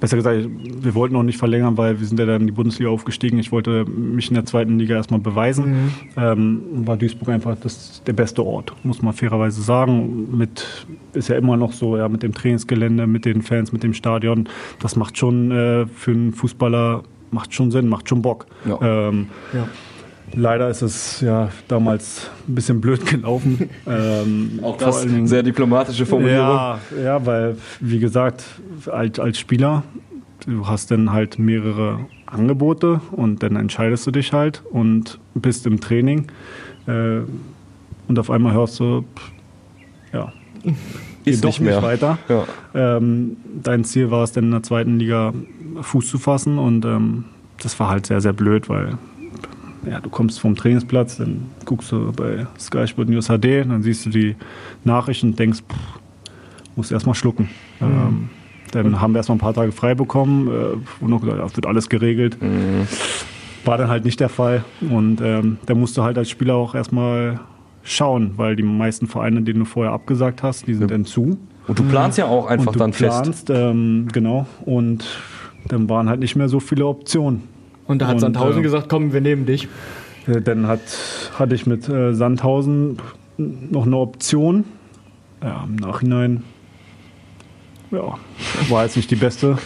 besser 0.00 0.16
gesagt, 0.16 0.48
wir 0.48 0.94
wollten 0.94 1.14
noch 1.14 1.22
nicht 1.22 1.38
verlängern, 1.38 1.76
weil 1.76 2.00
wir 2.00 2.06
sind 2.06 2.18
ja 2.18 2.26
dann 2.26 2.42
in 2.42 2.46
die 2.46 2.52
Bundesliga 2.52 2.90
aufgestiegen. 2.90 3.38
Ich 3.38 3.52
wollte 3.52 3.84
mich 3.84 4.28
in 4.28 4.34
der 4.34 4.46
zweiten 4.46 4.78
Liga 4.78 4.96
erstmal 4.96 5.20
beweisen. 5.20 5.92
Ähm, 6.16 6.62
war 6.86 6.96
Duisburg 6.96 7.28
einfach 7.28 7.56
das, 7.60 8.02
der 8.06 8.14
beste 8.14 8.44
Ort, 8.44 8.72
muss 8.84 9.02
man 9.02 9.12
fairerweise 9.12 9.60
sagen. 9.60 10.36
Mit, 10.36 10.86
ist 11.12 11.28
ja 11.28 11.36
immer 11.36 11.56
noch 11.56 11.72
so, 11.72 11.96
ja, 11.96 12.08
mit 12.08 12.22
dem 12.22 12.32
Trainingsgelände, 12.32 13.06
mit 13.06 13.24
den 13.24 13.42
Fans, 13.42 13.72
mit 13.72 13.82
dem 13.82 13.92
Stadion. 13.92 14.48
Das 14.80 14.96
macht 14.96 15.18
schon 15.18 15.50
äh, 15.50 15.86
für 15.86 16.12
einen 16.12 16.32
Fußballer 16.32 17.02
macht 17.30 17.54
schon 17.54 17.70
Sinn, 17.70 17.88
macht 17.88 18.08
schon 18.08 18.22
Bock. 18.22 18.46
Ja. 18.64 19.08
Ähm, 19.08 19.28
ja. 19.52 19.68
Leider 20.34 20.68
ist 20.68 20.82
es 20.82 21.20
ja 21.20 21.48
damals 21.68 22.30
ein 22.46 22.54
bisschen 22.54 22.80
blöd 22.80 23.04
gelaufen. 23.06 23.68
ähm, 23.86 24.60
Auch 24.62 24.76
das 24.76 24.98
allen 24.98 25.14
Dingen- 25.14 25.26
sehr 25.26 25.42
diplomatische 25.42 26.06
Formulierung. 26.06 26.38
ja, 26.56 26.78
ja, 27.02 27.26
weil, 27.26 27.56
wie 27.80 27.98
gesagt, 27.98 28.44
als, 28.90 29.18
als 29.18 29.38
Spieler, 29.38 29.82
du 30.46 30.66
hast 30.66 30.90
dann 30.90 31.12
halt 31.12 31.38
mehrere 31.38 32.00
Angebote 32.26 33.00
und 33.12 33.42
dann 33.42 33.56
entscheidest 33.56 34.06
du 34.06 34.10
dich 34.10 34.32
halt 34.32 34.62
und 34.70 35.18
bist 35.34 35.66
im 35.66 35.80
Training 35.80 36.26
äh, 36.86 37.20
und 38.06 38.18
auf 38.18 38.30
einmal 38.30 38.52
hörst 38.52 38.78
du, 38.80 39.02
pff, 39.16 39.32
ja, 40.12 40.32
Ist 41.24 41.36
geht 41.36 41.44
doch 41.44 41.48
nicht 41.48 41.60
mehr. 41.60 41.82
weiter. 41.82 42.18
Ja. 42.28 42.44
Ähm, 42.74 43.36
dein 43.62 43.84
Ziel 43.84 44.10
war 44.10 44.22
es 44.24 44.32
dann 44.32 44.44
in 44.44 44.50
der 44.52 44.62
zweiten 44.62 44.98
Liga 44.98 45.32
Fuß 45.80 46.08
zu 46.08 46.18
fassen 46.18 46.58
und 46.58 46.84
ähm, 46.84 47.24
das 47.62 47.78
war 47.80 47.88
halt 47.90 48.06
sehr, 48.06 48.20
sehr 48.20 48.32
blöd, 48.32 48.68
weil 48.68 48.96
ja, 49.90 50.00
du 50.00 50.10
kommst 50.10 50.40
vom 50.40 50.54
Trainingsplatz, 50.54 51.16
dann 51.16 51.46
guckst 51.64 51.92
du 51.92 52.12
bei 52.12 52.46
Sky 52.58 52.86
Sport 52.86 53.08
News 53.08 53.28
HD, 53.28 53.64
dann 53.68 53.82
siehst 53.82 54.06
du 54.06 54.10
die 54.10 54.36
Nachrichten 54.84 55.28
und 55.30 55.38
denkst, 55.38 55.60
pff, 55.60 56.00
musst 56.76 56.92
erstmal 56.92 57.14
schlucken. 57.14 57.48
Ähm, 57.80 58.30
dann 58.72 59.00
haben 59.00 59.12
wir 59.12 59.18
erstmal 59.18 59.36
ein 59.36 59.40
paar 59.40 59.54
Tage 59.54 59.72
frei 59.72 59.94
bekommen, 59.94 60.48
äh, 60.48 61.04
und 61.04 61.10
noch 61.10 61.20
gesagt, 61.20 61.38
ja, 61.38 61.56
wird 61.56 61.66
alles 61.66 61.88
geregelt. 61.88 62.36
War 63.64 63.78
dann 63.78 63.88
halt 63.88 64.04
nicht 64.04 64.20
der 64.20 64.28
Fall. 64.28 64.64
Und 64.80 65.20
ähm, 65.20 65.58
da 65.66 65.74
musst 65.74 65.96
du 65.96 66.02
halt 66.02 66.16
als 66.18 66.30
Spieler 66.30 66.54
auch 66.54 66.74
erstmal 66.74 67.40
schauen, 67.82 68.32
weil 68.36 68.56
die 68.56 68.62
meisten 68.62 69.06
Vereine, 69.06 69.42
denen 69.42 69.60
du 69.60 69.64
vorher 69.64 69.92
abgesagt 69.92 70.42
hast, 70.42 70.66
die 70.66 70.74
sind 70.74 70.90
dann 70.90 71.04
zu. 71.04 71.38
Und 71.66 71.78
du 71.78 71.82
planst 71.84 72.18
ja 72.18 72.26
auch 72.26 72.46
einfach 72.46 72.68
und 72.68 72.76
du 72.76 72.78
dann 72.78 72.92
fest. 72.92 73.22
planst, 73.22 73.50
ähm, 73.50 74.08
genau. 74.12 74.46
Und 74.64 75.04
dann 75.68 75.88
waren 75.88 76.08
halt 76.08 76.20
nicht 76.20 76.36
mehr 76.36 76.48
so 76.48 76.60
viele 76.60 76.86
Optionen. 76.86 77.42
Und 77.88 78.00
da 78.00 78.06
hat 78.06 78.14
Und, 78.14 78.20
Sandhausen 78.20 78.60
äh, 78.60 78.62
gesagt, 78.62 78.88
komm, 78.88 79.12
wir 79.12 79.20
nehmen 79.20 79.44
dich. 79.46 79.66
Äh, 80.28 80.40
Dann 80.40 80.68
hat, 80.68 80.80
hatte 81.38 81.54
ich 81.56 81.66
mit 81.66 81.88
äh, 81.88 82.14
Sandhausen 82.14 82.98
noch 83.36 83.86
eine 83.86 83.96
Option. 83.96 84.64
Ja, 85.42 85.64
im 85.66 85.76
Nachhinein 85.76 86.42
ja, 87.90 88.18
war 88.68 88.84
jetzt 88.84 88.96
nicht 88.96 89.10
die 89.10 89.16
beste, 89.16 89.56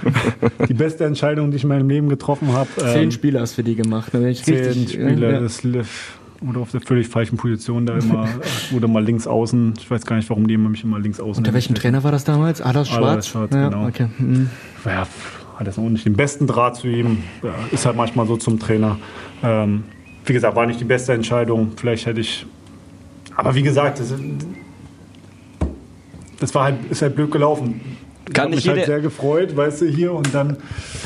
die 0.68 0.74
beste 0.74 1.04
Entscheidung, 1.04 1.50
die 1.50 1.56
ich 1.56 1.64
in 1.64 1.68
meinem 1.68 1.88
Leben 1.88 2.08
getroffen 2.08 2.52
habe. 2.52 2.68
Zehn 2.76 3.10
Spieler 3.10 3.40
hast 3.40 3.54
für 3.54 3.64
die 3.64 3.74
gemacht. 3.74 4.14
Ne? 4.14 4.22
Wenn 4.22 4.28
ich 4.28 4.38
Ähm, 4.40 4.44
Zehn 4.44 4.56
richtig- 4.64 4.92
Spieler, 4.92 5.30
ja. 5.32 5.40
das 5.40 5.62
lief 5.64 6.18
oder 6.46 6.60
auf 6.60 6.70
der 6.70 6.82
völlig 6.82 7.08
falschen 7.08 7.38
Position 7.38 7.86
da 7.86 7.96
immer, 7.98 8.28
oder 8.76 8.86
mal 8.88 9.02
links 9.02 9.26
außen. 9.26 9.74
Ich 9.78 9.90
weiß 9.90 10.04
gar 10.06 10.16
nicht, 10.16 10.28
warum 10.30 10.46
die 10.46 10.54
immer 10.54 10.68
mich 10.68 10.84
immer 10.84 10.98
links 10.98 11.18
außen 11.18 11.38
Unter 11.40 11.54
welchem 11.54 11.74
Trainer 11.74 12.04
war 12.04 12.12
das 12.12 12.24
damals? 12.24 12.60
Adas 12.60 12.88
Schwarz? 12.88 13.02
Adas 13.02 13.28
Schwarz, 13.28 13.54
ja, 13.54 13.68
genau. 13.70 13.86
Okay. 13.88 14.06
Mhm. 14.18 14.50
ja, 14.84 15.06
hat 15.56 15.66
jetzt 15.66 15.78
noch 15.78 15.88
nicht 15.88 16.04
den 16.04 16.14
besten 16.14 16.46
Draht 16.46 16.76
zu 16.76 16.86
ihm. 16.86 17.22
Ist 17.72 17.86
halt 17.86 17.96
manchmal 17.96 18.26
so 18.26 18.36
zum 18.36 18.58
Trainer. 18.58 18.98
Ähm, 19.42 19.84
wie 20.24 20.32
gesagt, 20.32 20.54
war 20.54 20.66
nicht 20.66 20.80
die 20.80 20.84
beste 20.84 21.12
Entscheidung. 21.12 21.72
Vielleicht 21.76 22.06
hätte 22.06 22.20
ich. 22.20 22.46
Aber 23.36 23.54
wie 23.54 23.62
gesagt, 23.62 23.98
das, 24.00 24.14
das 26.38 26.54
war 26.54 26.64
halt, 26.64 26.76
ist 26.90 27.02
halt 27.02 27.16
blöd 27.16 27.30
gelaufen. 27.30 27.80
Kann 28.32 28.44
hab 28.46 28.50
nicht 28.50 28.66
mich 28.66 28.76
halt 28.76 28.86
sehr 28.86 29.00
gefreut, 29.00 29.56
weißt 29.56 29.82
du, 29.82 29.86
hier 29.86 30.12
und 30.12 30.34
dann. 30.34 30.56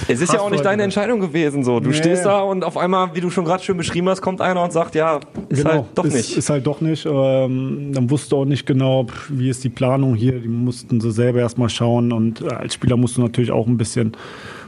Es 0.08 0.20
ist 0.20 0.32
ja 0.32 0.40
auch 0.40 0.48
nicht 0.50 0.60
halt 0.60 0.66
deine 0.66 0.84
Entscheidung 0.84 1.20
gewesen. 1.20 1.64
So. 1.64 1.78
Du 1.78 1.90
Nee. 1.90 1.96
stehst 1.96 2.24
da 2.24 2.40
und 2.40 2.64
auf 2.64 2.76
einmal, 2.78 3.14
wie 3.14 3.20
du 3.20 3.28
schon 3.30 3.44
gerade 3.44 3.62
schön 3.62 3.76
beschrieben 3.76 4.08
hast, 4.08 4.22
kommt 4.22 4.40
einer 4.40 4.62
und 4.62 4.72
sagt, 4.72 4.94
ja, 4.94 5.20
ist 5.48 5.64
halt 5.64 5.84
doch 5.94 6.04
ist, 6.04 6.14
nicht. 6.14 6.36
Ist 6.36 6.48
halt 6.50 6.66
doch 6.66 6.80
nicht. 6.80 7.06
Ähm, 7.06 7.90
dann 7.92 8.08
wusste 8.10 8.36
auch 8.36 8.44
nicht 8.46 8.66
genau, 8.66 9.06
wie 9.28 9.50
ist 9.50 9.62
die 9.64 9.68
Planung 9.68 10.14
hier. 10.14 10.38
Die 10.38 10.48
mussten 10.48 11.00
sie 11.00 11.12
selber 11.12 11.40
erstmal 11.40 11.68
schauen. 11.68 12.12
Und 12.12 12.40
äh, 12.40 12.48
als 12.48 12.74
Spieler 12.74 12.96
musst 12.96 13.16
du 13.16 13.20
natürlich 13.20 13.50
auch 13.50 13.66
ein 13.66 13.76
bisschen 13.76 14.12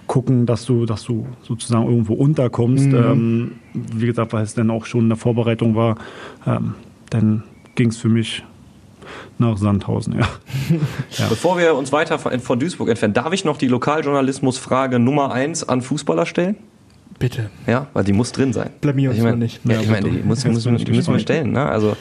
gucken, 0.07 0.45
dass 0.45 0.67
du, 0.67 0.85
dass 0.85 1.05
du 1.05 1.27
sozusagen 1.43 1.87
irgendwo 1.87 2.15
unterkommst. 2.15 2.87
Mhm. 2.89 2.95
Ähm, 2.95 3.53
wie 3.73 4.07
gesagt, 4.07 4.33
weil 4.35 4.43
es 4.43 4.55
dann 4.55 4.71
auch 4.71 4.85
schon 4.85 5.03
in 5.03 5.09
der 5.09 5.17
Vorbereitung 5.17 5.75
war, 5.75 5.97
ähm, 6.47 6.75
dann 7.09 7.45
ging 7.77 7.89
es 7.89 7.97
für 7.97 8.09
mich 8.09 8.45
nach 9.39 9.57
Sandhausen, 9.57 10.19
ja. 11.19 11.27
Bevor 11.29 11.59
wir 11.59 11.75
uns 11.75 11.93
weiter 11.93 12.19
von, 12.19 12.59
Duisburg 12.59 12.89
entfernen, 12.89 13.15
darf 13.15 13.33
ich 13.33 13.45
noch 13.45 13.57
die 13.57 13.69
Lokaljournalismusfrage 13.69 14.99
Nummer 14.99 15.33
eins 15.33 15.69
an 15.69 15.83
Fußballer 15.83 16.27
stellen? 16.27 16.57
Bitte. 17.19 17.51
Ja, 17.69 17.87
weil 17.93 18.03
die 18.03 18.13
muss 18.13 18.33
drin 18.33 18.53
sein. 18.53 18.71
Blamier 18.81 19.11
uns 19.11 19.19
ich 19.19 19.25
mein, 19.25 19.39
nicht. 19.39 19.61
Ja, 19.65 19.81
ich 19.81 19.89
meine, 19.89 20.11
die, 20.11 20.23
muss, 20.25 20.45
muss, 20.45 20.65
die 20.65 20.91
müssen 20.91 21.13
wir 21.15 21.21
stellen. 21.21 21.53
Ne? 21.53 21.65
Also 21.65 21.97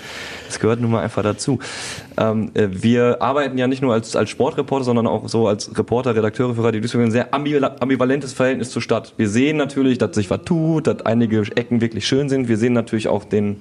das 0.47 0.59
gehört 0.59 0.81
nun 0.81 0.89
mal 0.89 1.03
einfach 1.03 1.21
dazu. 1.21 1.59
Ähm, 2.17 2.49
äh, 2.55 2.69
wir 2.71 3.21
arbeiten 3.21 3.55
ja 3.57 3.67
nicht 3.67 3.83
nur 3.83 3.93
als, 3.93 4.15
als 4.15 4.31
Sportreporter, 4.31 4.83
sondern 4.83 5.05
auch 5.05 5.29
so 5.29 5.47
als 5.47 5.77
Reporter, 5.77 6.15
Redakteure 6.15 6.55
für 6.55 6.63
Radio 6.63 6.81
Duisburg 6.81 7.03
ein 7.03 7.11
sehr 7.11 7.35
ambival- 7.35 7.79
ambivalentes 7.79 8.33
Verhältnis 8.33 8.71
zur 8.71 8.81
Stadt. 8.81 9.13
Wir 9.17 9.29
sehen 9.29 9.57
natürlich, 9.57 9.99
dass 9.99 10.15
sich 10.15 10.27
was 10.31 10.41
tut, 10.43 10.87
dass 10.87 11.05
einige 11.05 11.43
Ecken 11.55 11.81
wirklich 11.81 12.07
schön 12.07 12.27
sind. 12.27 12.47
Wir 12.47 12.57
sehen 12.57 12.73
natürlich 12.73 13.07
auch 13.07 13.23
den 13.23 13.57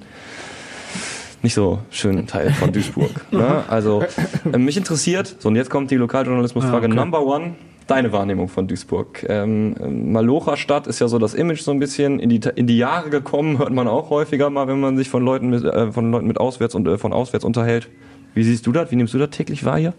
nicht 1.43 1.53
so 1.53 1.79
schönen 1.89 2.27
Teil 2.27 2.51
von 2.51 2.71
Duisburg. 2.73 3.09
ne? 3.31 3.63
Also 3.67 4.03
äh, 4.51 4.57
mich 4.57 4.77
interessiert, 4.77 5.35
so 5.39 5.49
und 5.49 5.55
jetzt 5.55 5.69
kommt 5.69 5.91
die 5.91 5.95
Lokaljournalismusfrage 5.95 6.85
Ah, 6.85 6.89
okay. 6.89 6.95
Number 6.95 7.25
One. 7.25 7.55
Deine 7.87 8.11
Wahrnehmung 8.13 8.47
von 8.47 8.67
Duisburg. 8.67 9.25
Ähm, 9.27 9.75
ähm, 9.81 10.11
Malocher 10.13 10.55
Stadt 10.55 10.87
ist 10.87 10.99
ja 10.99 11.07
so 11.09 11.19
das 11.19 11.33
Image 11.33 11.61
so 11.61 11.71
ein 11.71 11.79
bisschen 11.79 12.19
in 12.19 12.29
die, 12.29 12.39
in 12.55 12.67
die 12.67 12.77
Jahre 12.77 13.09
gekommen, 13.09 13.57
hört 13.57 13.73
man 13.73 13.87
auch 13.87 14.09
häufiger 14.11 14.49
mal, 14.49 14.67
wenn 14.67 14.79
man 14.79 14.95
sich 14.97 15.09
von 15.09 15.23
Leuten 15.25 15.49
mit, 15.49 15.63
äh, 15.65 15.91
von 15.91 16.09
Leuten 16.11 16.27
mit 16.27 16.39
auswärts 16.39 16.73
und 16.75 16.87
äh, 16.87 16.97
von 16.97 17.11
auswärts 17.11 17.43
unterhält. 17.43 17.89
Wie 18.33 18.43
siehst 18.43 18.65
du 18.65 18.71
das? 18.71 18.91
Wie 18.91 18.95
nimmst 18.95 19.13
du 19.13 19.17
das 19.17 19.31
täglich 19.31 19.65
wahr 19.65 19.77
hier? 19.77 19.93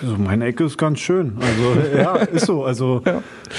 Also 0.00 0.16
meine 0.16 0.46
Ecke 0.46 0.64
ist 0.64 0.78
ganz 0.78 1.00
schön. 1.00 1.32
Also 1.40 1.96
ja, 1.98 2.14
ist 2.16 2.46
so. 2.46 2.64
Also 2.64 3.02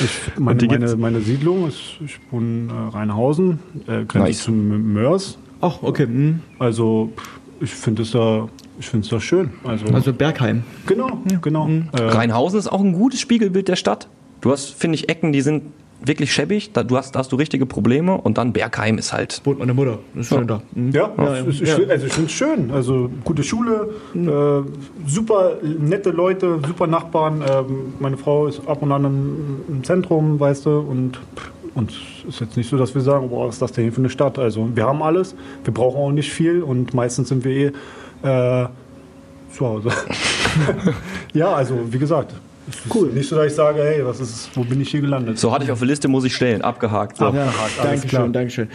ich, 0.04 0.40
meine, 0.40 0.66
meine, 0.66 0.96
meine 0.96 1.20
Siedlung 1.22 1.68
ist, 1.68 1.98
ich 2.04 2.20
wohne 2.32 2.72
äh, 2.72 2.96
Rheinhausen, 2.96 3.60
äh, 3.88 4.06
grenzt 4.06 4.16
Nice. 4.16 4.44
zu 4.44 4.52
M- 4.52 4.94
Mörs. 4.94 5.38
Ach, 5.64 5.78
okay. 5.82 6.06
hm. 6.06 6.42
Also 6.60 7.12
pff, 7.16 7.40
ich 7.62 7.74
finde 7.74 8.02
es 8.02 8.12
da, 8.12 8.50
ich 8.80 8.88
finde 8.90 9.06
es 9.06 9.10
da 9.10 9.20
schön. 9.20 9.52
Also, 9.64 9.86
Also 9.94 10.12
Bergheim. 10.14 10.64
genau, 10.86 11.20
genau. 11.42 11.70
Äh, 11.94 12.02
Rheinhausen 12.02 12.60
ist 12.60 12.68
auch 12.72 12.82
ein 12.82 12.94
gutes 12.94 13.20
Spiegelbild 13.22 13.68
der 13.70 13.78
Stadt. 13.78 14.08
Du 14.42 14.52
hast, 14.52 14.72
finde 14.74 14.96
ich, 14.96 15.08
Ecken, 15.10 15.32
die 15.32 15.40
sind 15.42 15.64
wirklich 16.06 16.34
schäbig. 16.34 16.74
Da, 16.74 16.84
du 16.84 16.98
hast, 16.98 17.16
da 17.16 17.20
hast 17.20 17.32
du 17.32 17.38
richtige 17.38 17.66
Probleme. 17.66 18.18
Und 18.18 18.38
dann 18.38 18.52
Bergheim 18.52 18.98
ist 18.98 19.14
halt 19.14 19.40
Wohnt 19.46 19.60
meine 19.60 19.74
Mutter. 19.74 20.00
Das 20.14 20.30
ist 20.30 20.36
schön 20.38 20.48
da. 20.48 20.62
Hm. 20.74 20.92
ja, 20.92 21.10
Ja, 21.18 21.36
ja. 21.38 21.46
ich, 21.48 21.62
also 21.90 22.08
ich 22.08 22.14
finde 22.14 22.26
es 22.28 22.32
schön. 22.34 22.72
Also 22.72 23.10
gute 23.24 23.44
Schule, 23.44 23.92
äh, 24.14 25.08
super 25.10 25.54
nette 25.80 26.10
Leute, 26.10 26.60
super 26.68 26.88
Nachbarn. 26.88 27.42
Ähm, 27.50 27.94
meine 28.00 28.18
Frau 28.18 28.48
ist 28.48 28.68
ab 28.68 28.82
und 28.82 28.92
an 28.92 29.06
im, 29.06 29.76
im 29.78 29.84
Zentrum, 29.86 30.38
weißt 30.42 30.66
du, 30.66 30.80
und 30.80 31.16
pff, 31.38 31.52
uns 31.76 31.94
ist 32.28 32.40
jetzt 32.40 32.58
nicht 32.58 32.70
so, 32.70 32.78
dass 32.78 32.94
wir 32.94 33.02
sagen, 33.02 33.30
boah, 33.30 33.48
was 33.48 33.56
ist 33.56 33.62
das 33.62 33.72
denn 33.72 33.84
hier 33.84 33.94
für 33.94 34.00
eine 34.00 34.10
Stadt? 34.10 34.40
Also 34.40 34.70
wir 34.74 34.86
haben 34.86 35.02
alles, 35.02 35.36
wir 35.64 35.74
brauchen 35.74 35.98
auch 35.98 36.12
nicht 36.12 36.32
viel 36.32 36.64
und 36.64 36.94
meistens 36.94 37.30
sind 37.30 37.44
wir 37.44 37.52
eh 37.52 37.66
äh, 38.28 38.68
zu 39.52 39.66
Hause. 39.66 39.90
ja, 41.34 41.54
also 41.54 41.80
wie 41.92 42.00
gesagt, 42.00 42.34
cool. 42.94 43.10
Nicht 43.10 43.30
so, 43.30 43.36
dass 43.36 43.48
ich 43.48 43.54
sage, 43.54 43.82
hey, 43.82 44.06
was 44.06 44.20
ist, 44.20 44.50
wo 44.56 44.64
bin 44.64 44.82
ich 44.82 44.90
hier 44.90 45.02
gelandet? 45.02 45.38
So 45.38 45.52
hatte 45.52 45.66
ich 45.66 45.72
auf 45.72 45.80
der 45.80 45.88
Liste, 45.88 46.08
muss 46.08 46.24
ich 46.24 46.36
stellen. 46.36 46.62
Abgehakt. 46.62 47.18
So. 47.18 47.26
Ja, 47.26 47.30
Abgehakt, 47.30 47.80
alles 47.80 48.02
danke 48.02 48.08
klar. 48.08 48.24
schön, 48.24 48.34
danke 48.34 48.50
schön. 48.52 48.68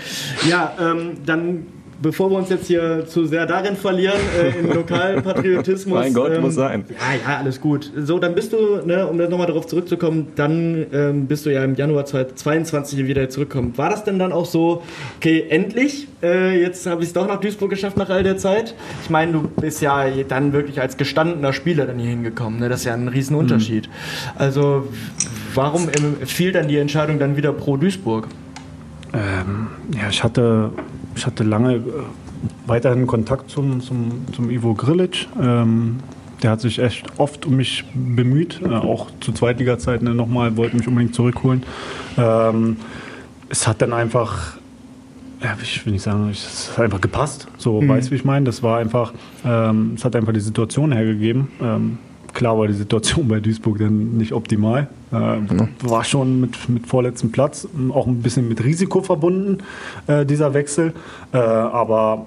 Ja, 0.48 0.72
ähm, 0.80 1.18
dann 1.24 1.66
bevor 2.00 2.30
wir 2.30 2.38
uns 2.38 2.48
jetzt 2.48 2.66
hier 2.66 3.06
zu 3.06 3.26
sehr 3.26 3.46
darin 3.46 3.76
verlieren, 3.76 4.18
äh, 4.40 4.58
in 4.58 4.68
Lokalpatriotismus. 4.74 5.98
Mein 5.98 6.14
Gott, 6.14 6.32
ähm, 6.32 6.42
muss 6.42 6.54
sein. 6.54 6.84
Ja, 6.88 7.30
ja, 7.32 7.38
alles 7.38 7.60
gut. 7.60 7.90
So, 7.96 8.18
dann 8.18 8.34
bist 8.34 8.52
du, 8.52 8.86
ne, 8.86 9.06
um 9.06 9.16
nochmal 9.16 9.46
darauf 9.46 9.66
zurückzukommen, 9.66 10.28
dann 10.36 10.86
ähm, 10.92 11.26
bist 11.26 11.46
du 11.46 11.52
ja 11.52 11.64
im 11.64 11.74
Januar 11.74 12.04
2022 12.04 12.98
hier 12.98 13.06
wieder 13.06 13.28
zurückgekommen. 13.28 13.76
War 13.76 13.90
das 13.90 14.04
denn 14.04 14.18
dann 14.18 14.32
auch 14.32 14.46
so, 14.46 14.82
okay, 15.18 15.46
endlich, 15.48 16.08
äh, 16.22 16.60
jetzt 16.60 16.86
habe 16.86 17.02
ich 17.02 17.08
es 17.08 17.12
doch 17.12 17.26
nach 17.26 17.40
Duisburg 17.40 17.70
geschafft 17.70 17.96
nach 17.96 18.10
all 18.10 18.22
der 18.22 18.36
Zeit? 18.36 18.74
Ich 19.02 19.10
meine, 19.10 19.32
du 19.32 19.42
bist 19.60 19.82
ja 19.82 20.06
dann 20.28 20.52
wirklich 20.52 20.80
als 20.80 20.96
gestandener 20.96 21.52
Spieler 21.52 21.86
dann 21.86 21.98
hier 21.98 22.10
hingekommen, 22.10 22.60
ne? 22.60 22.68
das 22.68 22.80
ist 22.80 22.86
ja 22.86 22.94
ein 22.94 23.08
Riesenunterschied. 23.08 23.88
Also, 24.36 24.88
warum 25.54 25.88
ähm, 25.88 26.26
fiel 26.26 26.52
dann 26.52 26.68
die 26.68 26.78
Entscheidung 26.78 27.18
dann 27.18 27.36
wieder 27.36 27.52
pro 27.52 27.76
Duisburg? 27.76 28.28
Ähm, 29.12 29.68
ja, 29.94 30.08
ich 30.10 30.22
hatte, 30.22 30.70
ich 31.18 31.26
hatte 31.26 31.42
lange 31.42 31.74
äh, 31.74 31.82
weiterhin 32.66 33.06
Kontakt 33.06 33.50
zum, 33.50 33.80
zum, 33.80 34.24
zum 34.32 34.50
Ivo 34.50 34.74
Grilic. 34.74 35.26
Ähm, 35.40 35.96
der 36.42 36.52
hat 36.52 36.60
sich 36.60 36.78
echt 36.78 37.06
oft 37.18 37.44
um 37.44 37.56
mich 37.56 37.84
bemüht, 37.92 38.60
äh, 38.62 38.68
auch 38.68 39.08
zu 39.20 39.32
Zweitliga-Zeiten 39.32 40.04
ne, 40.04 40.14
nochmal, 40.14 40.56
wollte 40.56 40.76
mich 40.76 40.86
unbedingt 40.86 41.14
zurückholen. 41.14 41.64
Ähm, 42.16 42.76
es 43.48 43.66
hat 43.66 43.82
dann 43.82 43.92
einfach, 43.92 44.58
ja, 45.42 45.56
ich 45.60 45.84
will 45.84 45.92
nicht 45.92 46.02
sagen, 46.02 46.28
es 46.30 46.70
hat 46.76 46.84
einfach 46.84 47.00
gepasst. 47.00 47.48
So, 47.56 47.86
weißt 47.86 48.08
du, 48.08 48.10
wie 48.12 48.16
ich 48.16 48.24
meine? 48.24 48.46
Das 48.46 48.62
war 48.62 48.78
einfach, 48.78 49.12
ähm, 49.44 49.94
es 49.96 50.04
hat 50.04 50.14
einfach 50.14 50.32
die 50.32 50.40
Situation 50.40 50.92
hergegeben. 50.92 51.48
Ähm, 51.60 51.98
klar 52.38 52.56
war 52.56 52.68
die 52.68 52.72
Situation 52.72 53.26
bei 53.26 53.40
Duisburg 53.40 53.78
dann 53.78 54.16
nicht 54.16 54.32
optimal. 54.32 54.86
Ähm, 55.12 55.48
War 55.82 56.04
schon 56.04 56.40
mit, 56.40 56.68
mit 56.68 56.86
vorletztem 56.86 57.32
Platz, 57.32 57.66
ähm, 57.76 57.90
auch 57.90 58.06
ein 58.06 58.22
bisschen 58.22 58.48
mit 58.48 58.62
Risiko 58.62 59.02
verbunden, 59.02 59.58
äh, 60.06 60.24
dieser 60.24 60.54
Wechsel. 60.54 60.92
Äh, 61.32 61.38
aber 61.38 62.26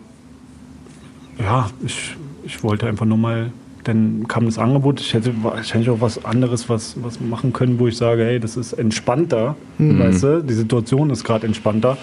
ja, 1.40 1.70
ich, 1.86 2.18
ich 2.44 2.62
wollte 2.62 2.88
einfach 2.88 3.06
nur 3.06 3.18
mal, 3.18 3.52
dann 3.86 4.28
kam 4.28 4.46
das 4.46 4.60
Angebot, 4.60 5.00
ich 5.00 5.14
hätte 5.14 5.32
wahrscheinlich 5.44 5.90
auch 5.90 6.02
was 6.02 6.26
anderes 6.26 6.68
was, 6.68 7.02
was 7.02 7.22
machen 7.22 7.54
können, 7.54 7.80
wo 7.80 7.88
ich 7.88 7.96
sage, 7.96 8.26
hey, 8.26 8.40
das 8.40 8.58
ist 8.58 8.74
entspannter, 8.74 9.56
weißt 9.80 10.24
du, 10.24 10.44
die 10.44 10.54
Situation 10.54 11.10
ist 11.10 11.24
gerade 11.24 11.48
entspannter, 11.48 11.98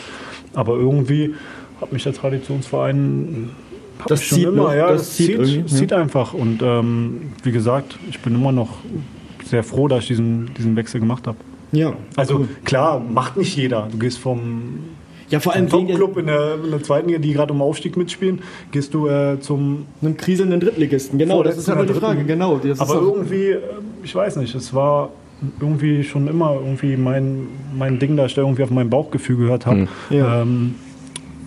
aber 0.55 0.77
irgendwie 0.77 1.35
hat 1.81 1.93
mich 1.93 2.05
der 2.05 2.15
Traditionsverein 2.15 3.51
Das 4.07 4.23
schon 4.23 4.39
zieht 4.39 4.49
immer, 4.49 4.65
noch, 4.65 4.75
ja, 4.75 4.89
das 4.89 5.03
das, 5.03 5.17
zieht 5.17 5.47
zieht, 5.47 5.71
zieht 5.71 5.91
ja. 5.91 5.99
einfach 5.99 6.35
und 6.35 6.61
ähm, 6.63 7.33
wie 7.43 7.53
gesagt, 7.53 7.99
ich 8.09 8.21
bin 8.21 8.35
immer 8.35 8.53
noch 8.53 8.79
sehr 9.45 9.65
froh, 9.65 9.89
dass 9.89 10.01
ich 10.01 10.09
diesen, 10.09 10.51
diesen 10.55 10.77
Wechsel 10.77 11.01
gemacht 11.01 11.27
habe. 11.27 11.39
Ja, 11.73 11.95
Also 12.17 12.47
klar, 12.65 13.01
macht 13.01 13.37
nicht 13.37 13.57
jeder. 13.57 13.89
Du 13.91 13.99
gehst 13.99 14.19
vom 14.19 14.85
ja 15.29 15.41
vor 15.41 15.55
allem 15.55 15.69
Top-Club 15.69 16.17
in 16.17 16.27
der, 16.27 16.55
in 16.65 16.71
der 16.71 16.83
zweiten 16.83 17.09
Liga, 17.09 17.19
die 17.19 17.33
gerade 17.33 17.53
um 17.53 17.61
Aufstieg 17.61 17.97
mitspielen, 17.97 18.41
gehst 18.71 18.95
du 18.95 19.09
äh, 19.09 19.39
zum. 19.41 19.87
einem 20.01 20.17
kriselnden 20.17 20.61
Drittligisten. 20.61 21.19
Genau, 21.19 21.43
das 21.43 21.59
ist 21.59 21.69
aber 21.69 21.85
die 21.85 21.91
oder 21.93 22.01
Frage. 22.01 22.25
Genau, 22.25 22.59
das 22.59 22.81
Aber 22.81 22.95
irgendwie, 22.95 23.51
äh, 23.51 23.61
ich 24.03 24.15
weiß 24.15 24.37
nicht, 24.37 24.55
es 24.55 24.73
war 24.73 25.11
irgendwie 25.61 26.03
schon 26.03 26.27
immer 26.27 26.55
irgendwie 26.55 26.97
mein, 26.97 27.47
mein 27.77 27.99
Ding, 27.99 28.17
da 28.17 28.27
ich 28.27 28.35
da 28.35 28.43
irgendwie 28.43 28.63
auf 28.63 28.71
mein 28.71 28.91
Bauchgefühl 28.91 29.37
gehört 29.37 29.67
habe. 29.67 29.89
Ja. 30.11 30.43
Ähm, 30.43 30.75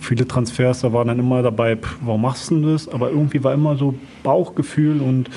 viele 0.02 0.28
Transfers, 0.28 0.82
da 0.82 0.92
waren 0.92 1.08
dann 1.08 1.20
immer 1.20 1.42
dabei, 1.42 1.78
pff, 1.78 1.98
warum 2.02 2.24
machst 2.24 2.50
du 2.50 2.56
denn 2.56 2.74
das? 2.74 2.90
Aber 2.90 3.10
irgendwie 3.10 3.44
war 3.44 3.54
immer 3.54 3.78
so 3.78 3.94
Bauchgefühl 4.24 5.00
und 5.00 5.30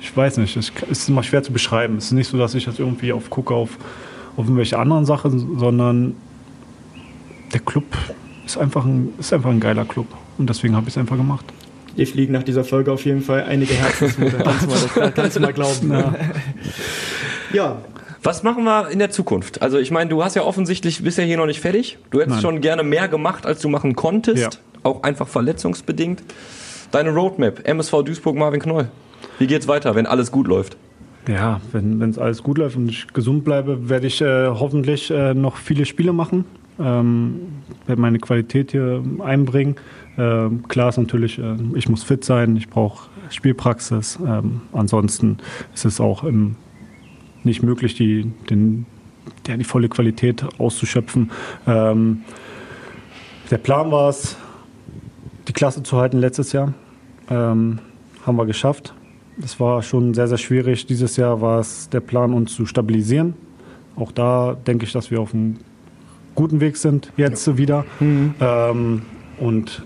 ich 0.00 0.16
weiß 0.16 0.38
nicht, 0.38 0.56
es 0.56 0.72
ist 0.88 1.08
immer 1.08 1.22
schwer 1.22 1.42
zu 1.42 1.52
beschreiben. 1.52 1.96
Es 1.96 2.06
ist 2.06 2.12
nicht 2.12 2.28
so, 2.28 2.38
dass 2.38 2.54
ich 2.54 2.66
jetzt 2.66 2.78
irgendwie 2.78 3.12
auf 3.12 3.28
gucke 3.30 3.54
auf, 3.54 3.70
auf 4.36 4.44
irgendwelche 4.44 4.78
anderen 4.78 5.04
Sachen, 5.04 5.58
sondern 5.58 6.14
der 7.52 7.60
Club 7.60 7.84
ist 8.44 8.56
einfach 8.56 8.84
ein, 8.84 9.12
ist 9.18 9.32
einfach 9.32 9.50
ein 9.50 9.60
geiler 9.60 9.84
Club. 9.84 10.06
Und 10.38 10.48
deswegen 10.48 10.76
habe 10.76 10.88
ich 10.88 10.94
es 10.94 10.98
einfach 10.98 11.16
gemacht. 11.16 11.44
Dir 11.96 12.06
fliegen 12.06 12.32
nach 12.32 12.42
dieser 12.42 12.62
Folge 12.62 12.92
auf 12.92 13.04
jeden 13.04 13.22
Fall 13.22 13.44
einige 13.44 13.74
Herzensmutter. 13.74 14.38
kannst, 14.44 14.62
du 14.62 14.68
mal, 14.68 14.78
das 15.06 15.14
kannst 15.14 15.36
du 15.36 15.40
mal 15.40 15.52
glauben. 15.52 15.92
Ja. 17.52 17.78
Was 18.26 18.42
machen 18.42 18.64
wir 18.64 18.88
in 18.88 18.98
der 18.98 19.10
Zukunft? 19.10 19.62
Also 19.62 19.78
ich 19.78 19.92
meine, 19.92 20.10
du 20.10 20.24
hast 20.24 20.34
ja 20.34 20.42
offensichtlich 20.42 21.00
bisher 21.00 21.24
hier 21.24 21.36
noch 21.36 21.46
nicht 21.46 21.60
fertig. 21.60 21.96
Du 22.10 22.18
hättest 22.18 22.34
Nein. 22.34 22.42
schon 22.42 22.60
gerne 22.60 22.82
mehr 22.82 23.06
gemacht, 23.06 23.46
als 23.46 23.62
du 23.62 23.68
machen 23.68 23.94
konntest. 23.94 24.42
Ja. 24.42 24.50
Auch 24.82 25.04
einfach 25.04 25.28
verletzungsbedingt. 25.28 26.24
Deine 26.90 27.10
Roadmap, 27.10 27.60
MSV 27.68 28.02
Duisburg, 28.02 28.34
Marvin 28.34 28.60
Knoll. 28.60 28.88
Wie 29.38 29.46
geht's 29.46 29.68
weiter, 29.68 29.94
wenn 29.94 30.06
alles 30.06 30.32
gut 30.32 30.48
läuft? 30.48 30.76
Ja, 31.28 31.60
wenn 31.70 32.02
es 32.02 32.18
alles 32.18 32.42
gut 32.42 32.58
läuft 32.58 32.74
und 32.74 32.88
ich 32.88 33.06
gesund 33.12 33.44
bleibe, 33.44 33.88
werde 33.88 34.08
ich 34.08 34.20
äh, 34.20 34.48
hoffentlich 34.48 35.08
äh, 35.12 35.32
noch 35.32 35.54
viele 35.54 35.84
Spiele 35.84 36.12
machen. 36.12 36.46
Ähm, 36.80 37.62
werde 37.86 38.02
meine 38.02 38.18
Qualität 38.18 38.72
hier 38.72 39.04
einbringen. 39.20 39.76
Ähm, 40.18 40.64
klar 40.66 40.88
ist 40.88 40.98
natürlich, 40.98 41.38
äh, 41.38 41.54
ich 41.74 41.88
muss 41.88 42.02
fit 42.02 42.24
sein, 42.24 42.56
ich 42.56 42.68
brauche 42.68 43.08
Spielpraxis. 43.30 44.18
Ähm, 44.26 44.62
ansonsten 44.72 45.38
ist 45.74 45.84
es 45.84 46.00
auch 46.00 46.24
ähm, 46.24 46.56
nicht 47.46 47.62
möglich, 47.62 47.94
die, 47.94 48.30
den, 48.50 48.84
ja, 49.46 49.56
die 49.56 49.64
volle 49.64 49.88
Qualität 49.88 50.44
auszuschöpfen. 50.58 51.30
Ähm, 51.66 52.22
der 53.50 53.58
Plan 53.58 53.90
war 53.90 54.10
es, 54.10 54.36
die 55.48 55.52
Klasse 55.52 55.82
zu 55.82 55.96
halten 55.96 56.18
letztes 56.18 56.52
Jahr. 56.52 56.74
Ähm, 57.30 57.78
haben 58.24 58.36
wir 58.36 58.46
geschafft. 58.46 58.92
das 59.38 59.60
war 59.60 59.82
schon 59.82 60.14
sehr, 60.14 60.28
sehr 60.28 60.38
schwierig. 60.38 60.86
Dieses 60.86 61.16
Jahr 61.16 61.40
war 61.40 61.60
es 61.60 61.88
der 61.88 62.00
Plan, 62.00 62.32
uns 62.32 62.54
zu 62.54 62.66
stabilisieren. 62.66 63.34
Auch 63.94 64.12
da 64.12 64.54
denke 64.54 64.84
ich, 64.84 64.92
dass 64.92 65.10
wir 65.10 65.20
auf 65.20 65.32
einem 65.32 65.58
guten 66.34 66.60
Weg 66.60 66.76
sind 66.76 67.12
jetzt 67.16 67.46
ja. 67.46 67.56
wieder. 67.56 67.84
Mhm. 68.00 68.34
Ähm, 68.40 69.02
und 69.38 69.84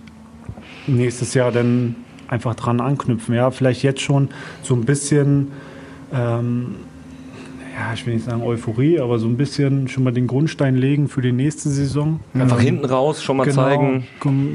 nächstes 0.87 1.35
Jahr 1.35 1.53
dann 1.53 1.97
einfach 2.29 2.55
dran 2.55 2.81
anknüpfen. 2.81 3.35
Ja, 3.35 3.51
vielleicht 3.51 3.83
jetzt 3.83 4.01
schon 4.01 4.29
so 4.63 4.75
ein 4.75 4.85
bisschen, 4.85 5.49
ähm, 6.13 6.77
ja, 7.75 7.93
ich 7.95 8.07
will 8.07 8.15
nicht 8.15 8.27
sagen 8.27 8.43
Euphorie, 8.43 8.99
aber 8.99 9.19
so 9.19 9.27
ein 9.27 9.37
bisschen 9.37 9.89
schon 9.89 10.05
mal 10.05 10.13
den 10.13 10.27
Grundstein 10.27 10.77
legen 10.77 11.09
für 11.09 11.23
die 11.23 11.33
nächste 11.33 11.69
Saison. 11.69 12.21
Einfach 12.35 12.59
ähm, 12.59 12.65
hinten 12.65 12.85
raus 12.87 13.23
schon 13.23 13.37
mal 13.37 13.45
genau, 13.45 13.63
zeigen. 13.63 14.07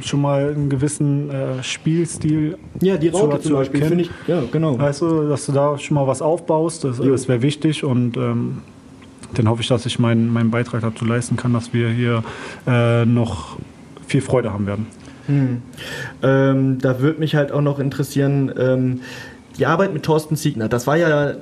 Schon 0.01 0.21
mal 0.21 0.53
einen 0.53 0.69
gewissen 0.69 1.29
äh, 1.29 1.63
Spielstil. 1.63 2.57
Ja, 2.81 2.97
die 2.97 3.09
Raute 3.09 3.39
zum 3.41 3.53
Beispiel, 3.53 3.83
finde 3.83 4.03
ich. 4.03 4.11
Ja, 4.27 4.43
genau. 4.51 4.77
Weißt 4.77 5.01
du, 5.01 5.27
dass 5.27 5.45
du 5.45 5.51
da 5.51 5.77
schon 5.77 5.95
mal 5.95 6.07
was 6.07 6.21
aufbaust, 6.21 6.83
das, 6.83 6.97
das 6.97 7.27
wäre 7.27 7.41
wichtig 7.41 7.83
und 7.83 8.17
ähm, 8.17 8.57
dann 9.33 9.49
hoffe 9.49 9.61
ich, 9.61 9.67
dass 9.67 9.85
ich 9.85 9.99
meinen, 9.99 10.31
meinen 10.31 10.51
Beitrag 10.51 10.81
dazu 10.81 11.05
leisten 11.05 11.35
kann, 11.35 11.53
dass 11.53 11.73
wir 11.73 11.89
hier 11.89 12.23
äh, 12.67 13.05
noch 13.05 13.57
viel 14.07 14.21
Freude 14.21 14.51
haben 14.51 14.67
werden. 14.67 14.87
Hm. 15.27 15.61
Ähm, 16.21 16.77
da 16.79 16.99
würde 16.99 17.19
mich 17.19 17.35
halt 17.35 17.51
auch 17.51 17.61
noch 17.61 17.79
interessieren, 17.79 18.53
ähm, 18.57 19.01
die 19.57 19.65
Arbeit 19.65 19.93
mit 19.93 20.03
Thorsten 20.03 20.35
Siegner. 20.35 20.69
Das 20.69 20.87
war 20.87 20.97
ja, 20.97 21.33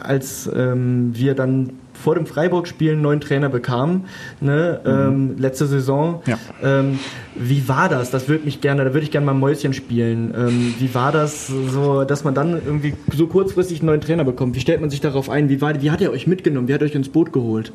als 0.00 0.50
ähm, 0.54 1.10
wir 1.14 1.34
dann 1.34 1.70
vor 1.92 2.14
dem 2.14 2.26
Freiburg-Spiel 2.26 2.92
einen 2.92 3.02
neuen 3.02 3.20
Trainer 3.20 3.48
bekamen, 3.48 4.04
ne, 4.40 4.80
mhm. 4.84 4.90
ähm, 4.90 5.34
letzte 5.38 5.66
Saison. 5.66 6.22
Ja. 6.26 6.38
Ähm, 6.62 6.98
wie 7.34 7.68
war 7.68 7.88
das? 7.88 8.10
Das 8.10 8.28
würde 8.28 8.44
mich 8.44 8.60
gerne, 8.60 8.84
da 8.84 8.92
würde 8.92 9.04
ich 9.04 9.10
gerne 9.10 9.26
mal 9.26 9.34
Mäuschen 9.34 9.72
spielen. 9.72 10.32
Ähm, 10.36 10.74
wie 10.78 10.94
war 10.94 11.10
das, 11.10 11.46
so, 11.48 12.04
dass 12.04 12.22
man 12.24 12.34
dann 12.34 12.52
irgendwie 12.52 12.94
so 13.14 13.26
kurzfristig 13.26 13.80
einen 13.80 13.86
neuen 13.86 14.00
Trainer 14.00 14.24
bekommt? 14.24 14.54
Wie 14.54 14.60
stellt 14.60 14.80
man 14.80 14.90
sich 14.90 15.00
darauf 15.00 15.30
ein? 15.30 15.48
Wie, 15.48 15.60
war, 15.60 15.80
wie 15.80 15.90
hat 15.90 16.00
er 16.00 16.10
euch 16.10 16.26
mitgenommen? 16.26 16.68
Wie 16.68 16.74
hat 16.74 16.82
er 16.82 16.86
euch 16.86 16.94
ins 16.94 17.08
Boot 17.08 17.32
geholt? 17.32 17.72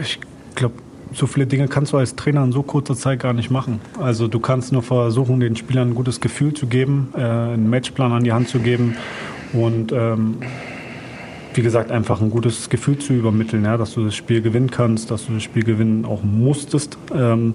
Ich 0.00 0.20
glaube, 0.54 0.74
so 1.12 1.26
viele 1.26 1.46
Dinge 1.46 1.68
kannst 1.68 1.92
du 1.92 1.96
als 1.96 2.16
Trainer 2.16 2.42
in 2.44 2.52
so 2.52 2.62
kurzer 2.62 2.96
Zeit 2.96 3.20
gar 3.20 3.32
nicht 3.32 3.50
machen. 3.50 3.80
Also 4.00 4.28
du 4.28 4.40
kannst 4.40 4.72
nur 4.72 4.82
versuchen, 4.82 5.40
den 5.40 5.56
Spielern 5.56 5.90
ein 5.90 5.94
gutes 5.94 6.20
Gefühl 6.20 6.54
zu 6.54 6.66
geben, 6.66 7.12
äh, 7.14 7.20
einen 7.20 7.68
Matchplan 7.70 8.12
an 8.12 8.24
die 8.24 8.32
Hand 8.32 8.48
zu 8.48 8.58
geben 8.58 8.96
und 9.52 9.92
ähm, 9.92 10.38
wie 11.54 11.62
gesagt, 11.62 11.92
einfach 11.92 12.20
ein 12.20 12.30
gutes 12.30 12.68
Gefühl 12.68 12.98
zu 12.98 13.12
übermitteln, 13.12 13.64
ja, 13.64 13.76
dass 13.76 13.94
du 13.94 14.04
das 14.04 14.14
Spiel 14.14 14.42
gewinnen 14.42 14.70
kannst, 14.70 15.10
dass 15.10 15.26
du 15.26 15.34
das 15.34 15.42
Spiel 15.42 15.62
gewinnen 15.62 16.04
auch 16.04 16.22
musstest. 16.22 16.98
Ähm, 17.14 17.54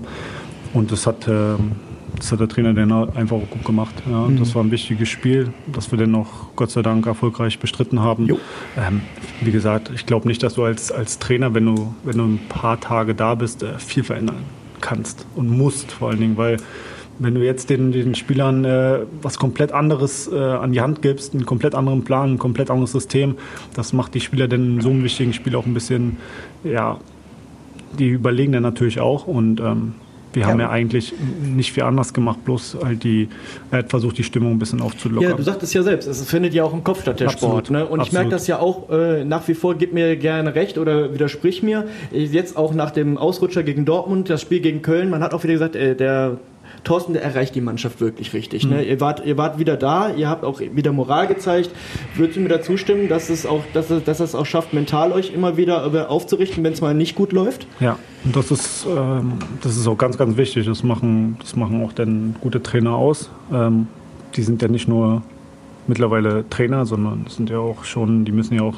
und 0.74 0.92
das 0.92 1.06
hat 1.06 1.28
ähm, 1.28 1.72
das 2.20 2.32
hat 2.32 2.40
der 2.40 2.48
Trainer 2.48 2.74
dann 2.74 2.92
einfach 2.92 3.38
auch 3.38 3.50
gut 3.50 3.66
gemacht. 3.66 3.96
Ja. 4.10 4.28
Mhm. 4.28 4.38
Das 4.38 4.54
war 4.56 4.64
ein 4.64 4.72
wichtiges 4.72 5.10
Spiel, 5.10 5.52
das 5.68 5.92
wir 5.92 5.98
dann 5.98 6.14
auch 6.16 6.28
Gott 6.56 6.72
sei 6.72 6.82
Dank 6.82 7.06
erfolgreich 7.06 7.60
bestritten 7.60 8.02
haben. 8.02 8.30
Ähm, 8.78 9.02
wie 9.42 9.52
gesagt, 9.52 9.92
ich 9.94 10.06
glaube 10.06 10.28
nicht, 10.28 10.44
dass 10.44 10.56
du 10.56 10.64
als, 10.64 10.92
als 10.92 11.20
Trainer, 11.20 11.54
wenn 11.54 11.66
du, 11.66 11.94
wenn 12.04 12.18
du 12.18 12.26
ein 12.26 12.40
paar 12.50 12.80
Tage 12.80 13.16
da 13.16 13.36
bist, 13.36 13.64
äh, 13.64 13.80
viel 13.80 14.04
verändern 14.04 14.44
kannst 14.82 15.26
und 15.36 15.50
musst 15.50 15.92
vor 15.92 16.10
allen 16.10 16.20
Dingen, 16.20 16.38
weil 16.38 16.58
wenn 17.20 17.36
du 17.36 17.44
jetzt 17.44 17.70
den, 17.70 17.92
den 17.92 18.16
Spielern 18.16 18.64
äh, 18.64 19.00
was 19.22 19.38
komplett 19.38 19.74
anderes 19.74 20.32
äh, 20.32 20.38
an 20.38 20.72
die 20.72 20.80
Hand 20.80 21.02
gibst, 21.02 21.34
einen 21.34 21.46
komplett 21.46 21.76
anderen 21.76 22.04
Plan, 22.04 22.34
ein 22.34 22.38
komplett 22.38 22.72
anderes 22.72 22.94
System, 22.94 23.36
das 23.74 23.92
macht 23.92 24.14
die 24.14 24.22
Spieler 24.22 24.48
dann 24.48 24.76
in 24.76 24.82
so 24.82 24.90
einem 24.90 25.04
wichtigen 25.04 25.34
Spiel 25.34 25.56
auch 25.56 25.66
ein 25.66 25.74
bisschen, 25.74 26.18
ja, 26.64 26.98
die 27.98 28.10
überlegen 28.10 28.54
dann 28.54 28.64
natürlich 28.64 29.02
auch 29.02 29.28
und 29.28 29.60
ähm, 29.60 29.96
wir 30.34 30.46
haben 30.46 30.60
ja 30.60 30.70
eigentlich 30.70 31.14
nicht 31.42 31.72
viel 31.72 31.84
anders 31.84 32.14
gemacht, 32.14 32.44
bloß 32.46 32.78
halt 32.84 33.04
die, 33.04 33.30
er 33.72 33.80
hat 33.80 33.90
versucht, 33.90 34.18
die 34.18 34.24
Stimmung 34.24 34.54
ein 34.54 34.60
bisschen 34.60 34.82
aufzulockern. 34.82 35.32
Ja, 35.32 35.36
du 35.36 35.44
sagtest 35.44 35.74
ja 35.74 35.84
selbst, 35.84 36.08
es 36.08 36.24
findet 36.26 36.54
ja 36.54 36.64
auch 36.64 36.74
im 36.74 36.84
Kopf 36.84 37.02
statt, 37.02 37.20
der 37.20 37.30
Absolut. 37.30 37.68
Sport. 37.68 37.72
Ne? 37.72 37.86
Und 37.86 38.00
Absolut. 38.00 38.08
ich 38.08 38.14
merke 38.14 38.30
das 38.30 38.48
ja 38.48 38.60
auch 38.60 38.90
äh, 38.90 39.24
nach 39.26 39.48
wie 39.48 39.54
vor, 39.54 39.76
gib 39.76 39.94
mir 39.94 40.16
gerne 40.18 40.56
recht 40.56 40.78
oder 40.78 41.14
widersprich 41.14 41.64
mir. 41.64 41.88
Jetzt 42.12 42.58
auch 42.58 42.74
nach 42.74 42.92
dem 42.92 43.18
Ausrutscher 43.18 43.64
gegen 43.64 43.86
Dortmund, 43.86 44.30
das 44.30 44.42
Spiel 44.42 44.60
gegen 44.60 44.82
Köln, 44.82 45.10
man 45.10 45.24
hat 45.24 45.34
auch 45.34 45.44
wieder 45.44 45.54
gesagt, 45.54 45.76
äh, 45.76 45.96
der 45.96 46.38
Thorsten, 46.84 47.14
der 47.14 47.24
erreicht 47.24 47.56
die 47.56 47.62
Mannschaft 47.62 48.02
wirklich 48.02 48.34
richtig. 48.34 48.66
Mhm. 48.66 48.72
Ne? 48.72 48.84
Ihr, 48.84 49.00
wart, 49.00 49.26
ihr 49.26 49.38
wart 49.38 49.60
wieder 49.60 49.78
da, 49.78 50.12
ihr 50.14 50.30
habt 50.30 50.44
auch 50.44 50.60
wieder 50.60 50.92
Moral 50.92 51.28
gezeigt. 51.28 51.72
Würdest 52.16 52.38
du 52.38 52.42
mir 52.42 52.50
dazu 52.50 52.78
stimmen, 52.78 53.08
dass 53.08 53.30
es 53.30 53.46
auch, 53.46 53.64
dass 53.74 53.90
es, 53.90 54.04
dass 54.04 54.20
es 54.20 54.36
auch 54.36 54.46
schafft, 54.46 54.74
mental 54.74 55.12
euch 55.12 55.34
immer 55.34 55.58
wieder 55.58 56.10
aufzurichten, 56.10 56.64
wenn 56.64 56.74
es 56.74 56.82
mal 56.82 56.94
nicht 56.94 57.16
gut 57.16 57.32
läuft? 57.32 57.68
Ja, 57.80 57.98
und 58.26 58.36
das 58.36 58.52
ist, 58.52 58.86
ähm, 58.90 59.34
das 59.62 59.78
ist 59.78 59.88
auch 59.88 59.98
ganz, 59.98 60.18
ganz 60.18 60.38
wichtig. 60.38 60.66
Das 60.66 60.84
machen, 60.84 61.38
das 61.40 61.56
machen 61.56 61.84
auch 61.84 61.94
dann 61.94 62.36
gute 62.42 62.62
Trainer 62.62 62.96
aus. 62.96 63.30
Ähm, 63.52 63.88
die 64.36 64.44
sind 64.44 64.62
ja 64.62 64.68
nicht 64.68 64.88
nur 64.88 65.24
mittlerweile 65.88 66.46
Trainer, 66.50 66.86
sondern 66.86 67.26
sind 67.28 67.50
ja 67.50 67.60
auch 67.60 67.84
schon, 67.84 68.26
die 68.26 68.32
müssen 68.32 68.56
ja 68.56 68.62
auch 68.62 68.76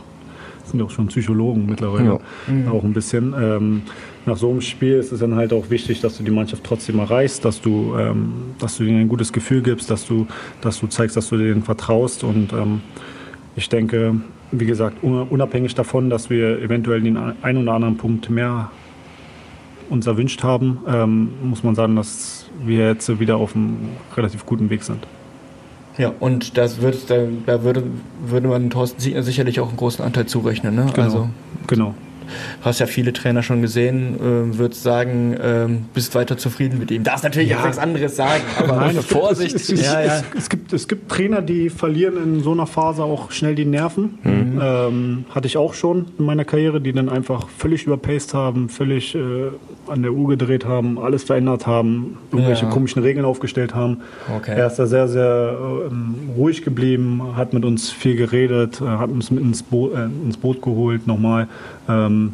sind 0.71 0.79
ja 0.79 0.85
auch 0.85 0.91
schon 0.91 1.07
Psychologen 1.07 1.65
mittlerweile, 1.67 2.05
ja. 2.05 2.19
mhm. 2.47 2.67
auch 2.69 2.83
ein 2.83 2.93
bisschen. 2.93 3.33
Ähm, 3.39 3.81
nach 4.25 4.37
so 4.37 4.49
einem 4.49 4.61
Spiel 4.61 4.93
ist 4.95 5.11
es 5.11 5.19
dann 5.19 5.35
halt 5.35 5.53
auch 5.53 5.69
wichtig, 5.69 6.01
dass 6.01 6.17
du 6.17 6.23
die 6.23 6.31
Mannschaft 6.31 6.63
trotzdem 6.63 6.99
erreichst, 6.99 7.43
dass 7.43 7.61
du, 7.61 7.95
ähm, 7.97 8.33
dass 8.59 8.77
du 8.77 8.83
ihnen 8.83 9.01
ein 9.01 9.09
gutes 9.09 9.33
Gefühl 9.33 9.61
gibst, 9.61 9.89
dass 9.89 10.05
du, 10.05 10.27
dass 10.61 10.79
du 10.79 10.87
zeigst, 10.87 11.17
dass 11.17 11.29
du 11.29 11.37
denen 11.37 11.63
vertraust. 11.63 12.23
Und 12.23 12.53
ähm, 12.53 12.81
ich 13.55 13.69
denke, 13.69 14.15
wie 14.51 14.65
gesagt, 14.65 15.03
unabhängig 15.03 15.75
davon, 15.75 16.09
dass 16.09 16.29
wir 16.29 16.61
eventuell 16.61 17.01
den 17.01 17.17
einen 17.17 17.63
oder 17.63 17.73
anderen 17.73 17.97
Punkt 17.97 18.29
mehr 18.29 18.69
uns 19.89 20.07
erwünscht 20.07 20.43
haben, 20.43 20.79
ähm, 20.87 21.29
muss 21.43 21.63
man 21.63 21.75
sagen, 21.75 21.95
dass 21.95 22.45
wir 22.63 22.87
jetzt 22.87 23.19
wieder 23.19 23.37
auf 23.37 23.55
einem 23.55 23.77
relativ 24.15 24.45
guten 24.45 24.69
Weg 24.69 24.83
sind. 24.83 25.05
Ja, 25.97 26.13
und 26.19 26.57
das 26.57 26.81
wird, 26.81 27.09
da 27.09 27.63
würde, 27.63 27.83
würde 28.25 28.47
man 28.47 28.69
Thorsten 28.69 29.01
Siegner 29.01 29.23
sicherlich 29.23 29.59
auch 29.59 29.67
einen 29.67 29.77
großen 29.77 30.05
Anteil 30.05 30.25
zurechnen. 30.25 30.75
Ne? 30.75 30.85
Genau. 30.93 31.03
Also, 31.03 31.29
genau 31.67 31.95
hast 32.61 32.79
ja 32.79 32.85
viele 32.85 33.13
Trainer 33.13 33.43
schon 33.43 33.61
gesehen, 33.61 34.15
äh, 34.15 34.57
würdest 34.57 34.83
sagen, 34.83 35.33
äh, 35.33 35.67
bist 35.93 36.15
weiter 36.15 36.37
zufrieden 36.37 36.79
mit 36.79 36.91
ihm. 36.91 37.03
Darfst 37.03 37.23
natürlich 37.23 37.49
ja. 37.49 37.59
auch 37.59 37.63
nichts 37.63 37.77
anderes 37.77 38.15
sagen, 38.15 38.43
aber 38.57 38.75
Nein, 38.77 38.95
Vorsicht. 39.01 39.55
Es, 39.55 39.69
es, 39.69 39.85
ja, 39.85 40.01
ja. 40.01 40.23
Es, 40.37 40.49
gibt, 40.49 40.73
es 40.73 40.87
gibt 40.87 41.09
Trainer, 41.09 41.41
die 41.41 41.69
verlieren 41.69 42.17
in 42.17 42.43
so 42.43 42.51
einer 42.51 42.67
Phase 42.67 43.03
auch 43.03 43.31
schnell 43.31 43.55
die 43.55 43.65
Nerven. 43.65 44.19
Mhm. 44.23 44.61
Ähm, 44.61 45.25
hatte 45.33 45.47
ich 45.47 45.57
auch 45.57 45.73
schon 45.73 46.07
in 46.17 46.25
meiner 46.25 46.45
Karriere, 46.45 46.81
die 46.81 46.93
dann 46.93 47.09
einfach 47.09 47.49
völlig 47.49 47.85
überpaced 47.85 48.33
haben, 48.33 48.69
völlig 48.69 49.15
äh, 49.15 49.19
an 49.91 50.01
der 50.01 50.13
Uhr 50.13 50.29
gedreht 50.29 50.65
haben, 50.65 50.97
alles 50.97 51.23
verändert 51.23 51.67
haben, 51.67 52.17
irgendwelche 52.31 52.65
komischen 52.67 53.01
Regeln 53.01 53.25
aufgestellt 53.25 53.75
haben. 53.75 53.97
Okay. 54.35 54.55
Er 54.57 54.67
ist 54.67 54.77
da 54.77 54.85
sehr, 54.87 55.07
sehr 55.07 55.57
ähm, 55.91 56.15
ruhig 56.35 56.63
geblieben, 56.63 57.35
hat 57.35 57.53
mit 57.53 57.65
uns 57.65 57.91
viel 57.91 58.15
geredet, 58.15 58.81
äh, 58.81 58.85
hat 58.85 59.09
uns 59.09 59.29
mit 59.31 59.43
ins, 59.43 59.61
Bo 59.63 59.91
äh, 59.91 60.05
ins 60.05 60.37
Boot 60.37 60.61
geholt 60.61 61.07
nochmal. 61.07 61.47
Ähm, 61.89 62.33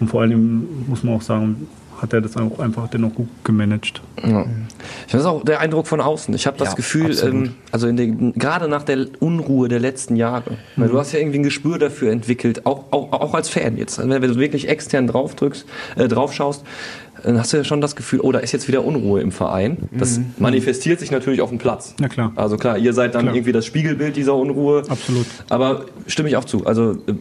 und 0.00 0.08
vor 0.08 0.22
allem 0.22 0.66
muss 0.86 1.02
man 1.02 1.14
auch 1.14 1.22
sagen, 1.22 1.66
hat 2.00 2.12
er 2.12 2.20
das 2.20 2.36
auch 2.36 2.58
einfach 2.58 2.88
dennoch 2.88 3.14
gut 3.14 3.28
gemanagt. 3.44 4.00
Ja. 4.24 4.46
Das 5.10 5.20
ist 5.20 5.26
auch 5.26 5.44
der 5.44 5.60
Eindruck 5.60 5.86
von 5.86 6.00
außen. 6.00 6.34
Ich 6.34 6.46
habe 6.46 6.56
das 6.56 6.70
ja, 6.70 6.74
Gefühl, 6.74 7.16
ähm, 7.22 7.54
also 7.72 7.90
den, 7.90 8.32
gerade 8.34 8.68
nach 8.68 8.82
der 8.82 9.06
Unruhe 9.20 9.68
der 9.68 9.80
letzten 9.80 10.16
Jahre, 10.16 10.52
mhm. 10.52 10.56
weil 10.76 10.88
du 10.88 10.98
hast 10.98 11.12
ja 11.12 11.18
irgendwie 11.18 11.38
ein 11.38 11.42
Gespür 11.42 11.78
dafür 11.78 12.12
entwickelt, 12.12 12.66
auch, 12.66 12.84
auch, 12.90 13.12
auch 13.12 13.34
als 13.34 13.48
Fan 13.48 13.76
jetzt. 13.76 13.98
Wenn 13.98 14.22
du 14.22 14.36
wirklich 14.36 14.68
extern 14.68 15.06
drauf 15.06 15.34
drückst, 15.34 15.66
äh, 15.96 16.08
drauf 16.08 16.32
schaust, 16.32 16.64
dann 17.22 17.38
hast 17.38 17.52
du 17.52 17.56
ja 17.56 17.64
schon 17.64 17.80
das 17.80 17.96
Gefühl, 17.96 18.20
oh, 18.20 18.32
da 18.32 18.38
ist 18.38 18.52
jetzt 18.52 18.68
wieder 18.68 18.84
Unruhe 18.84 19.20
im 19.20 19.32
Verein. 19.32 19.88
Das 19.90 20.18
mhm. 20.18 20.34
manifestiert 20.38 21.00
sich 21.00 21.10
natürlich 21.10 21.40
auf 21.40 21.48
dem 21.48 21.58
Platz. 21.58 21.94
Na 22.00 22.08
klar. 22.08 22.32
Also 22.36 22.56
klar, 22.56 22.78
ihr 22.78 22.92
seid 22.92 23.14
dann 23.14 23.22
klar. 23.22 23.34
irgendwie 23.34 23.52
das 23.52 23.66
Spiegelbild 23.66 24.16
dieser 24.16 24.34
Unruhe. 24.34 24.82
Absolut. 24.88 25.26
Aber 25.48 25.86
stimme 26.06 26.28
ich 26.28 26.36
auch 26.36 26.44
zu. 26.44 26.66
Also 26.66 26.92
äh, 26.92 27.14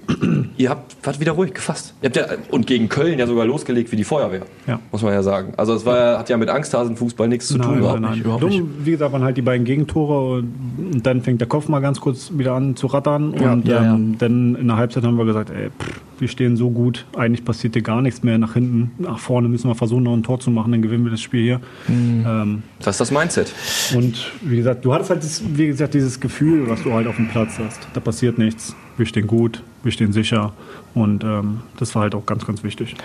ihr 0.57 0.69
habt 0.69 0.95
wart 1.03 1.19
wieder 1.19 1.33
ruhig 1.33 1.53
gefasst. 1.53 1.93
Ihr 2.01 2.09
habt 2.09 2.15
ja, 2.17 2.25
und 2.51 2.67
gegen 2.67 2.89
Köln 2.89 3.19
ja 3.19 3.27
sogar 3.27 3.45
losgelegt 3.45 3.91
wie 3.91 3.95
die 3.95 4.03
Feuerwehr. 4.03 4.43
Ja. 4.67 4.79
Muss 4.91 5.01
man 5.01 5.13
ja 5.13 5.23
sagen. 5.23 5.53
Also 5.57 5.73
es 5.73 5.85
war, 5.85 6.19
hat 6.19 6.29
ja 6.29 6.37
mit 6.37 6.49
Angsthasenfußball 6.49 7.27
nichts 7.27 7.47
zu 7.47 7.57
tun. 7.57 7.79
Nein, 7.79 8.01
nein, 8.01 8.19
überhaupt 8.19 8.43
nicht. 8.43 8.63
Wie 8.83 8.91
gesagt, 8.91 9.11
waren 9.13 9.23
halt 9.23 9.37
die 9.37 9.41
beiden 9.41 9.65
Gegentore 9.65 10.37
und 10.37 11.01
dann 11.03 11.21
fängt 11.21 11.41
der 11.41 11.47
Kopf 11.47 11.67
mal 11.67 11.79
ganz 11.79 11.99
kurz 11.99 12.31
wieder 12.35 12.53
an 12.53 12.75
zu 12.75 12.87
rattern. 12.87 13.35
Ja, 13.39 13.53
und 13.53 13.67
ja, 13.67 13.95
ähm, 13.95 14.15
dann 14.17 14.55
in 14.55 14.67
der 14.67 14.77
Halbzeit 14.77 15.03
haben 15.03 15.17
wir 15.17 15.25
gesagt, 15.25 15.49
ey, 15.49 15.69
pff, 15.69 16.01
wir 16.19 16.27
stehen 16.27 16.57
so 16.57 16.69
gut, 16.69 17.05
eigentlich 17.15 17.45
passiert 17.45 17.73
hier 17.73 17.83
gar 17.83 18.01
nichts 18.01 18.23
mehr 18.23 18.37
nach 18.37 18.53
hinten. 18.53 18.91
Nach 18.97 19.19
vorne 19.19 19.47
müssen 19.47 19.69
wir 19.69 19.75
versuchen, 19.75 19.86
noch 19.89 20.13
ein 20.13 20.23
Tor 20.23 20.39
zu 20.39 20.51
machen, 20.51 20.71
dann 20.71 20.81
gewinnen 20.81 21.03
wir 21.03 21.11
das 21.11 21.21
Spiel 21.21 21.43
hier. 21.43 21.61
Mhm. 21.87 22.25
Ähm, 22.27 22.63
das 22.79 22.95
ist 22.95 22.99
das 23.01 23.11
Mindset. 23.11 23.53
Und 23.95 24.31
wie 24.41 24.57
gesagt, 24.57 24.85
du 24.85 24.93
hattest 24.93 25.09
halt, 25.09 25.23
das, 25.23 25.41
wie 25.45 25.67
gesagt, 25.67 25.93
dieses 25.93 26.19
Gefühl, 26.19 26.69
was 26.69 26.83
du 26.83 26.93
halt 26.93 27.07
auf 27.07 27.15
dem 27.15 27.27
Platz 27.27 27.57
hast. 27.59 27.87
Da 27.93 27.99
passiert 27.99 28.37
nichts. 28.37 28.75
Wir 28.97 29.05
stehen 29.05 29.27
gut, 29.27 29.63
wir 29.83 29.91
stehen 29.91 30.11
sicher. 30.11 30.53
Und 30.93 31.23
ähm, 31.23 31.61
das 31.77 31.93
war 31.93 32.01
halt 32.01 32.15
auch 32.15 32.25
ganz, 32.25 32.47
ganz 32.47 32.63
wichtig. 32.63 32.95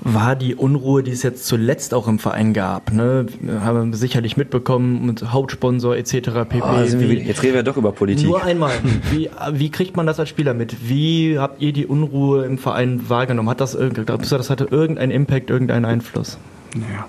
War 0.00 0.34
die 0.34 0.56
Unruhe, 0.56 1.04
die 1.04 1.12
es 1.12 1.22
jetzt 1.22 1.46
zuletzt 1.46 1.94
auch 1.94 2.08
im 2.08 2.18
Verein 2.18 2.52
gab, 2.52 2.92
ne? 2.92 3.26
haben 3.60 3.92
wir 3.92 3.96
sicherlich 3.96 4.36
mitbekommen 4.36 5.06
mit 5.06 5.32
Hauptsponsor 5.32 5.96
etc. 5.96 6.12
pp. 6.48 6.62
Oh, 6.62 6.80
jetzt 6.80 7.42
reden 7.42 7.54
wir 7.54 7.62
doch 7.62 7.76
über 7.76 7.92
Politik. 7.92 8.26
Nur 8.26 8.42
einmal. 8.42 8.72
Wie, 9.12 9.30
wie 9.52 9.70
kriegt 9.70 9.96
man 9.96 10.06
das 10.06 10.18
als 10.18 10.28
Spieler 10.28 10.54
mit? 10.54 10.88
Wie 10.88 11.38
habt 11.38 11.62
ihr 11.62 11.72
die 11.72 11.86
Unruhe 11.86 12.44
im 12.44 12.58
Verein 12.58 13.08
wahrgenommen? 13.08 13.48
Hat 13.48 13.60
das, 13.60 13.76
glaubst 14.04 14.32
du, 14.32 14.36
das 14.36 14.50
hatte 14.50 14.64
irgendeinen 14.70 15.12
Impact, 15.12 15.50
irgendeinen 15.50 15.84
Einfluss? 15.84 16.38
Naja, 16.74 17.06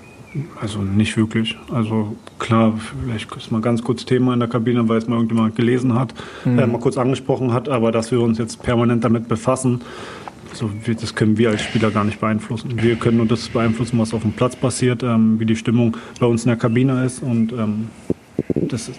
Also 0.60 0.80
nicht 0.80 1.16
wirklich. 1.16 1.56
Also 1.72 2.16
klar, 2.38 2.74
vielleicht 3.02 3.34
ist 3.36 3.50
mal 3.50 3.60
ganz 3.60 3.82
kurz 3.82 4.04
Thema 4.04 4.34
in 4.34 4.40
der 4.40 4.48
Kabine, 4.48 4.88
weil 4.88 4.98
es 4.98 5.08
mal 5.08 5.16
irgendjemand 5.16 5.56
gelesen 5.56 5.94
hat, 5.94 6.14
äh, 6.44 6.66
mal 6.66 6.78
kurz 6.80 6.98
angesprochen 6.98 7.52
hat, 7.52 7.68
aber 7.68 7.92
dass 7.92 8.10
wir 8.10 8.20
uns 8.20 8.38
jetzt 8.38 8.62
permanent 8.62 9.04
damit 9.04 9.26
befassen, 9.28 9.80
so, 10.52 10.70
wir- 10.84 10.94
das 10.94 11.14
können 11.14 11.38
wir 11.38 11.50
als 11.50 11.62
Spieler 11.62 11.90
gar 11.90 12.04
nicht 12.04 12.20
beeinflussen. 12.20 12.70
Wir 12.80 12.96
können 12.96 13.16
nur 13.18 13.26
das 13.26 13.48
beeinflussen, 13.48 13.98
was 13.98 14.12
auf 14.14 14.22
dem 14.22 14.32
Platz 14.32 14.54
passiert, 14.56 15.02
ähm, 15.02 15.38
wie 15.40 15.46
die 15.46 15.56
Stimmung 15.56 15.96
bei 16.20 16.26
uns 16.26 16.44
in 16.44 16.48
der 16.48 16.56
Kabine 16.58 17.04
ist 17.04 17.22
und 17.22 17.52
ähm, 17.52 17.88
das 18.54 18.90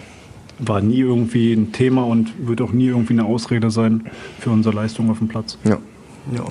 war 0.58 0.80
nie 0.80 0.98
irgendwie 1.00 1.52
ein 1.54 1.72
Thema 1.72 2.02
und 2.06 2.32
wird 2.46 2.60
auch 2.60 2.72
nie 2.72 2.86
irgendwie 2.88 3.14
eine 3.14 3.24
Ausrede 3.24 3.70
sein 3.70 4.04
für 4.40 4.50
unsere 4.50 4.74
Leistung 4.74 5.10
auf 5.10 5.18
dem 5.18 5.28
Platz. 5.28 5.58
Ja. 5.64 5.78
Ja. 6.34 6.44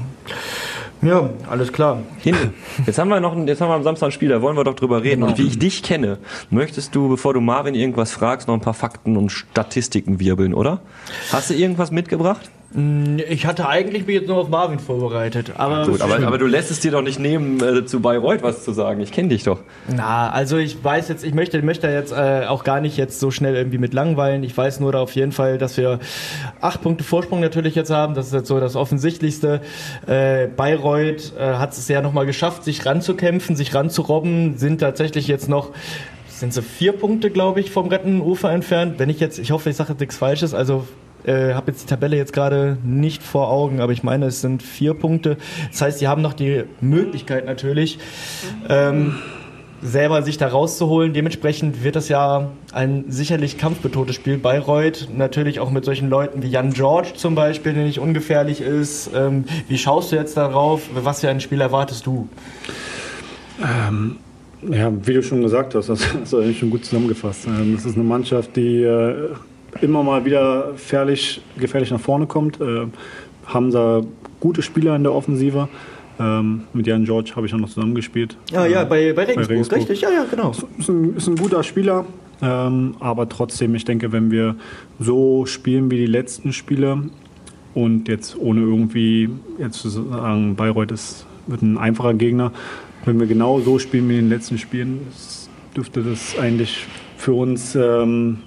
Ja, 1.01 1.29
alles 1.49 1.71
klar. 1.71 1.99
Hinde, 2.17 2.53
jetzt 2.85 2.99
haben 2.99 3.07
wir 3.07 3.19
noch, 3.21 3.35
jetzt 3.47 3.61
haben 3.61 3.69
wir 3.69 3.75
am 3.75 3.83
Samstag 3.83 4.07
ein 4.07 4.11
Spiel, 4.11 4.29
da 4.29 4.41
wollen 4.41 4.57
wir 4.57 4.65
doch 4.65 4.75
drüber 4.75 5.01
reden. 5.01 5.23
Und 5.23 5.37
wie 5.37 5.47
ich 5.47 5.57
dich 5.57 5.81
kenne, 5.81 6.17
möchtest 6.49 6.93
du, 6.93 7.07
bevor 7.07 7.33
du 7.33 7.39
Marvin 7.39 7.73
irgendwas 7.73 8.11
fragst, 8.11 8.47
noch 8.49 8.55
ein 8.55 8.61
paar 8.61 8.73
Fakten 8.73 9.15
und 9.15 9.29
Statistiken 9.31 10.19
wirbeln, 10.19 10.53
oder? 10.53 10.81
Hast 11.31 11.49
du 11.49 11.53
irgendwas 11.53 11.91
mitgebracht? 11.91 12.51
Ich 12.71 13.47
hatte 13.47 13.67
eigentlich 13.67 14.05
mich 14.05 14.15
jetzt 14.15 14.27
nur 14.27 14.37
auf 14.37 14.49
Marvin 14.49 14.77
vorbereitet, 14.77 15.53
aber, 15.57 15.87
Gut, 15.87 16.01
aber, 16.01 16.19
aber 16.25 16.37
du 16.37 16.45
lässt 16.45 16.69
es 16.69 16.79
dir 16.79 16.91
doch 16.91 17.01
nicht 17.01 17.19
nehmen, 17.19 17.59
äh, 17.63 17.83
zu 17.83 17.99
Bayreuth 17.99 18.43
was 18.43 18.63
zu 18.63 18.73
sagen. 18.73 19.01
Ich 19.01 19.11
kenne 19.11 19.29
dich 19.29 19.41
doch. 19.41 19.61
Na, 19.87 20.29
also 20.29 20.57
ich 20.57 20.83
weiß 20.83 21.07
jetzt, 21.09 21.23
ich 21.23 21.33
möchte, 21.33 21.59
möchte 21.63 21.87
jetzt 21.87 22.11
äh, 22.11 22.45
auch 22.47 22.63
gar 22.63 22.79
nicht 22.79 22.95
jetzt 22.95 23.19
so 23.19 23.31
schnell 23.31 23.55
irgendwie 23.55 23.79
mit 23.79 23.95
langweilen. 23.95 24.43
Ich 24.43 24.55
weiß 24.55 24.81
nur 24.81 24.91
da 24.91 24.99
auf 25.01 25.15
jeden 25.15 25.31
Fall, 25.31 25.57
dass 25.57 25.77
wir 25.77 25.97
acht 26.61 26.83
Punkte 26.83 27.03
Vorsprung 27.03 27.39
natürlich 27.39 27.73
jetzt 27.73 27.89
haben. 27.89 28.13
Das 28.13 28.27
ist 28.27 28.33
jetzt 28.33 28.47
so 28.47 28.59
das 28.59 28.75
Offensichtlichste. 28.75 29.61
Äh, 30.05 30.45
Bayreuth 30.45 31.33
äh, 31.39 31.55
hat 31.55 31.71
es 31.71 31.87
ja 31.87 32.03
nochmal 32.03 32.27
geschafft, 32.27 32.63
sich 32.63 32.85
ranzukämpfen, 32.85 33.55
sich 33.55 33.73
ranzurobben, 33.73 34.59
sind 34.59 34.79
tatsächlich 34.79 35.27
jetzt 35.27 35.49
noch 35.49 35.71
sind 36.27 36.53
sie 36.53 36.61
vier 36.61 36.93
Punkte, 36.93 37.31
glaube 37.31 37.59
ich, 37.59 37.69
vom 37.69 37.87
rettenden 37.87 38.21
Ufer 38.21 38.51
entfernt. 38.51 38.97
Wenn 38.97 39.09
ich 39.09 39.19
jetzt, 39.19 39.39
ich 39.39 39.51
hoffe, 39.51 39.69
ich 39.69 39.75
sage 39.75 39.91
jetzt 39.91 39.99
nichts 39.99 40.15
Falsches, 40.15 40.53
also 40.53 40.87
äh, 41.25 41.53
habe 41.53 41.71
jetzt 41.71 41.83
die 41.83 41.87
Tabelle 41.87 42.17
jetzt 42.17 42.33
gerade 42.33 42.77
nicht 42.83 43.23
vor 43.23 43.49
Augen, 43.49 43.81
aber 43.81 43.91
ich 43.91 44.03
meine, 44.03 44.27
es 44.27 44.41
sind 44.41 44.63
vier 44.63 44.93
Punkte. 44.93 45.37
Das 45.71 45.81
heißt, 45.81 45.99
sie 45.99 46.07
haben 46.07 46.21
noch 46.21 46.33
die 46.33 46.63
Möglichkeit 46.81 47.45
natürlich, 47.45 47.99
ähm, 48.67 49.15
selber 49.81 50.23
sich 50.23 50.37
da 50.37 50.47
rauszuholen. 50.47 51.13
Dementsprechend 51.13 51.83
wird 51.83 51.95
das 51.95 52.09
ja 52.09 52.49
ein 52.73 53.05
sicherlich 53.07 53.57
kampfbetontes 53.57 54.15
Spiel. 54.15 54.37
Bayreuth 54.37 55.07
natürlich 55.15 55.59
auch 55.59 55.71
mit 55.71 55.85
solchen 55.85 56.09
Leuten 56.09 56.43
wie 56.43 56.47
Jan 56.47 56.73
George 56.73 57.13
zum 57.15 57.35
Beispiel, 57.35 57.73
der 57.73 57.83
nicht 57.83 57.99
ungefährlich 57.99 58.59
ist. 58.59 59.11
Ähm, 59.15 59.45
wie 59.67 59.77
schaust 59.77 60.11
du 60.11 60.17
jetzt 60.17 60.35
darauf? 60.35 60.81
Was 60.93 61.21
für 61.21 61.29
ein 61.29 61.39
Spiel 61.39 61.61
erwartest 61.61 62.05
du? 62.05 62.27
Ja, 64.69 64.91
wie 65.05 65.13
du 65.13 65.23
schon 65.23 65.41
gesagt 65.41 65.75
hast, 65.75 65.87
das 65.87 66.13
hast 66.13 66.33
du 66.33 66.37
eigentlich 66.39 66.59
schon 66.59 66.69
gut 66.69 66.83
zusammengefasst. 66.83 67.47
Ähm, 67.47 67.75
Das 67.75 67.85
ist 67.85 67.95
eine 67.95 68.03
Mannschaft, 68.03 68.55
die 68.55 68.83
äh, 68.83 69.29
immer 69.81 70.03
mal 70.03 70.25
wieder 70.25 70.71
gefährlich, 70.73 71.41
gefährlich 71.57 71.91
nach 71.91 71.99
vorne 71.99 72.25
kommt. 72.25 72.59
Äh, 72.61 72.87
Haben 73.45 73.71
da 73.71 74.01
gute 74.39 74.61
Spieler 74.61 74.95
in 74.95 75.03
der 75.03 75.13
Offensive. 75.13 75.67
Ähm, 76.19 76.63
Mit 76.73 76.85
Jan 76.85 77.05
George 77.05 77.31
habe 77.35 77.47
ich 77.47 77.53
auch 77.53 77.59
noch 77.59 77.69
zusammengespielt. 77.69 78.35
Ja, 78.51 78.65
ja, 78.65 78.83
bei, 78.83 79.13
bei 79.13 79.23
Regensburg, 79.23 79.49
Regensburg. 79.49 79.79
richtig? 79.79 80.01
Ja, 80.01 80.09
ja, 80.09 80.25
genau. 80.29 80.51
Ist 80.77 80.89
ein, 80.89 81.15
ist 81.15 81.27
ein 81.27 81.35
guter 81.35 81.63
Spieler, 81.63 82.05
ähm, 82.41 82.95
aber 82.99 83.29
trotzdem, 83.29 83.73
ich 83.75 83.85
denke, 83.85 84.11
wenn 84.11 84.29
wir 84.29 84.55
so 84.99 85.45
spielen 85.45 85.89
wie 85.91 85.97
die 85.97 86.05
letzten 86.05 86.51
Spiele 86.51 87.03
und 87.73 88.07
jetzt 88.09 88.37
ohne 88.37 88.61
irgendwie 88.61 89.29
jetzt 89.57 89.79
zu 89.79 89.89
sagen, 89.89 90.55
Bayreuth 90.55 90.91
ist, 90.91 91.25
wird 91.47 91.61
ein 91.61 91.77
einfacher 91.77 92.13
Gegner, 92.13 92.51
wenn 93.05 93.19
wir 93.19 93.27
genau 93.27 93.61
so 93.61 93.79
spielen 93.79 94.09
wie 94.09 94.15
in 94.17 94.25
den 94.25 94.29
letzten 94.29 94.57
Spielen, 94.57 94.99
dürfte 95.75 96.03
das 96.03 96.37
eigentlich 96.37 96.85
für 97.15 97.33
uns 97.33 97.75
ähm, 97.75 98.39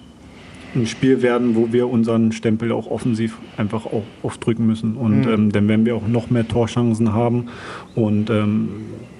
ein 0.74 0.86
Spiel 0.86 1.22
werden, 1.22 1.54
wo 1.54 1.72
wir 1.72 1.88
unseren 1.88 2.32
Stempel 2.32 2.72
auch 2.72 2.90
offensiv 2.90 3.38
einfach 3.56 3.86
auch 3.86 4.04
aufdrücken 4.22 4.66
müssen. 4.66 4.96
Und 4.96 5.26
ähm, 5.26 5.52
dann 5.52 5.68
werden 5.68 5.84
wir 5.84 5.96
auch 5.96 6.06
noch 6.06 6.30
mehr 6.30 6.46
Torchancen 6.48 7.12
haben 7.12 7.46
und 7.94 8.30
ähm, 8.30 8.68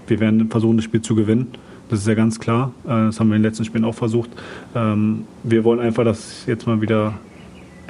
wir 0.07 0.21
werden 0.21 0.51
versuchen, 0.51 0.77
das 0.77 0.85
Spiel 0.85 1.03
zu 1.03 1.15
gewinnen. 1.15 1.49
Das 1.89 2.01
ist 2.01 2.09
ja 2.09 2.15
ganz 2.15 2.41
klar. 2.41 2.73
Äh, 2.85 2.89
Das 2.89 3.21
haben 3.21 3.29
wir 3.29 3.37
in 3.37 3.43
den 3.43 3.49
letzten 3.51 3.65
Spielen 3.65 3.85
auch 3.85 3.95
versucht. 3.95 4.31
Ähm, 4.75 5.25
Wir 5.43 5.63
wollen 5.65 5.81
einfach, 5.81 6.05
dass 6.05 6.45
jetzt 6.47 6.67
mal 6.67 6.81
wieder, 6.81 7.15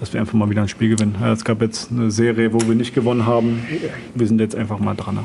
dass 0.02 0.12
wir 0.12 0.18
einfach 0.20 0.34
mal 0.34 0.50
wieder 0.50 0.62
ein 0.62 0.68
Spiel 0.68 0.88
gewinnen. 0.96 1.14
Es 1.32 1.44
gab 1.44 1.62
jetzt 1.62 1.92
eine 1.92 2.10
Serie, 2.10 2.52
wo 2.52 2.58
wir 2.66 2.74
nicht 2.74 2.92
gewonnen 2.92 3.24
haben. 3.24 3.64
Wir 4.16 4.26
sind 4.26 4.40
jetzt 4.40 4.56
einfach 4.56 4.80
mal 4.80 4.96
dran. 4.96 5.20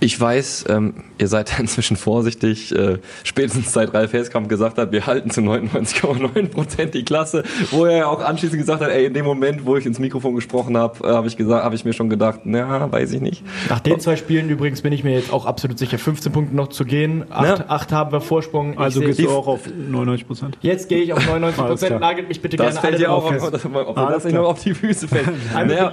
Ich 0.00 0.20
weiß, 0.20 0.64
ähm, 0.68 0.94
ihr 1.18 1.28
seid 1.28 1.56
inzwischen 1.60 1.96
vorsichtig. 1.96 2.74
Äh, 2.74 2.98
spätestens 3.22 3.72
seit 3.72 3.94
Ralf 3.94 4.12
Heskamp 4.12 4.48
gesagt 4.48 4.78
hat, 4.78 4.90
wir 4.90 5.06
halten 5.06 5.30
zu 5.30 5.42
99,9 5.42 6.48
Prozent 6.48 6.94
die 6.94 7.04
Klasse. 7.04 7.44
Wo 7.70 7.84
er 7.84 7.98
ja 7.98 8.06
auch 8.08 8.20
anschließend 8.20 8.58
gesagt 8.58 8.82
hat, 8.82 8.90
ey, 8.90 9.06
in 9.06 9.14
dem 9.14 9.24
Moment, 9.24 9.64
wo 9.64 9.76
ich 9.76 9.86
ins 9.86 10.00
Mikrofon 10.00 10.34
gesprochen 10.34 10.76
habe, 10.76 11.06
äh, 11.08 11.12
habe 11.12 11.28
ich 11.28 11.36
gesagt, 11.36 11.62
habe 11.64 11.76
ich 11.76 11.84
mir 11.84 11.92
schon 11.92 12.10
gedacht, 12.10 12.40
na, 12.42 12.90
weiß 12.90 13.12
ich 13.12 13.20
nicht. 13.20 13.44
Nach 13.68 13.78
den 13.78 14.00
zwei 14.00 14.16
Spielen 14.16 14.48
übrigens 14.50 14.82
bin 14.82 14.92
ich 14.92 15.04
mir 15.04 15.12
jetzt 15.12 15.32
auch 15.32 15.46
absolut 15.46 15.78
sicher, 15.78 15.98
15 15.98 16.32
Punkte 16.32 16.56
noch 16.56 16.66
zu 16.70 16.84
gehen. 16.84 17.26
Acht, 17.30 17.60
Ja. 17.60 17.64
acht 17.68 17.92
haben 17.92 18.10
wir 18.10 18.20
Vorsprung. 18.20 18.72
Ich 18.72 18.78
Also 18.80 19.00
gehst 19.02 19.20
du 19.20 19.30
auch 19.30 19.46
auf 19.46 19.68
99 19.68 20.26
Prozent? 20.26 20.58
Jetzt 20.62 20.88
gehe 20.88 20.98
ich 20.98 21.12
auf 21.12 21.24
99 21.26 21.60
Alles 21.62 21.80
Prozent. 21.80 22.00
Nagelt 22.00 22.26
mich 22.28 22.42
bitte 22.42 22.56
Das 22.56 22.74
gerne 22.74 22.80
fällt 22.80 22.94
alle 22.94 22.98
dir 23.04 23.12
auch 23.12 23.30
drauf 23.30 23.42
auf, 23.42 23.50
fest. 23.60 23.64
Ob, 24.02 24.06
ob 24.08 24.08
Alles 24.08 24.16
das 24.16 24.24
nicht 24.24 24.32
klar. 24.32 24.42
noch 24.44 24.50
auf 24.50 24.62
die 24.62 24.74
Füße 24.74 25.08
fällt. 25.08 25.28
Naja, 25.52 25.90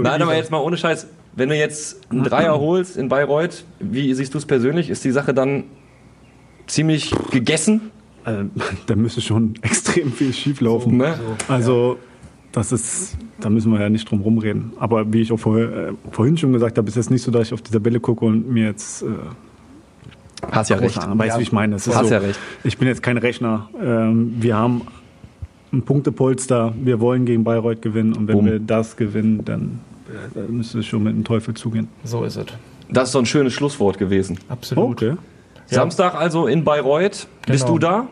Nein, 0.00 0.22
aber 0.22 0.36
jetzt 0.36 0.50
mal 0.50 0.58
ohne 0.58 0.76
Scheiß. 0.76 1.06
Wenn 1.34 1.48
du 1.48 1.56
jetzt 1.56 2.00
einen 2.10 2.24
Dreier 2.24 2.58
holst 2.58 2.96
in 2.96 3.08
Bayreuth, 3.08 3.64
wie 3.78 4.12
siehst 4.14 4.34
du 4.34 4.38
es 4.38 4.46
persönlich? 4.46 4.90
Ist 4.90 5.04
die 5.04 5.12
Sache 5.12 5.32
dann 5.32 5.64
ziemlich 6.66 7.12
gegessen? 7.30 7.90
Äh, 8.24 8.44
da 8.86 8.96
müsste 8.96 9.20
schon 9.20 9.54
extrem 9.62 10.12
viel 10.12 10.32
schief 10.32 10.60
laufen. 10.60 10.96
Ne? 10.96 11.14
Also, 11.48 11.98
das 12.52 12.72
ist, 12.72 13.16
da 13.40 13.48
müssen 13.48 13.72
wir 13.72 13.80
ja 13.80 13.88
nicht 13.88 14.10
drum 14.10 14.20
rumreden. 14.22 14.72
Aber 14.80 15.12
wie 15.12 15.20
ich 15.22 15.30
auch 15.32 15.38
vorher, 15.38 15.88
äh, 15.88 15.92
vorhin 16.10 16.36
schon 16.36 16.52
gesagt 16.52 16.78
habe, 16.78 16.88
ist 16.88 16.96
es 16.96 17.10
nicht 17.10 17.22
so, 17.22 17.30
dass 17.30 17.46
ich 17.46 17.54
auf 17.54 17.62
die 17.62 17.70
Tabelle 17.70 18.00
gucke 18.00 18.24
und 18.24 18.48
mir 18.50 18.64
jetzt. 18.66 19.02
Äh, 19.02 19.06
Hast 20.50 20.70
ja 20.70 20.76
recht. 20.76 20.98
Ahnung- 20.98 21.18
Weißt 21.18 21.36
du, 21.36 21.38
wie 21.38 21.42
ich 21.44 21.52
meine? 21.52 21.76
Es 21.76 21.86
ist 21.86 21.94
Hast 21.94 22.08
so, 22.08 22.14
ja 22.14 22.18
recht. 22.20 22.38
Ich 22.64 22.78
bin 22.78 22.88
jetzt 22.88 23.02
kein 23.02 23.18
Rechner. 23.18 23.68
Ähm, 23.80 24.34
wir 24.40 24.56
haben 24.56 24.82
ein 25.72 25.82
Punktepolster. 25.82 26.72
Wir 26.82 27.00
wollen 27.00 27.24
gegen 27.24 27.44
Bayreuth 27.44 27.82
gewinnen. 27.82 28.14
Und 28.14 28.28
wenn 28.28 28.36
Bumm. 28.36 28.46
wir 28.46 28.58
das 28.58 28.96
gewinnen, 28.96 29.44
dann 29.44 29.80
äh, 30.34 30.40
müsste 30.50 30.80
es 30.80 30.86
schon 30.86 31.02
mit 31.02 31.14
dem 31.14 31.24
Teufel 31.24 31.54
zugehen. 31.54 31.88
So 32.04 32.24
ist 32.24 32.36
es. 32.36 32.46
Das 32.88 33.08
ist 33.08 33.12
so 33.12 33.18
ein 33.20 33.26
schönes 33.26 33.52
Schlusswort 33.52 33.98
gewesen. 33.98 34.38
Absolut. 34.48 35.04
Samstag 35.66 36.14
also 36.16 36.46
in 36.48 36.64
Bayreuth. 36.64 37.28
Bist 37.46 37.64
Genau. 37.64 37.72
du 37.74 37.78
da? 37.78 38.06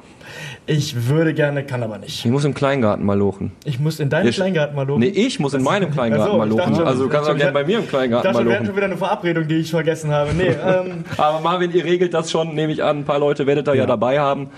Ich 0.67 1.09
würde 1.09 1.33
gerne, 1.33 1.65
kann 1.65 1.83
aber 1.83 1.99
nicht. 1.99 2.25
Ich 2.25 2.31
muss 2.31 2.45
im 2.45 2.53
Kleingarten 2.55 3.05
mal 3.05 3.19
lochen. 3.19 3.53
Ich 3.65 3.81
muss 3.81 3.99
in 3.99 4.11
deinem 4.11 4.29
Ich- 4.29 4.37
Kleingarten 4.37 4.77
mal 4.77 4.87
loben. 4.87 5.01
Nee, 5.01 5.09
ich 5.09 5.41
muss 5.41 5.55
in 5.55 5.63
meinem 5.63 5.91
Kleingarten 5.91 6.27
Ach 6.29 6.33
so, 6.33 6.39
mal 6.39 6.49
lochen. 6.49 6.75
schon, 6.77 6.87
Also 6.87 7.01
du 7.05 7.07
ich 7.09 7.13
kannst 7.15 7.31
auch 7.31 7.37
gerne 7.37 7.53
bei 7.53 7.65
mir 7.65 7.79
im 7.79 7.89
Kleingarten 7.89 8.33
mal 8.33 8.45
wir 8.45 8.53
hätten 8.53 8.53
lochen. 8.53 8.67
schon 8.67 8.77
wieder 8.77 8.87
eine 8.87 8.97
Verabredung, 8.99 9.49
die 9.49 9.55
ich 9.57 9.71
vergessen 9.71 10.11
habe. 10.13 10.35
Nee, 10.35 10.49
ähm, 10.65 11.05
Aber 11.17 11.41
Marvin, 11.41 11.73
ihr 11.73 11.85
regelt 11.85 12.13
das 12.15 12.31
schon, 12.31 12.55
nehme 12.55 12.73
ich 12.73 12.85
an. 12.85 12.99
Ein 12.99 13.05
paar 13.05 13.19
Leute 13.19 13.47
werdet 13.47 13.67
ihr 13.69 13.75
ja, 13.75 13.87
dabei 13.87 14.21
haben. 14.21 14.49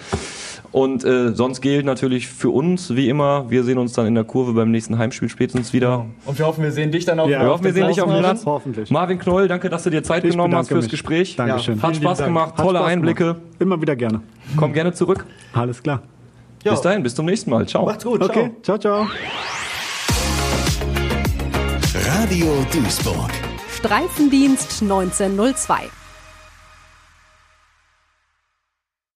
Und 0.73 1.05
äh, 1.05 1.35
sonst 1.35 1.61
gilt 1.63 1.85
natürlich 1.85 2.29
für 2.29 2.51
uns, 2.51 2.95
wie 2.95 3.09
immer, 3.09 3.51
wir 3.51 3.65
sehen 3.65 3.77
uns 3.79 3.93
dann 3.93 4.07
in 4.07 4.15
der 4.15 4.23
Kurve 4.23 4.53
beim 4.53 4.71
nächsten 4.71 4.99
Heimspiel 4.99 5.29
spätestens 5.29 5.73
wieder. 5.73 6.07
und 6.27 6.39
wir 6.39 6.47
hoffen, 6.47 6.63
wir 6.63 6.71
sehen 6.71 6.93
dich 6.93 7.05
dann 7.05 7.19
auch 7.19 7.29
Ja, 7.29 7.41
Wir 7.41 7.47
auf 7.49 7.55
hoffen, 7.55 7.65
wir 7.65 7.73
dem 7.73 7.75
sehen 7.75 7.89
dich 7.89 8.01
auf 8.01 8.07
dem 8.07 8.13
Marvin. 8.13 8.23
Platz. 8.25 8.47
Hoffentlich. 8.47 8.91
Marvin 8.91 9.19
Knoll, 9.19 9.49
danke, 9.49 9.69
dass 9.69 9.83
du 9.83 9.91
dir 9.91 10.05
Zeit 10.05 10.23
Ich 10.25 10.31
genommen 10.31 10.55
hast 10.55 10.69
fürs 10.69 10.85
mich. 10.85 10.91
Gespräch. 10.93 11.35
Dankeschön. 11.35 11.83
Hat 11.83 11.91
Vielen 11.91 12.03
Spaß 12.05 12.19
lieben 12.21 12.29
gemacht, 12.35 12.57
Hat 12.57 12.65
tolle 12.65 12.79
Spaß 12.79 12.89
Einblicke. 12.89 13.25
gemacht. 13.25 13.41
Immer 13.59 13.81
wieder 13.83 13.97
gerne. 13.97 14.21
Komm 14.57 14.73
gerne 14.73 14.93
zurück. 14.93 15.27
Alles 15.53 15.83
klar. 15.83 16.03
Ja. 16.63 16.71
Bis 16.73 16.81
dahin, 16.83 17.03
bis 17.03 17.15
zum 17.17 17.27
nächsten 17.27 17.51
Mal. 17.51 17.67
Ciao. 17.67 17.85
Macht's 17.87 18.05
gut. 18.05 18.23
Okay, 18.23 18.51
ciao, 18.63 18.79
ciao. 18.79 19.09
Radio 22.17 22.47
Duisburg. 22.73 23.31
Streifendienst 23.77 24.83
1902. 24.83 26.00